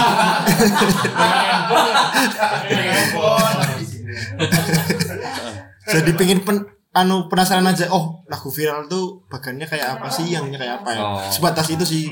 Jadi 5.95 6.11
pengen 6.15 6.39
pen, 6.41 6.57
anu 6.95 7.27
penasaran 7.27 7.67
aja 7.67 7.91
oh 7.91 8.23
lagu 8.25 8.49
viral 8.49 8.87
tuh 8.87 9.27
bagannya 9.27 9.67
kayak 9.67 9.99
apa 9.99 10.07
sih 10.09 10.31
yangnya 10.31 10.57
kayak 10.57 10.75
apa 10.81 10.89
ya 10.91 11.03
Oh. 11.03 11.19
sebatas 11.27 11.67
itu 11.69 11.83
sih 11.83 12.03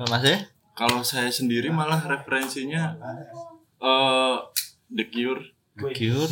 Mas 0.00 0.22
ya? 0.22 0.38
Kalau 0.72 1.02
saya 1.02 1.28
sendiri 1.28 1.68
malah 1.68 2.00
referensinya 2.00 2.96
eh 3.78 4.36
The 4.88 5.04
Cure. 5.08 5.42
Cure. 5.92 6.28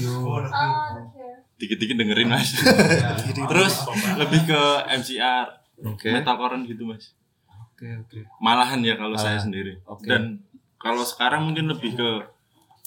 Dikit-dikit 1.56 1.92
dengerin 1.92 2.28
mas. 2.30 2.56
Terus 3.52 3.74
lebih 4.16 4.48
ke 4.48 4.62
MCR, 4.96 5.46
Oke. 5.84 6.08
metalcore 6.08 6.56
gitu 6.64 6.88
mas. 6.88 7.12
Oke 7.68 7.84
oke. 7.98 8.18
Malahan 8.40 8.80
ya 8.80 8.96
kalau 8.96 9.16
saya 9.16 9.36
sendiri. 9.36 9.76
Oke. 9.84 10.08
Dan 10.08 10.40
kalau 10.76 11.04
sekarang 11.04 11.44
mungkin 11.44 11.68
lebih 11.68 11.96
ke 11.96 12.10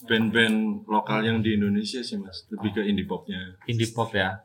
band-band 0.08 0.88
lokal 0.88 1.24
yang 1.24 1.40
di 1.40 1.56
Indonesia 1.56 2.04
sih 2.04 2.20
mas. 2.20 2.48
Lebih 2.52 2.80
ke 2.80 2.82
indie 2.84 3.08
popnya. 3.08 3.56
Indie 3.68 3.92
pop 3.92 4.12
ya. 4.12 4.44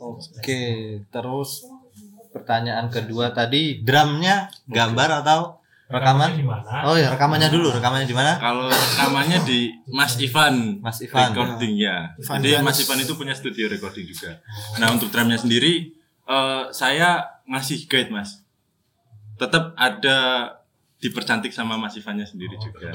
Oke, 0.00 0.62
terus 1.12 1.66
pertanyaan 2.34 2.90
kedua 2.90 3.30
tadi 3.30 3.78
drumnya 3.84 4.50
gambar 4.66 5.22
atau 5.22 5.62
rekaman? 5.86 6.40
Oh 6.88 6.96
ya 6.98 7.14
rekamannya 7.14 7.48
dulu, 7.52 7.70
rekamannya 7.70 8.08
di 8.08 8.16
mana? 8.16 8.40
Kalau 8.40 8.66
rekamannya 8.66 9.38
di 9.46 9.70
Mas 9.92 10.18
Ivan, 10.18 10.82
Mas 10.82 10.98
Ivan. 11.04 11.30
recording 11.30 11.74
ya. 11.78 12.16
Ivan 12.18 12.38
Jadi. 12.42 12.64
Mas 12.64 12.78
Ivan 12.82 12.98
itu 13.04 13.12
punya 13.14 13.34
studio 13.36 13.70
recording 13.70 14.06
juga. 14.08 14.40
Nah 14.80 14.90
untuk 14.90 15.12
drumnya 15.12 15.38
sendiri, 15.38 15.94
eh, 16.26 16.64
saya 16.74 17.22
ngasih 17.46 17.86
guide 17.86 18.10
mas. 18.10 18.42
Tetap 19.38 19.76
ada 19.78 20.18
dipercantik 21.04 21.52
sama 21.52 21.76
Mas 21.76 21.92
Ivannya 21.94 22.24
sendiri 22.24 22.56
juga. 22.56 22.88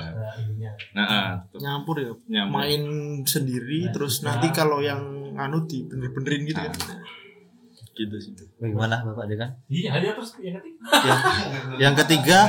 Nah, 0.91 1.05
ah, 1.05 1.29
tetap 1.45 1.61
nyampur 1.61 1.95
ya 1.97 2.09
Nyampur. 2.27 2.57
main 2.57 2.81
sendiri 3.23 3.93
terus 3.93 4.19
nanti 4.19 4.49
kalau 4.49 4.81
yang 4.81 4.97
anu 5.37 5.63
di 5.63 5.85
bener-benerin 5.85 6.41
gitu 6.43 6.57
kan 6.57 6.73
gitu 7.91 8.15
sih. 8.17 8.31
Bagaimana 8.57 9.03
Bapak 9.03 9.27
Dekan? 9.27 9.49
Iya, 9.67 9.99
dia 9.99 10.11
terus 10.15 10.31
yang 10.39 10.55
ketiga. 10.55 10.79
Yang, 11.03 11.19
yang 11.77 11.93
ketiga 11.95 12.39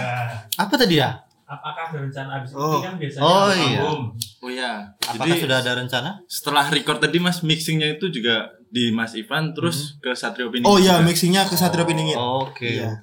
apa 0.55 0.75
tadi 0.75 0.97
ya? 0.97 1.11
Apakah 1.43 1.91
ada 1.91 1.99
rencana 2.01 2.31
abis 2.39 2.55
Oh. 2.55 2.79
ini 2.79 2.87
kan 2.87 2.95
biasanya 2.95 3.23
Oh 3.27 3.51
iya. 3.51 3.81
album. 3.83 4.01
Oh 4.39 4.47
ya, 4.49 4.73
Apakah 5.03 5.27
jadi 5.27 5.43
sudah 5.43 5.57
ada 5.59 5.73
rencana? 5.75 6.11
setelah 6.25 6.65
record 6.65 7.03
tadi 7.03 7.19
mas 7.19 7.43
mixingnya 7.43 7.99
itu 7.99 8.07
juga 8.09 8.47
di 8.71 8.95
Mas 8.95 9.13
Ivan 9.13 9.51
terus 9.51 9.99
ke 9.99 10.15
Satrio 10.15 10.47
Piningit. 10.49 10.71
oh 10.71 10.79
iya 10.79 11.03
mixingnya 11.03 11.43
ke 11.45 11.59
Satrio 11.59 11.83
Piningit 11.83 12.15
Oke. 12.15 12.79
Iya. 12.79 12.95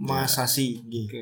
Mas. 0.00 0.32
Sasi 0.32 0.80
gitu 0.88 1.20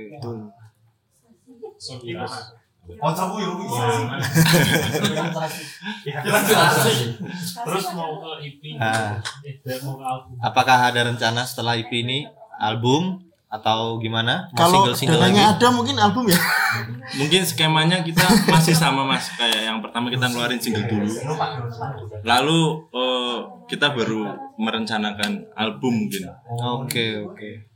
Terus 7.58 7.84
mau 7.92 8.12
ke 8.18 8.30
EP, 8.48 8.62
Ah. 8.80 9.20
eh, 9.44 9.78
mau 9.84 9.94
ke 10.00 10.04
album. 10.04 10.32
Apakah 10.40 10.88
ada 10.88 11.04
rencana 11.04 11.44
setelah 11.44 11.76
IP 11.76 12.02
ini? 12.02 12.24
Album? 12.58 13.22
Atau 13.48 13.96
gimana? 13.96 14.44
Kalau 14.52 14.84
dananya 14.92 15.16
lagi? 15.16 15.40
ada 15.56 15.66
mungkin 15.72 15.96
album 15.96 16.28
ya. 16.28 16.36
Mungkin 17.16 17.40
skemanya 17.48 18.04
kita 18.04 18.20
masih 18.44 18.76
sama 18.76 19.04
mas. 19.04 19.32
Kayak 19.32 19.72
yang 19.72 19.78
pertama 19.80 20.12
kita 20.12 20.28
ngeluarin 20.28 20.60
single 20.60 20.84
dulu, 20.84 21.08
lalu 22.24 22.60
eh, 22.92 23.38
kita 23.72 23.96
baru 23.96 24.36
merencanakan 24.60 25.48
album 25.56 26.04
mungkin. 26.04 26.28
Oke 26.60 27.24
oke. 27.24 27.67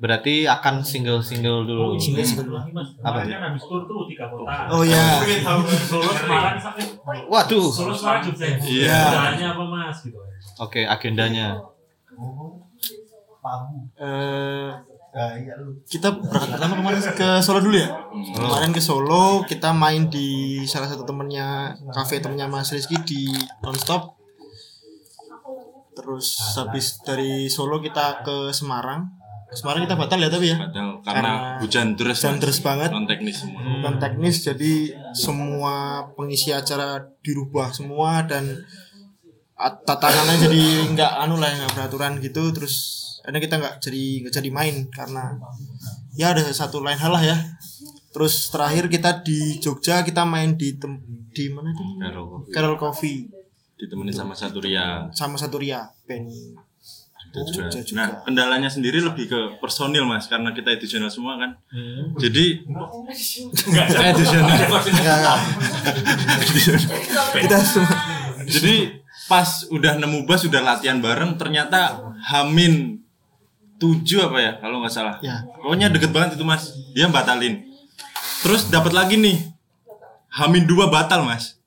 Berarti 0.00 0.48
akan 0.48 0.80
single-single 0.80 1.68
dulu. 1.68 2.00
Single-single 2.00 2.48
dulu. 2.48 2.58
Apa? 3.04 3.20
Kemarin 3.20 3.36
kan 3.36 3.42
habis 3.52 3.64
tur 3.68 3.84
tuh 3.84 4.08
tiga 4.08 4.32
kota. 4.32 4.72
Oh, 4.72 4.80
iya. 4.80 5.20
Solo 5.92 6.08
Semarang 6.16 6.56
sampai 6.56 6.84
Waduh. 7.28 7.68
Solo 7.68 7.92
Semarang 7.92 8.24
Jogja. 8.32 8.48
Iya. 8.64 9.00
Agendanya 9.12 9.46
apa 9.52 9.64
Mas 9.68 9.98
gitu. 10.00 10.16
Oke, 10.56 10.88
agendanya. 10.88 11.60
Eh, 14.00 14.68
kita 15.84 16.16
berangkat 16.16 16.48
pertama 16.56 16.74
kemarin 16.80 17.00
ke 17.12 17.28
Solo 17.44 17.60
dulu 17.60 17.76
ya. 17.76 17.92
Kemarin 18.32 18.72
ke 18.72 18.80
Solo 18.80 19.44
kita 19.44 19.76
main 19.76 20.08
di 20.08 20.64
salah 20.64 20.88
satu 20.88 21.04
temennya 21.04 21.76
kafe 21.92 22.24
temennya 22.24 22.48
Mas 22.48 22.72
Rizky 22.72 22.96
di 23.04 23.28
Nonstop. 23.60 24.16
Terus 25.92 26.56
habis 26.56 27.04
dari 27.04 27.52
Solo 27.52 27.84
kita 27.84 28.24
ke 28.24 28.48
Semarang. 28.56 29.19
Semarang 29.50 29.82
kita 29.82 29.98
batal 29.98 30.18
ya 30.22 30.30
tapi 30.30 30.46
ya. 30.50 30.56
Batal 30.58 31.02
karena 31.02 31.58
hujan 31.58 31.98
deras. 31.98 32.22
Hujan 32.22 32.38
deras 32.38 32.58
banget. 32.62 32.90
Non 32.94 33.06
teknis 33.06 33.42
semua. 33.42 33.60
Bukan 33.60 33.94
teknis 33.98 34.36
jadi 34.42 34.72
semua 35.10 35.74
pengisi 36.14 36.54
acara 36.54 37.02
dirubah 37.20 37.74
semua 37.74 38.22
dan 38.24 38.62
at- 39.58 39.82
tatanannya 39.84 40.36
jadi 40.40 40.62
nggak 40.94 41.12
anu 41.20 41.36
lah 41.36 41.50
nggak 41.52 41.72
beraturan 41.76 42.16
gitu 42.22 42.48
terus 42.54 42.74
akhirnya 43.20 43.40
kita 43.44 43.54
nggak 43.60 43.74
jadi 43.84 44.02
nggak 44.24 44.34
jadi 44.40 44.50
main 44.50 44.76
karena 44.88 45.36
ya 46.16 46.32
ada 46.32 46.40
satu 46.48 46.80
lain 46.80 46.96
hal 46.96 47.12
lah 47.12 47.20
ya 47.20 47.36
terus 48.10 48.48
terakhir 48.48 48.88
kita 48.88 49.20
di 49.20 49.60
Jogja 49.60 50.00
kita 50.00 50.24
main 50.24 50.56
di 50.56 50.80
tem 50.80 50.96
di 51.30 51.52
mana 51.52 51.70
itu 51.70 51.84
Carol 52.00 52.24
Coffee. 52.26 52.50
Carol 52.50 52.76
Coffee 52.80 53.18
Ditemenin 53.76 54.12
sama 54.12 54.32
satu 54.32 54.58
Ria. 54.64 55.12
sama 55.12 55.36
satu 55.36 55.60
Ria 55.60 55.84
Jogja 57.30 57.80
juga. 57.86 57.98
Nah, 58.02 58.08
kendalanya 58.26 58.66
sendiri 58.66 58.98
lebih 58.98 59.30
ke 59.30 59.40
personil 59.62 60.02
Mas 60.02 60.26
karena 60.26 60.50
kita 60.50 60.74
edisional 60.74 61.08
semua 61.08 61.38
kan. 61.38 61.50
Jadi 62.18 62.66
enggak 63.70 63.86
edisional. 64.14 65.38
kita 67.34 67.58
semua 67.62 67.94
Jadi 68.46 68.98
pas 69.30 69.46
udah 69.70 69.94
nemu 69.94 70.26
bus 70.26 70.42
udah 70.50 70.58
latihan 70.58 70.98
bareng 70.98 71.38
ternyata 71.38 72.02
Hamin 72.34 72.98
tujuh 73.78 74.26
apa 74.26 74.38
ya 74.42 74.52
kalau 74.58 74.82
nggak 74.82 74.92
salah. 74.92 75.16
Ya. 75.22 75.46
Pokoknya 75.62 75.88
deket 75.88 76.10
banget 76.10 76.34
itu 76.34 76.44
Mas. 76.44 76.74
Dia 76.92 77.06
batalin. 77.08 77.62
Terus 78.42 78.66
dapat 78.68 78.90
lagi 78.90 79.14
nih. 79.14 79.38
Hamin 80.30 80.66
dua 80.66 80.90
batal 80.90 81.22
Mas. 81.22 81.58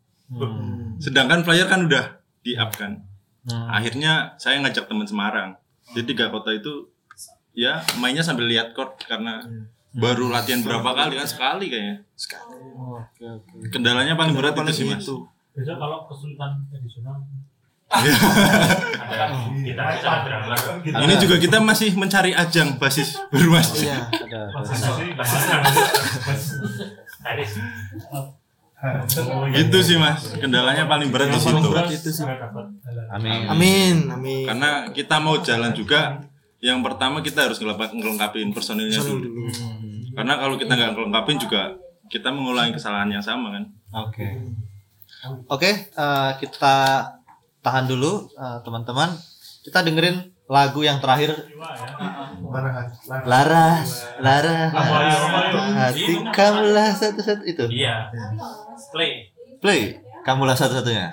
Sedangkan 1.00 1.44
flyer 1.44 1.68
kan 1.68 1.88
udah 1.88 2.20
di 2.44 2.56
up 2.60 2.76
kan. 2.76 3.00
Akhirnya 3.46 4.36
saya 4.38 4.60
ngajak 4.64 4.88
teman 4.88 5.04
Semarang. 5.04 5.56
Jadi 5.92 6.16
tiga 6.16 6.32
kota 6.32 6.52
itu 6.52 6.88
ya 7.54 7.84
mainnya 8.00 8.24
sambil 8.24 8.48
lihat 8.48 8.72
chord 8.74 8.98
karena 9.04 9.44
baru 9.94 10.32
latihan 10.32 10.64
berapa 10.64 10.90
kali 10.90 11.20
kan 11.20 11.28
sekali 11.28 11.66
kayaknya. 11.70 11.98
Kendalanya 13.70 14.16
paling 14.16 14.34
berat 14.34 14.56
itu 14.56 14.72
sih 14.74 14.86
Mas. 14.88 15.06
Besok 15.54 15.78
kalau 15.78 16.10
kesulitan 16.10 16.66
edisional 16.74 17.22
Iya. 17.94 18.10
kita. 20.82 20.98
Ini 20.98 21.14
juga 21.22 21.36
kita 21.38 21.62
masih 21.62 21.94
mencari 21.94 22.34
ajang 22.34 22.82
basis 22.82 23.14
baru 23.30 23.54
Mas. 23.54 23.70
Iya. 23.78 24.10
Gitu 29.54 29.78
sih 29.80 29.96
Mas. 29.96 30.36
Kendalanya 30.36 30.84
paling 30.86 31.08
berat 31.08 31.32
di 31.32 31.40
situ. 31.40 31.56
berat 31.66 31.88
itu 31.88 32.10
sih. 32.12 32.26
Amin. 33.10 33.48
Amin, 33.48 33.96
amin. 34.10 34.44
Karena 34.44 34.70
kita 34.92 35.18
mau 35.18 35.40
jalan 35.40 35.72
juga 35.72 36.20
yang 36.60 36.80
pertama 36.80 37.20
kita 37.20 37.48
harus 37.48 37.60
ngelengkap- 37.60 37.92
ngelengkapin 37.92 38.52
personilnya 38.52 39.00
dulu. 39.00 39.48
Karena 40.14 40.34
kalau 40.36 40.56
kita 40.56 40.72
nggak 40.72 40.92
ngelengkapin 40.94 41.38
juga 41.38 41.76
kita 42.06 42.30
mengulangi 42.30 42.72
kesalahan 42.72 43.10
yang 43.10 43.24
sama 43.24 43.52
kan. 43.52 43.64
Oke. 44.02 44.28
Oke, 45.48 45.72
eh, 45.88 46.32
kita 46.38 47.08
tahan 47.60 47.88
dulu 47.88 48.28
eh, 48.30 48.60
teman-teman. 48.62 49.16
Kita 49.64 49.80
dengerin 49.80 50.20
lagu 50.46 50.84
yang 50.84 51.00
terakhir. 51.00 51.32
Laras, 53.24 53.90
Laras, 54.20 54.72
hati 55.74 56.04
kamulah 56.30 56.92
satu-satu 56.92 57.44
itu. 57.44 57.66
Iya. 57.74 58.12
Play. 58.94 59.34
Play, 59.58 59.98
kamulah 60.22 60.54
satu-satunya. 60.54 61.10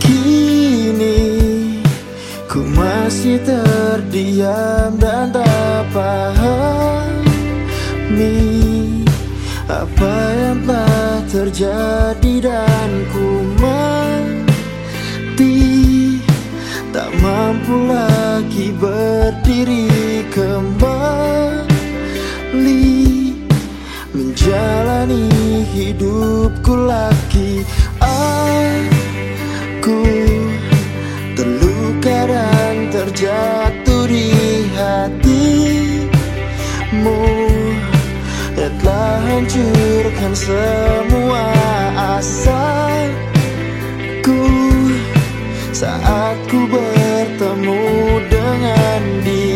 Kini 0.00 1.20
ku 2.48 2.64
masih 2.64 3.44
terdiam 3.44 4.96
dan 4.96 5.28
tak 5.36 5.84
pahami 5.92 7.28
apa 9.68 10.12
yang 10.32 10.64
telah 10.64 10.87
terjadi 11.28 12.40
dan 12.40 13.04
ku 13.12 13.44
mati. 13.60 15.60
Tak 16.88 17.12
mampu 17.20 17.84
lagi 17.84 18.72
berdiri 18.72 20.24
kembali. 20.32 21.68
Menjalani 24.16 25.28
hidupku 25.68 26.88
lagi. 26.88 27.60
Aku 28.00 30.00
terluka 31.36 32.24
dan 32.24 32.88
terjatuh 32.88 34.08
di 34.08 34.32
hatimu 34.72 36.08
yang 38.58 38.74
telah 38.82 39.22
hancurkan 39.22 40.32
semua 40.34 41.46
asaku 42.18 43.14
saat 45.70 46.34
ku 46.50 46.66
bertemu 46.66 47.86
dengan 48.26 49.00
dirimu 49.22 49.47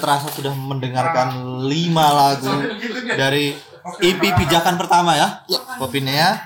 tidak 0.00 0.16
terasa 0.16 0.32
sudah 0.32 0.56
mendengarkan 0.56 1.28
lima 1.68 2.08
lagu 2.08 2.48
dari 3.12 3.52
EP 4.00 4.20
pijakan 4.20 4.80
pertama 4.80 5.12
ya, 5.12 5.44
Kopinya. 5.76 6.40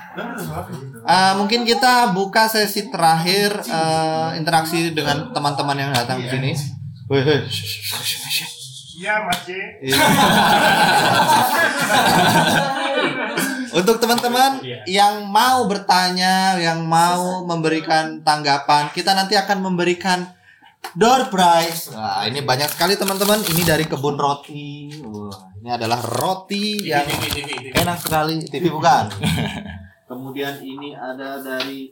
Eh, 1.07 1.33
mungkin 1.39 1.63
kita 1.63 2.11
buka 2.11 2.51
sesi 2.51 2.91
terakhir 2.91 3.63
eh, 3.63 4.35
interaksi 4.39 4.91
dengan 4.91 5.31
teman-teman 5.31 5.79
yang 5.79 5.91
datang 5.95 6.19
di 6.19 6.27
sini. 6.27 6.51
Iya, 8.95 9.27
Mas 9.27 9.39
J. 9.43 9.49
Iya. 9.83 9.99
Untuk 13.83 13.99
teman-teman 13.99 14.63
yang 14.87 15.27
mau 15.27 15.67
bertanya, 15.67 16.55
yang 16.55 16.87
mau 16.87 17.43
memberikan 17.43 18.23
tanggapan, 18.23 18.87
kita 18.95 19.11
nanti 19.11 19.35
akan 19.35 19.59
memberikan 19.59 20.23
door 20.93 21.31
prize. 21.33 21.89
Wah, 21.89 22.27
ini 22.29 22.45
banyak 22.45 22.69
sekali 22.69 22.93
teman-teman. 22.93 23.41
Ini 23.41 23.61
dari 23.65 23.85
kebun 23.89 24.19
roti. 24.19 24.93
Wah, 25.01 25.49
ini 25.57 25.69
adalah 25.73 25.97
roti 26.03 26.85
yang 26.85 27.07
enak 27.73 27.97
sekali. 27.97 28.45
TV 28.45 28.69
bukan. 28.69 29.09
Kemudian 30.09 30.61
ini 30.61 30.93
ada 30.93 31.41
dari 31.41 31.89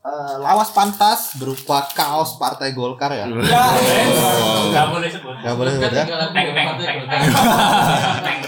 eh, 0.00 0.36
lawas 0.40 0.72
pantas 0.72 1.36
berupa 1.36 1.84
kaos 1.92 2.40
Partai 2.40 2.72
Golkar 2.72 3.12
ya. 3.12 3.28
Gak 3.28 4.86
boleh 4.88 5.08
sebut. 5.12 5.34
Gak 5.44 5.54
boleh 5.60 5.70
sebut 5.76 5.92
ya. 5.92 6.04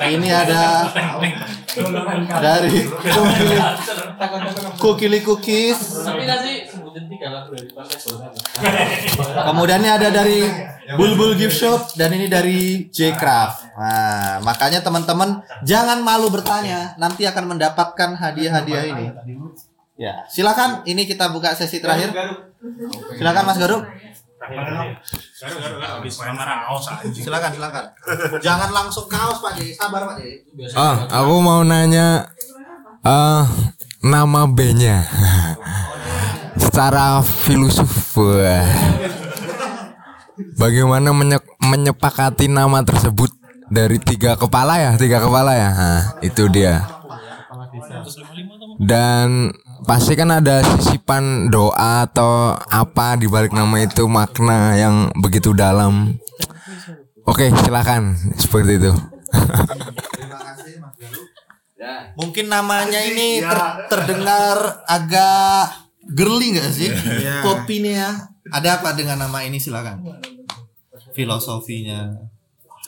Ini 0.09 0.29
ada 0.33 0.89
dari 2.41 2.89
Kukili, 4.81 5.25
Kukili 5.25 5.69
Dari. 6.93 7.17
Kemudian 9.49 9.81
ini 9.81 9.91
ada 9.91 10.09
dari 10.13 10.45
Bulbul 10.95 11.35
Gift 11.35 11.57
Shop 11.57 11.81
dan 11.97 12.13
ini 12.13 12.29
dari 12.29 12.89
J 12.93 13.17
Craft. 13.17 13.73
Nah, 13.77 14.41
makanya 14.45 14.85
teman-teman 14.85 15.41
jangan 15.65 16.05
malu 16.05 16.29
bertanya, 16.29 16.93
nanti 17.01 17.25
akan 17.25 17.57
mendapatkan 17.57 18.17
hadiah-hadiah 18.17 18.85
ini. 18.93 19.07
Ya, 19.97 20.27
silakan. 20.29 20.83
Ini 20.85 21.07
kita 21.07 21.31
buka 21.31 21.55
sesi 21.57 21.81
terakhir. 21.81 22.13
Silakan 23.17 23.45
Mas 23.47 23.59
Garuk. 23.61 23.83
Silakan, 27.15 27.51
silakan. 27.55 27.85
Jangan 28.43 28.71
langsung 28.75 29.07
kaos 29.07 29.39
Pak 29.39 29.55
J. 29.55 29.71
Sabar 29.79 30.03
Pak 30.11 30.17
J. 30.19 30.43
Ah, 30.75 31.07
aku 31.07 31.39
mau 31.39 31.63
nanya 31.63 32.27
eh 33.07 33.45
nama 34.03 34.51
B-nya. 34.51 35.07
Secara 36.73 37.21
filosof. 37.21 38.17
Bagaimana 40.57 41.13
menye- 41.13 41.45
menyepakati 41.61 42.49
nama 42.49 42.81
tersebut 42.81 43.29
dari 43.69 44.01
tiga 44.01 44.41
kepala 44.41 44.81
ya, 44.81 44.97
tiga 44.97 45.21
kepala 45.21 45.53
ya. 45.53 45.69
Nah, 45.69 46.03
itu 46.25 46.49
dia. 46.49 46.89
Dan 48.81 49.53
pasti 49.85 50.17
kan 50.17 50.33
ada 50.33 50.65
sisipan 50.65 51.53
doa 51.53 52.09
atau 52.09 52.57
apa 52.57 53.21
di 53.21 53.29
balik 53.29 53.53
nama 53.53 53.85
itu 53.85 54.09
makna 54.09 54.73
yang 54.73 55.13
begitu 55.21 55.53
dalam. 55.53 56.17
Oke, 57.29 57.53
silakan 57.63 58.17
seperti 58.41 58.81
itu. 58.81 58.93
Mungkin 62.17 62.47
namanya 62.49 63.01
ini 63.05 63.45
ter- 63.45 63.89
terdengar 63.93 64.85
agak 64.89 65.92
girly 66.13 66.55
nggak 66.57 66.71
sih? 66.73 66.89
Iya. 66.93 67.41
Kopinya. 67.45 68.09
Ada 68.53 68.83
apa 68.83 68.95
dengan 68.97 69.21
nama 69.21 69.43
ini 69.45 69.57
silakan. 69.59 70.03
Filosofinya. 71.13 72.33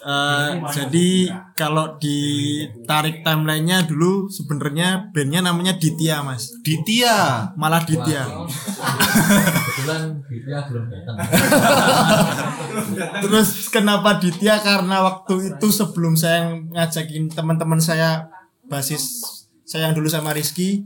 Eh, 0.05 0.51
jadi 0.69 1.33
kalau 1.57 1.97
ditarik 1.97 3.25
timelinenya 3.25 3.89
dulu 3.89 4.29
sebenarnya 4.29 5.09
bandnya 5.17 5.41
namanya 5.41 5.81
Ditya 5.81 6.21
mas 6.21 6.53
Ditya 6.61 7.49
malah 7.57 7.81
Ditya 7.89 8.21
Kebetulan 8.29 10.21
dia 10.29 10.61
belum 10.69 10.85
datang. 10.93 11.17
terus 13.25 13.73
kenapa 13.73 14.21
Ditya 14.21 14.61
karena 14.61 15.09
waktu 15.09 15.57
itu 15.57 15.73
sebelum 15.73 16.21
saya 16.21 16.53
ngajakin 16.53 17.33
teman-teman 17.33 17.81
saya 17.81 18.29
basis 18.69 19.25
saya 19.65 19.89
yang 19.89 19.97
dulu 19.97 20.13
sama 20.13 20.37
Rizky 20.37 20.85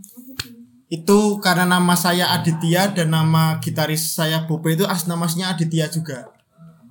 itu 0.88 1.36
karena 1.44 1.68
nama 1.68 1.92
saya 1.92 2.32
Aditya 2.32 2.96
dan 2.96 3.12
nama 3.12 3.60
gitaris 3.60 4.16
saya 4.16 4.48
Bope 4.48 4.72
itu 4.72 4.88
asnamasnya 4.88 5.52
Aditya 5.52 5.92
juga. 5.92 6.32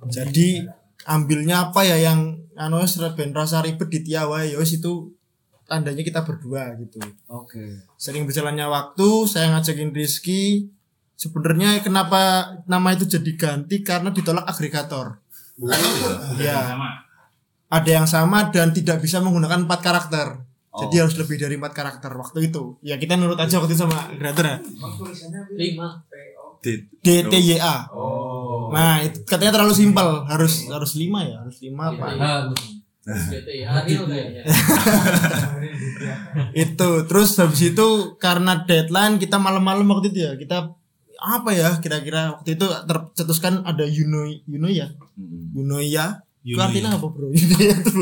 Jadi 0.06 0.62
ambilnya 1.02 1.70
apa 1.70 1.82
ya 1.82 1.98
yang 1.98 2.38
anu 2.54 2.78
wes 2.78 2.94
ben 3.18 3.34
rasa 3.34 3.58
ribet 3.58 3.90
Ditya 3.90 4.30
wae 4.30 4.54
ya 4.54 4.56
wes 4.62 4.70
itu 4.78 5.10
tandanya 5.66 6.06
kita 6.06 6.22
berdua 6.22 6.78
gitu. 6.78 7.02
Oke. 7.26 7.84
sering 7.98 8.24
berjalannya 8.24 8.70
waktu 8.70 9.08
saya 9.26 9.52
ngajakin 9.52 9.90
Rizky. 9.90 10.70
Sebenarnya 11.18 11.82
kenapa 11.82 12.54
nama 12.70 12.94
itu 12.94 13.02
jadi 13.02 13.34
ganti? 13.34 13.82
Karena 13.82 14.14
ditolak 14.14 14.46
agregator. 14.46 15.18
Ya? 16.38 16.78
Ada 17.66 17.90
yang 17.90 18.06
sama 18.06 18.54
dan 18.54 18.70
tidak 18.70 19.02
bisa 19.02 19.18
menggunakan 19.18 19.66
empat 19.66 19.80
karakter 19.82 20.47
jadi 20.68 20.94
harus 21.06 21.16
lebih 21.16 21.36
dari 21.40 21.56
empat 21.56 21.72
karakter 21.72 22.12
waktu 22.12 22.52
itu. 22.52 22.76
Ya 22.84 23.00
kita 23.00 23.16
nurut 23.16 23.40
aja 23.40 23.56
waktu 23.58 23.72
itu 23.72 23.80
sama 23.82 24.12
agregator 24.12 24.44
ya. 24.44 24.58
Lima. 25.56 26.04
DTYA 26.98 27.76
nah 28.68 29.00
itu 29.00 29.24
katanya 29.24 29.60
terlalu 29.60 29.74
simpel. 29.74 30.28
Harus 30.28 30.68
harus 30.68 30.92
lima 30.98 31.24
ya? 31.24 31.40
Harus 31.40 31.58
lima 31.64 31.88
apa? 31.88 32.06
Ariel 33.64 34.04
kayaknya. 34.04 34.42
itu. 36.68 36.90
Terus 37.08 37.30
habis 37.40 37.62
itu 37.64 37.86
karena 38.20 38.68
deadline 38.68 39.16
kita 39.16 39.40
malam-malam 39.40 39.88
waktu 39.88 40.12
itu 40.12 40.28
ya 40.28 40.36
kita 40.36 40.76
apa 41.18 41.50
ya 41.50 41.80
kira-kira 41.82 42.36
waktu 42.38 42.54
itu 42.54 42.66
tercetuskan 42.68 43.64
ada 43.64 43.88
Yuno 43.88 44.28
Yuno 44.44 44.68
ya? 44.68 44.92
Yuno 45.56 45.80
ya 45.80 46.27
itu 46.46 46.58
artinya 46.58 46.94
ya. 46.94 46.98
apa 46.98 47.06
bro? 47.10 47.26
Yuno 47.28 47.58
ya 47.58 47.76
tuh 47.82 47.94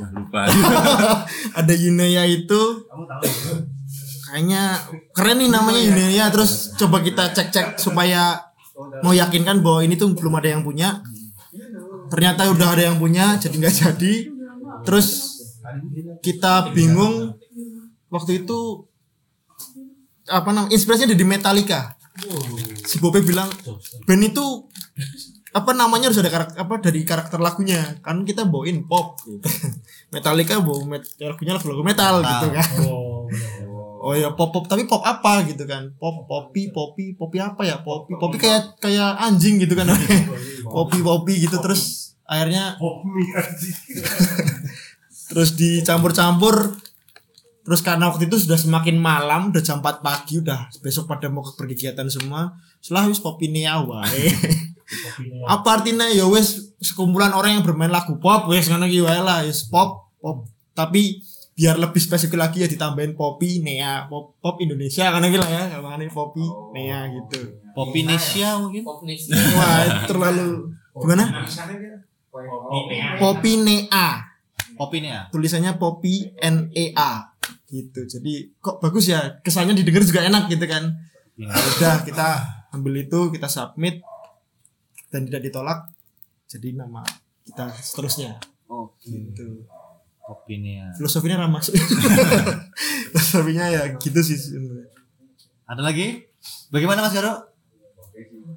Wah, 0.00 0.10
lupa. 0.16 0.40
ada 1.60 1.74
Yunoya 1.76 2.24
itu. 2.24 2.62
Kayaknya 4.32 4.62
keren 5.12 5.36
nih 5.38 5.50
namanya 5.52 5.80
Yunoya 5.80 6.24
terus 6.32 6.72
coba 6.80 7.04
kita 7.04 7.36
cek-cek 7.36 7.76
supaya 7.76 8.40
mau 9.04 9.12
yakinkan 9.12 9.60
bahwa 9.60 9.84
ini 9.84 9.94
tuh 10.00 10.16
belum 10.16 10.40
ada 10.40 10.48
yang 10.56 10.64
punya. 10.64 11.04
Ternyata 12.08 12.48
udah 12.52 12.68
ada 12.72 12.82
yang 12.92 12.96
punya 12.96 13.36
jadi 13.36 13.54
nggak 13.60 13.76
jadi. 13.76 14.14
Terus 14.88 15.08
kita 16.24 16.72
bingung 16.72 17.36
waktu 18.08 18.44
itu 18.44 18.88
apa 20.28 20.48
namanya 20.50 20.72
inspirasinya 20.72 21.12
dari 21.12 21.26
Metallica. 21.28 21.96
Si 22.88 23.00
Bobe 23.00 23.24
bilang 23.24 23.48
band 24.04 24.22
itu 24.26 24.68
apa 25.52 25.76
namanya 25.76 26.08
harus 26.08 26.16
ada 26.24 26.32
karakter 26.32 26.56
apa 26.56 26.74
dari 26.80 27.00
karakter 27.04 27.36
lagunya? 27.36 28.00
Kan 28.00 28.24
kita 28.24 28.48
bawain 28.48 28.88
pop. 28.88 29.20
Gitu. 29.20 29.44
Metallica 30.12 30.64
bawa 30.64 30.96
met, 30.96 31.04
lagunya 31.20 31.52
lagu 31.60 31.68
lagu 31.68 31.84
metal. 31.84 32.14
gitu 32.24 32.46
kan. 32.56 32.68
Oh 34.00 34.16
ya 34.22 34.32
pop 34.32 34.50
pop 34.50 34.64
tapi 34.64 34.88
pop 34.88 35.04
apa 35.04 35.44
gitu 35.44 35.68
kan? 35.68 35.92
Pop 36.00 36.24
popi 36.24 36.72
popi 36.72 37.12
popi 37.12 37.36
apa 37.36 37.68
ya? 37.68 37.84
Popi 37.84 38.16
popi 38.16 38.40
kayak 38.40 38.80
kayak 38.80 39.20
anjing 39.20 39.60
gitu 39.60 39.76
kan. 39.76 39.92
Popi 40.64 40.98
popi. 41.04 41.34
Gitu. 41.44 41.56
Terus 41.60 42.16
akhirnya 42.24 42.80
terus 45.28 45.52
dicampur-campur. 45.52 46.80
Terus 47.62 47.78
karena 47.78 48.10
waktu 48.10 48.26
itu 48.26 48.42
sudah 48.42 48.58
semakin 48.58 48.98
malam 48.98 49.54
udah 49.54 49.62
jam 49.62 49.78
4 49.78 50.02
pagi 50.02 50.42
udah 50.42 50.66
besok 50.82 51.06
pada 51.06 51.28
mau 51.28 51.44
pergi 51.44 51.76
kegiatan 51.76 52.08
semua. 52.08 52.56
Setelah 52.80 53.12
wis 53.12 53.20
popi 53.20 53.52
nia 53.52 53.78
wae 53.84 54.32
apa 55.48 55.68
artinya? 55.80 56.06
Ya 56.08 56.26
wes 56.28 56.74
sekumpulan 56.82 57.32
orang 57.32 57.60
yang 57.60 57.64
bermain 57.64 57.92
lagu 57.92 58.18
pop 58.18 58.50
wes 58.50 58.68
ngono 58.68 58.88
ki 58.88 59.00
wae 59.04 59.20
lah 59.20 59.44
wes 59.44 59.66
pop 59.68 60.12
pop. 60.18 60.48
Tapi 60.72 61.20
biar 61.52 61.76
lebih 61.76 62.00
spesifik 62.00 62.40
lagi 62.40 62.64
ya 62.64 62.68
ditambahin 62.68 63.12
popi 63.12 63.60
nea. 63.60 64.08
Pop 64.08 64.40
pop 64.40 64.56
Indonesia 64.60 65.12
kan 65.12 65.22
lah 65.22 65.50
ya 65.50 65.78
makanya 65.80 66.08
popi 66.10 66.44
nea 66.72 67.08
gitu. 67.12 67.60
Popinesia 67.72 68.56
mungkin? 68.60 68.84
Wah 68.84 70.04
terlalu 70.08 70.72
gimana? 70.96 71.44
Popi 73.20 73.52
nea. 73.60 74.32
Popinya. 74.72 75.28
tulisannya 75.28 75.76
popi 75.76 76.32
n 76.40 76.72
e 76.72 76.90
a 76.96 77.30
gitu. 77.68 78.04
Jadi 78.04 78.56
kok 78.58 78.80
bagus 78.80 79.08
ya? 79.08 79.40
Kesannya 79.40 79.76
didengar 79.76 80.04
juga 80.04 80.24
enak 80.24 80.48
gitu 80.50 80.64
kan. 80.68 80.96
Ya. 81.36 81.48
Udah 81.48 82.04
kita 82.04 82.28
ambil 82.72 83.04
itu 83.04 83.32
kita 83.32 83.48
submit 83.48 84.00
dan 85.12 85.22
tidak 85.22 85.44
ditolak 85.44 85.78
jadi 86.48 86.74
nama 86.74 87.04
kita 87.44 87.68
seterusnya 87.76 88.40
Oh, 88.66 88.88
gitu 88.98 89.68
Popinia. 90.18 90.88
filosofinya 90.96 91.36
ramah 91.38 91.60
masuk 91.60 91.76
filosofinya 93.12 93.68
ya 93.68 93.82
gitu 93.94 94.16
sih 94.18 94.34
sebenarnya 94.34 94.88
Ada 95.62 95.82
lagi? 95.82 96.24
Bagaimana 96.68 97.00
Mas 97.00 97.12
Garo? 97.12 97.48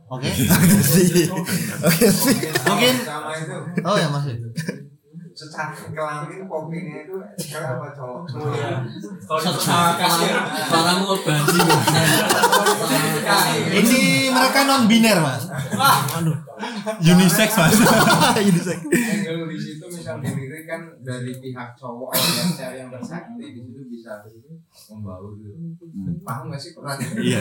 Oke. 0.07 0.27
sih. 0.83 1.25
Oke 1.79 2.07
sih. 2.07 2.35
Mungkin 2.61 2.95
Sama 3.01 3.31
itu. 3.35 3.55
Oh 3.81 3.95
ya 3.95 4.07
Mas. 4.09 4.25
Secara 5.55 5.71
kelamin 5.95 6.51
kopinya 6.51 6.95
itu 6.99 7.15
cewek 7.39 7.79
apa 7.79 7.87
cowok? 7.95 8.27
Suaramu 10.67 11.15
banjir. 11.23 11.63
Ini 13.71 14.01
mereka 14.35 14.59
non 14.67 14.83
biner 14.91 15.23
Mas. 15.23 15.47
Unisex 16.99 17.49
mas. 17.55 17.71
Unisex. 18.51 18.79
Angle 18.83 19.47
di 19.47 19.57
situ 19.59 19.85
misal 19.87 20.19
dilirik 20.19 20.67
kan 20.67 20.91
dari 20.99 21.31
pihak 21.39 21.79
cowok 21.79 22.11
yang 22.11 22.51
yang 22.75 22.89
bersakti 22.91 23.55
di 23.55 23.63
situ 23.63 23.81
bisa 23.87 24.19
membaur 24.91 25.39
gitu. 25.39 25.55
Paham 26.27 26.51
gak 26.51 26.59
sih 26.59 26.75
pernah? 26.75 26.99
Iya. 26.99 27.39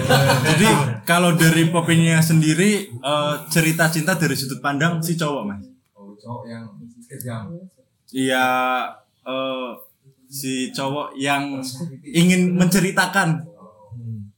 Jadi 0.55 0.68
kalau 1.02 1.34
dari 1.34 1.66
Popinya 1.74 2.22
sendiri 2.22 2.86
eh, 2.94 3.34
cerita 3.51 3.90
cinta 3.90 4.14
dari 4.14 4.39
sudut 4.39 4.62
pandang 4.62 5.02
si 5.02 5.18
cowok 5.18 5.43
mas. 5.43 5.66
Oh, 5.98 6.14
cowok 6.14 6.47
yang 6.47 6.64
kejam. 7.10 7.73
Iya 8.15 8.47
eh, 9.27 9.70
si 10.31 10.70
cowok 10.70 11.19
yang 11.19 11.59
ingin 12.07 12.55
menceritakan 12.55 13.43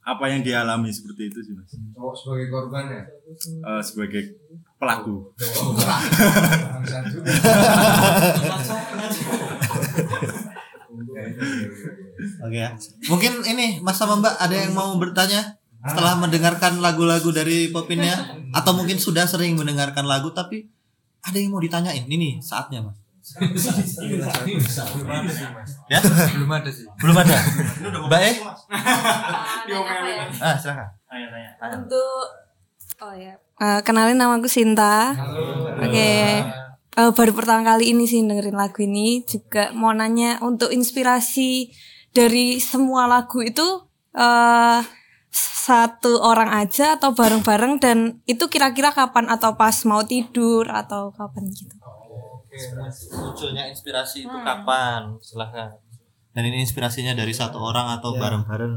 apa 0.06 0.24
yang 0.32 0.40
dialami 0.40 0.88
seperti 0.88 1.28
itu 1.28 1.38
sih 1.44 1.52
mas. 1.52 1.76
Cowok 1.92 2.14
sebagai 2.16 2.46
korban 2.48 2.84
ya. 2.88 3.04
Eh, 3.44 3.82
sebagai 3.84 4.22
pelaku. 4.80 5.28
Oke 12.46 12.56
ya. 12.56 12.70
Mungkin 13.12 13.32
ini 13.44 13.80
Mas 13.84 14.00
sama 14.00 14.16
Mbak 14.20 14.34
ada 14.40 14.56
yang 14.56 14.72
mau 14.72 14.96
bertanya 14.96 15.60
setelah 15.84 16.16
mendengarkan 16.18 16.80
lagu-lagu 16.80 17.28
dari 17.30 17.68
Popinnya 17.68 18.40
atau 18.56 18.72
mungkin 18.72 18.96
sudah 18.96 19.28
sering 19.28 19.54
mendengarkan 19.58 20.08
lagu 20.08 20.32
tapi 20.32 20.66
ada 21.22 21.36
yang 21.36 21.52
mau 21.52 21.62
ditanyain. 21.62 22.06
Ini 22.06 22.16
nih 22.16 22.34
saatnya, 22.40 22.82
Mas. 22.82 23.05
Ya? 25.90 25.98
Belum 26.30 26.50
ada 26.54 26.70
sih. 26.70 26.86
Belum 27.02 27.16
ada. 27.18 27.36
Mbak 28.06 28.20
eh? 28.22 28.36
Ah, 30.36 30.54
silakan. 30.54 30.88
Untuk 31.82 32.22
oh 33.02 33.14
ya. 33.18 33.34
Eh, 33.58 33.80
kenalin 33.82 34.14
nama 34.14 34.38
aku 34.38 34.46
Sinta. 34.46 35.10
Oke. 35.82 36.12
Eh, 36.96 37.10
baru 37.12 37.32
pertama 37.34 37.66
kali 37.66 37.90
ini 37.92 38.06
sih 38.06 38.22
dengerin 38.22 38.54
lagu 38.54 38.86
ini 38.86 39.26
juga 39.26 39.74
mau 39.74 39.90
nanya 39.90 40.38
untuk 40.46 40.70
inspirasi 40.70 41.74
dari 42.14 42.62
semua 42.62 43.10
lagu 43.10 43.42
itu 43.42 43.66
eh 44.16 44.80
satu 45.66 46.22
orang 46.22 46.48
aja 46.62 46.94
atau 46.96 47.10
bareng-bareng 47.12 47.82
dan 47.82 47.98
itu 48.24 48.46
kira-kira 48.46 48.94
kapan 48.94 49.26
atau 49.28 49.58
pas 49.58 49.74
mau 49.84 50.00
tidur 50.06 50.64
atau 50.70 51.10
kapan 51.12 51.50
gitu. 51.50 51.74
Munculnya 53.12 53.68
inspirasi 53.68 54.24
itu 54.24 54.36
kapan? 54.36 55.16
Silahkan. 55.20 55.76
Dan 56.30 56.42
ini 56.46 56.60
inspirasinya 56.60 57.16
dari 57.16 57.32
satu 57.32 57.56
orang 57.56 57.96
atau 57.96 58.12
Ya. 58.12 58.20
bareng-bareng? 58.20 58.74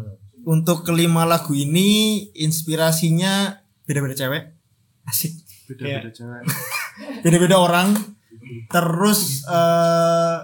Untuk 0.47 0.87
kelima 0.87 1.27
lagu 1.27 1.51
ini 1.51 2.23
inspirasinya 2.33 3.59
beda-beda 3.83 4.15
cewek. 4.15 4.43
Asik. 5.03 5.35
Beda-beda 5.67 6.07
Kayak 6.07 6.15
cewek. 6.15 6.41
Beda-beda 7.23 7.55
orang. 7.59 7.93
Terus 8.71 9.43
eh 9.45 10.37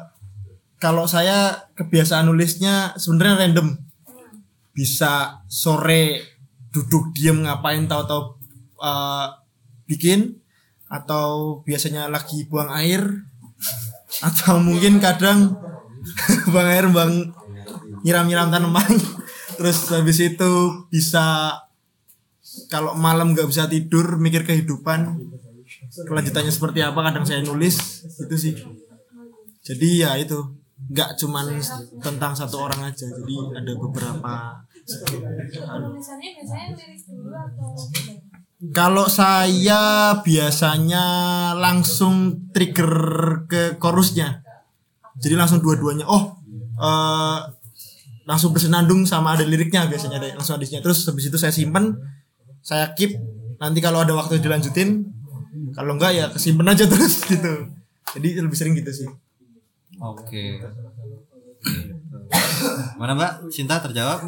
kalau 0.75 1.07
saya 1.07 1.71
kebiasaan 1.73 2.27
nulisnya 2.27 2.93
sebenarnya 2.99 3.47
random. 3.47 3.67
Bisa 4.75 5.39
sore 5.47 6.19
duduk 6.69 7.15
diem 7.15 7.47
ngapain 7.47 7.87
tahu-tahu 7.87 8.35
eh, 8.83 9.27
bikin 9.87 10.35
atau 10.89 11.59
biasanya 11.65 12.07
lagi 12.07 12.45
buang 12.45 12.71
air. 12.71 13.01
Atau 14.23 14.63
mungkin 14.63 15.03
kadang 15.03 15.59
buang 16.51 16.69
air 16.69 16.85
bang 16.89 17.13
nyiram-nyiram 18.05 18.53
tanaman. 18.53 18.91
Terus 19.55 19.87
habis 19.91 20.19
itu 20.19 20.51
bisa 20.91 21.57
kalau 22.69 22.95
malam 22.95 23.33
nggak 23.33 23.47
bisa 23.49 23.65
tidur 23.65 24.17
mikir 24.21 24.45
kehidupan. 24.45 25.19
Kelanjutannya 25.95 26.51
seperti 26.51 26.83
apa 26.83 26.99
kadang 27.01 27.23
saya 27.23 27.41
nulis 27.41 28.05
itu 28.19 28.35
sih. 28.35 28.53
Jadi 29.65 30.05
ya 30.05 30.13
itu 30.19 30.37
nggak 30.75 31.17
cuman 31.17 31.57
tentang 32.03 32.35
satu 32.35 32.67
orang 32.67 32.91
aja 32.91 33.07
jadi 33.09 33.35
ada 33.57 33.73
beberapa 33.79 34.59
Kalau 38.71 39.05
saya 39.11 40.15
biasanya 40.23 41.05
langsung 41.59 42.47
trigger 42.55 42.93
ke 43.45 43.61
chorusnya 43.77 44.41
jadi 45.19 45.35
langsung 45.39 45.63
dua-duanya 45.63 46.07
oh 46.07 46.39
eh 46.75 47.39
langsung 48.25 48.51
bersenandung 48.51 49.05
sama 49.05 49.37
ada 49.37 49.45
liriknya 49.45 49.85
biasanya 49.85 50.17
deh 50.17 50.33
langsung 50.35 50.57
ada 50.57 50.65
terus 50.65 51.05
habis 51.07 51.29
itu 51.29 51.37
saya 51.37 51.53
simpen 51.53 51.95
saya 52.65 52.91
keep 52.97 53.15
nanti 53.61 53.79
kalau 53.79 54.01
ada 54.01 54.11
waktu 54.17 54.41
dilanjutin 54.41 55.05
kalau 55.77 55.95
enggak 55.95 56.11
ya 56.17 56.25
kesimpan 56.33 56.73
aja 56.73 56.89
terus 56.91 57.23
gitu 57.29 57.69
jadi 58.17 58.43
lebih 58.43 58.57
sering 58.57 58.75
gitu 58.75 58.91
sih 58.91 59.09
Oke. 60.01 60.59
Mana 62.99 63.15
Mbak? 63.15 63.31
Cinta 63.47 63.79
terjawab? 63.79 64.19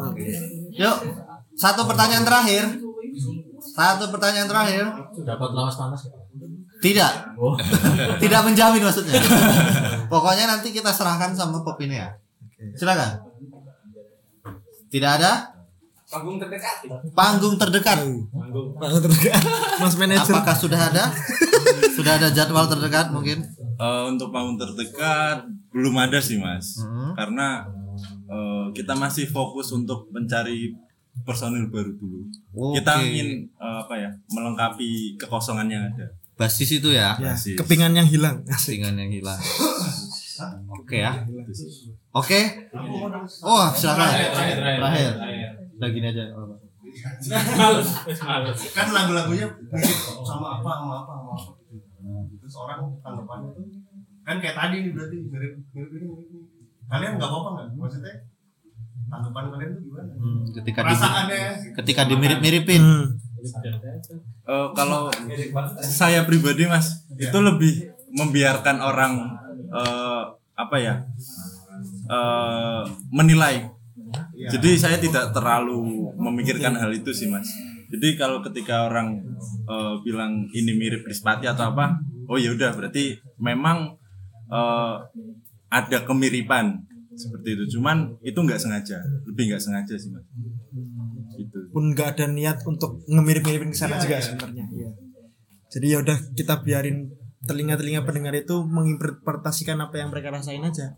Oke. 0.00 0.32
Yuk, 0.72 0.96
satu 1.60 1.84
pertanyaan 1.84 2.24
terakhir. 2.24 2.80
Satu 3.70 4.10
pertanyaan 4.10 4.48
terakhir. 4.48 4.84
Dapat 5.22 5.50
lawas 5.54 5.76
panas. 5.76 6.02
Tidak. 6.80 7.12
Tidak 8.22 8.40
menjamin 8.42 8.82
maksudnya. 8.82 9.20
Pokoknya 10.08 10.48
nanti 10.48 10.72
kita 10.72 10.90
serahkan 10.90 11.30
sama 11.32 11.60
Pop 11.60 11.78
ini 11.78 11.96
ya. 11.96 12.10
Silakan. 12.74 13.20
Tidak 14.90 15.10
ada? 15.20 15.54
Panggung 16.10 16.42
terdekat. 16.42 16.82
Panggung 17.14 17.54
terdekat. 17.54 17.98
Panggung 18.74 19.02
terdekat. 19.06 19.42
Mas 19.78 19.94
manajer. 19.94 20.34
Apakah 20.34 20.56
sudah 20.58 20.80
ada? 20.90 21.04
sudah 21.94 22.18
ada 22.18 22.28
jadwal 22.34 22.66
terdekat 22.66 23.14
mungkin? 23.14 23.46
Eh, 23.80 24.02
untuk 24.10 24.28
panggung 24.28 24.58
terdekat 24.58 25.46
belum 25.70 25.94
ada 25.96 26.18
sih 26.18 26.36
mas, 26.36 26.82
Hmm. 26.82 27.14
karena 27.14 27.62
eh, 28.26 28.64
kita 28.74 28.92
masih 28.92 29.30
fokus 29.30 29.70
untuk 29.70 30.10
mencari 30.10 30.74
personil 31.26 31.66
baru 31.68 31.92
dulu. 31.96 32.26
Oke. 32.54 32.80
Kita 32.80 33.02
ingin 33.02 33.44
eh, 33.46 33.76
apa 33.82 33.94
ya 33.98 34.10
melengkapi 34.32 35.14
kekosongan 35.20 35.68
yang 35.68 35.82
ada. 35.90 36.06
Basis 36.40 36.80
itu 36.80 36.88
ya. 36.94 37.12
Ya, 37.20 37.36
Basis. 37.36 37.52
kepingan 37.60 37.92
yang 37.92 38.08
hilang 38.08 38.40
Kepingan 38.48 38.96
yang 38.96 39.12
hilang. 39.12 39.40
Oke 40.72 41.04
ya. 41.04 41.12
Oke. 42.16 42.40
Oh, 43.44 43.68
silakan. 43.76 44.08
Terakhir. 44.08 45.12
Udah 45.76 45.88
gini 45.92 46.06
aja. 46.08 46.24
kan 48.74 48.88
lagu-lagunya 48.90 49.46
mirip 49.46 49.98
sama 50.26 50.58
apa 50.58 50.70
sama 50.82 50.94
apa 51.06 51.12
sama 51.14 51.32
apa 51.38 51.60
terus 52.40 52.54
orang 52.66 52.80
tanggapannya 52.98 53.50
tuh 53.54 53.66
kan 54.26 54.36
kayak 54.42 54.56
tadi 54.58 54.76
nih 54.82 54.90
berarti 54.90 55.16
mirip 55.22 55.52
mirip 55.70 55.90
ini 55.94 56.06
mirip 56.10 56.28
ini 56.34 56.40
kalian 56.90 57.14
nggak 57.14 57.30
apa-apa 57.30 57.48
nggak 57.54 57.66
maksudnya 57.78 58.14
tanggapan 59.10 59.44
kalian 59.50 59.70
tuh 59.74 59.82
gimana 59.82 60.12
Hmm, 60.20 60.42
ketika 60.54 60.80
di, 60.86 60.94
ketika 61.82 62.02
dimirip-miripin. 62.06 62.82
Hmm. 62.82 63.06
Eh, 64.50 64.68
kalau 64.76 65.08
saya 65.80 66.22
pribadi 66.28 66.68
mas 66.68 67.08
itu 67.16 67.38
lebih 67.40 67.90
membiarkan 68.14 68.76
orang 68.78 69.12
eh, 69.72 70.22
apa 70.54 70.76
ya 70.78 70.94
eh, 72.06 72.82
menilai. 73.10 73.70
Jadi 74.40 74.70
saya 74.80 74.96
tidak 74.96 75.36
terlalu 75.36 76.10
memikirkan 76.16 76.74
hal 76.76 76.90
itu 76.90 77.12
sih 77.12 77.28
mas. 77.28 77.48
Jadi 77.90 78.14
kalau 78.14 78.44
ketika 78.44 78.86
orang 78.86 79.18
eh, 79.66 79.94
bilang 80.06 80.46
ini 80.54 80.72
mirip 80.76 81.02
Krispati 81.06 81.48
atau 81.48 81.74
apa, 81.74 81.98
oh 82.30 82.38
ya 82.38 82.52
udah 82.52 82.76
berarti 82.76 83.18
memang 83.40 83.96
eh, 84.52 84.96
ada 85.70 85.98
kemiripan 86.02 86.89
seperti 87.20 87.48
itu. 87.60 87.76
Cuman 87.76 88.16
itu 88.24 88.38
nggak 88.40 88.56
sengaja, 88.56 88.96
lebih 89.28 89.52
nggak 89.52 89.60
sengaja 89.60 89.94
sih 90.00 90.08
mas. 90.08 90.24
Gitu. 91.40 91.58
pun 91.72 91.96
nggak 91.96 92.08
ada 92.18 92.26
niat 92.28 92.60
untuk 92.68 93.00
ngemirip-miripin 93.08 93.72
ke 93.72 93.78
sana 93.78 93.96
juga 93.96 94.20
sebenarnya 94.20 94.66
Iya. 94.68 94.90
jadi 95.72 95.86
ya 95.86 95.98
udah 96.04 96.18
kita 96.36 96.60
biarin 96.60 97.08
telinga-telinga 97.48 98.04
pendengar 98.04 98.36
itu 98.36 98.60
menginterpretasikan 98.68 99.80
apa 99.80 100.04
yang 100.04 100.12
mereka 100.12 100.28
rasain 100.28 100.60
aja 100.60 100.92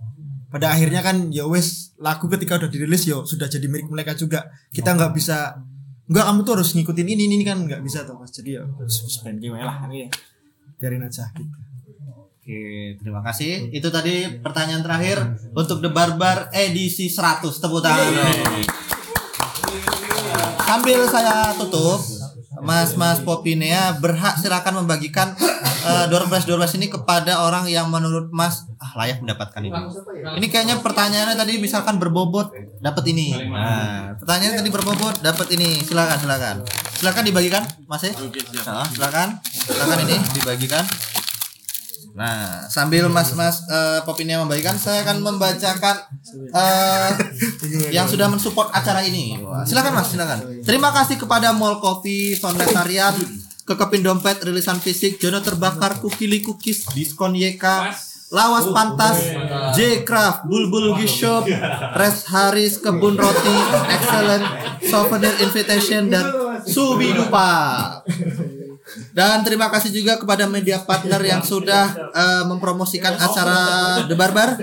pada 0.51 0.74
akhirnya 0.74 0.99
kan 1.01 1.31
ya 1.31 1.47
wes 1.47 1.94
lagu 2.03 2.27
ketika 2.27 2.59
udah 2.59 2.66
dirilis 2.66 3.07
yo 3.07 3.23
sudah 3.23 3.47
jadi 3.47 3.70
milik 3.70 3.86
mereka 3.86 4.19
juga 4.19 4.51
kita 4.74 4.99
nggak 4.99 5.15
bisa 5.15 5.62
nggak 6.11 6.24
kamu 6.27 6.40
tuh 6.43 6.53
harus 6.59 6.70
ngikutin 6.74 7.07
ini 7.07 7.23
ini 7.31 7.44
kan 7.47 7.62
nggak 7.62 7.81
bisa 7.81 8.03
tuh 8.03 8.19
mas 8.19 8.35
jadi 8.35 8.59
ya 8.59 8.62
spend 8.90 9.39
lah 9.47 9.86
ini 9.86 10.05
ya 10.05 10.09
biarin 10.82 11.07
aja 11.07 11.31
gitu. 11.39 11.55
Oke, 12.43 12.98
terima 12.98 13.23
kasih. 13.23 13.70
Itu 13.70 13.94
tadi 13.94 14.27
pertanyaan 14.43 14.82
terakhir 14.82 15.39
untuk 15.55 15.78
The 15.78 15.94
Barbar 15.94 16.51
edisi 16.51 17.06
100. 17.06 17.39
Tepuk 17.39 17.78
tangan. 17.78 18.10
sambil 20.66 21.06
saya 21.06 21.55
tutup, 21.55 22.02
Mas 22.66 22.98
Mas 22.98 23.23
Popinea 23.23 23.94
berhak 24.02 24.43
silakan 24.43 24.82
membagikan 24.82 25.39
uh, 25.86 26.10
door 26.10 26.27
prize 26.27 26.43
door 26.43 26.59
prize 26.59 26.74
ini 26.74 26.90
kepada 26.90 27.47
orang 27.47 27.70
yang 27.70 27.86
menurut 27.86 28.35
Mas 28.35 28.66
ah, 28.82 28.90
layak 28.98 29.23
mendapatkan 29.23 29.62
ini. 29.62 29.78
Ini 30.43 30.47
kayaknya 30.51 30.82
pertanyaannya 30.82 31.39
tadi 31.39 31.62
misalkan 31.62 32.02
berbobot 32.02 32.51
dapat 32.82 33.06
ini. 33.06 33.39
Nah, 33.55 34.19
pertanyaannya 34.19 34.66
tadi 34.66 34.70
berbobot 34.74 35.23
dapat 35.23 35.47
ini. 35.55 35.78
Silakan 35.78 36.19
silakan. 36.19 36.56
Silakan 36.98 37.23
dibagikan, 37.23 37.62
Mas 37.86 38.02
ya. 38.02 38.10
Silakan. 38.90 39.39
Silakan 39.47 39.98
ini 40.10 40.19
dibagikan. 40.35 40.82
Nah, 42.12 42.68
sambil 42.68 43.09
Mas-mas 43.09 43.64
uh, 43.72 44.05
Popinea 44.05 44.36
membagikan, 44.44 44.76
saya 44.76 45.01
akan 45.01 45.24
membacakan 45.24 45.97
eh, 46.52 47.10
yang 47.89 48.05
sudah 48.05 48.28
mensupport 48.28 48.68
acara 48.68 49.01
ini. 49.01 49.40
Wah, 49.40 49.64
silakan 49.64 49.97
Mas, 49.97 50.12
silakan. 50.12 50.39
Terima 50.60 50.93
kasih 50.93 51.16
kepada 51.16 51.56
Mall 51.56 51.80
Coffee, 51.80 52.36
Sonletariat, 52.36 53.16
Kekepin 53.64 54.05
Dompet, 54.05 54.44
Rilisan 54.44 54.76
Fisik, 54.76 55.16
Jono 55.16 55.40
Terbakar, 55.40 56.05
Kukili 56.05 56.44
Cookies, 56.44 56.84
Diskon 56.93 57.32
YK, 57.32 57.64
Lawas 58.32 58.68
Pantas, 58.72 59.16
J 59.72 60.05
Craft, 60.05 60.48
Bulbul 60.48 60.97
Gift 61.01 61.16
Shop, 61.16 61.44
Res 61.97 62.28
Haris, 62.28 62.80
Kebun 62.80 63.16
Roti, 63.16 63.56
Excellent, 63.93 64.44
Souvenir 64.84 65.32
Invitation, 65.40 66.12
dan 66.12 66.28
Subi 66.64 67.12
Dupa. 67.16 68.01
Dan 69.12 69.40
terima 69.44 69.73
kasih 69.73 69.93
juga 69.93 70.20
kepada 70.20 70.44
media 70.48 70.81
partner 70.82 71.20
yang 71.24 71.40
sudah 71.40 72.12
eh, 72.12 72.44
mempromosikan 72.48 73.16
acara 73.16 73.59
The 74.05 74.16
Barbar. 74.16 74.60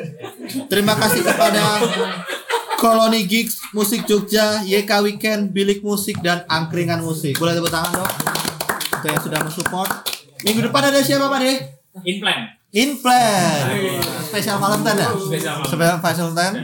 Terima 0.69 0.93
kasih 0.97 1.25
kepada 1.25 1.81
Koloni 2.79 3.27
Gigs, 3.27 3.59
Musik 3.75 4.07
Jogja, 4.07 4.63
YK 4.63 4.91
Weekend, 5.03 5.51
Bilik 5.51 5.83
Musik, 5.83 6.23
dan 6.23 6.47
Angkringan 6.47 7.03
Musik. 7.03 7.35
Boleh 7.35 7.57
tepuk 7.57 7.67
tangan 7.67 7.91
dong? 7.91 8.11
Itu 8.99 9.05
yang 9.11 9.21
sudah 9.21 9.39
mensupport. 9.43 9.91
Minggu 10.47 10.63
depan 10.63 10.87
ada 10.87 11.03
siapa 11.03 11.27
Pak 11.27 11.39
De? 11.43 11.53
Implant. 12.07 12.41
Implant. 12.71 13.67
Spesial 14.31 14.57
Valentine 14.61 14.99
ya? 15.03 15.09
Spesial 15.11 15.55
Valentine. 16.31 16.55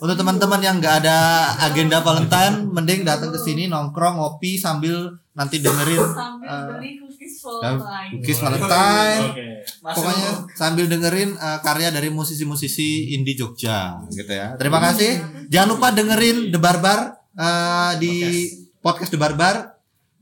Untuk 0.00 0.16
teman-teman 0.16 0.60
yang 0.60 0.76
nggak 0.78 1.04
ada 1.04 1.18
agenda 1.64 2.04
Valentine, 2.04 2.68
mending 2.68 3.00
datang 3.04 3.30
ke 3.32 3.38
sini 3.40 3.66
nongkrong 3.66 4.20
ngopi 4.20 4.60
sambil 4.60 5.16
nanti 5.32 5.62
dengerin 5.62 6.00
uh, 6.50 6.76
cookies 8.12 8.38
Valentine. 8.40 9.22
Pokoknya 9.80 10.30
sambil 10.56 10.84
dengerin 10.90 11.36
uh, 11.40 11.58
karya 11.64 11.88
dari 11.88 12.12
musisi-musisi 12.12 13.16
indie 13.16 13.36
Jogja 13.36 14.00
gitu 14.12 14.30
ya. 14.30 14.56
Terima 14.60 14.80
kasih. 14.82 15.46
Jangan 15.48 15.68
lupa 15.76 15.88
dengerin 15.94 16.52
The 16.52 16.60
Barbar 16.60 17.16
uh, 17.36 17.92
di 17.96 18.46
podcast 18.80 19.12
The 19.12 19.20
Barbar 19.20 19.80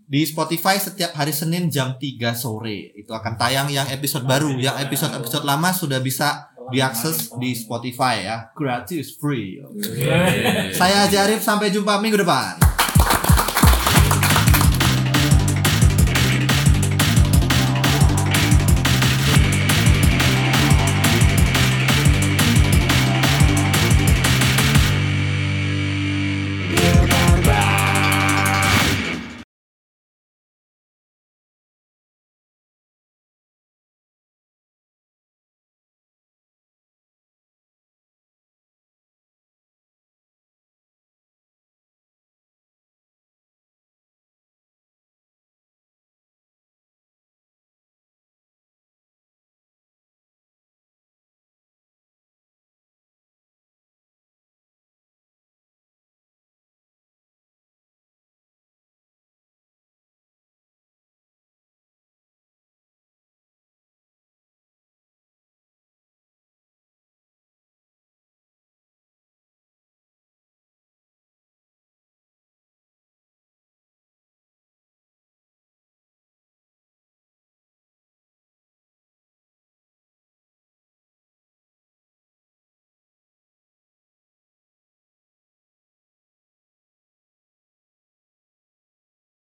di 0.09 0.25
Spotify 0.25 0.81
setiap 0.81 1.13
hari 1.13 1.37
Senin 1.37 1.69
jam 1.69 2.01
3 2.01 2.33
sore. 2.33 2.97
Itu 2.97 3.13
akan 3.13 3.37
tayang 3.37 3.69
yang 3.69 3.85
episode 3.93 4.25
baru. 4.25 4.57
Yang 4.57 4.89
episode-episode 4.89 5.45
lama 5.45 5.69
sudah 5.77 6.01
bisa 6.01 6.48
diakses 6.71 7.33
di 7.37 7.53
Spotify 7.57 8.25
ya. 8.25 8.37
Gratis 8.55 9.17
free. 9.17 9.61
Saya 10.73 11.09
Jarif 11.11 11.41
sampai 11.43 11.73
jumpa 11.73 12.01
minggu 12.01 12.21
depan. 12.21 12.78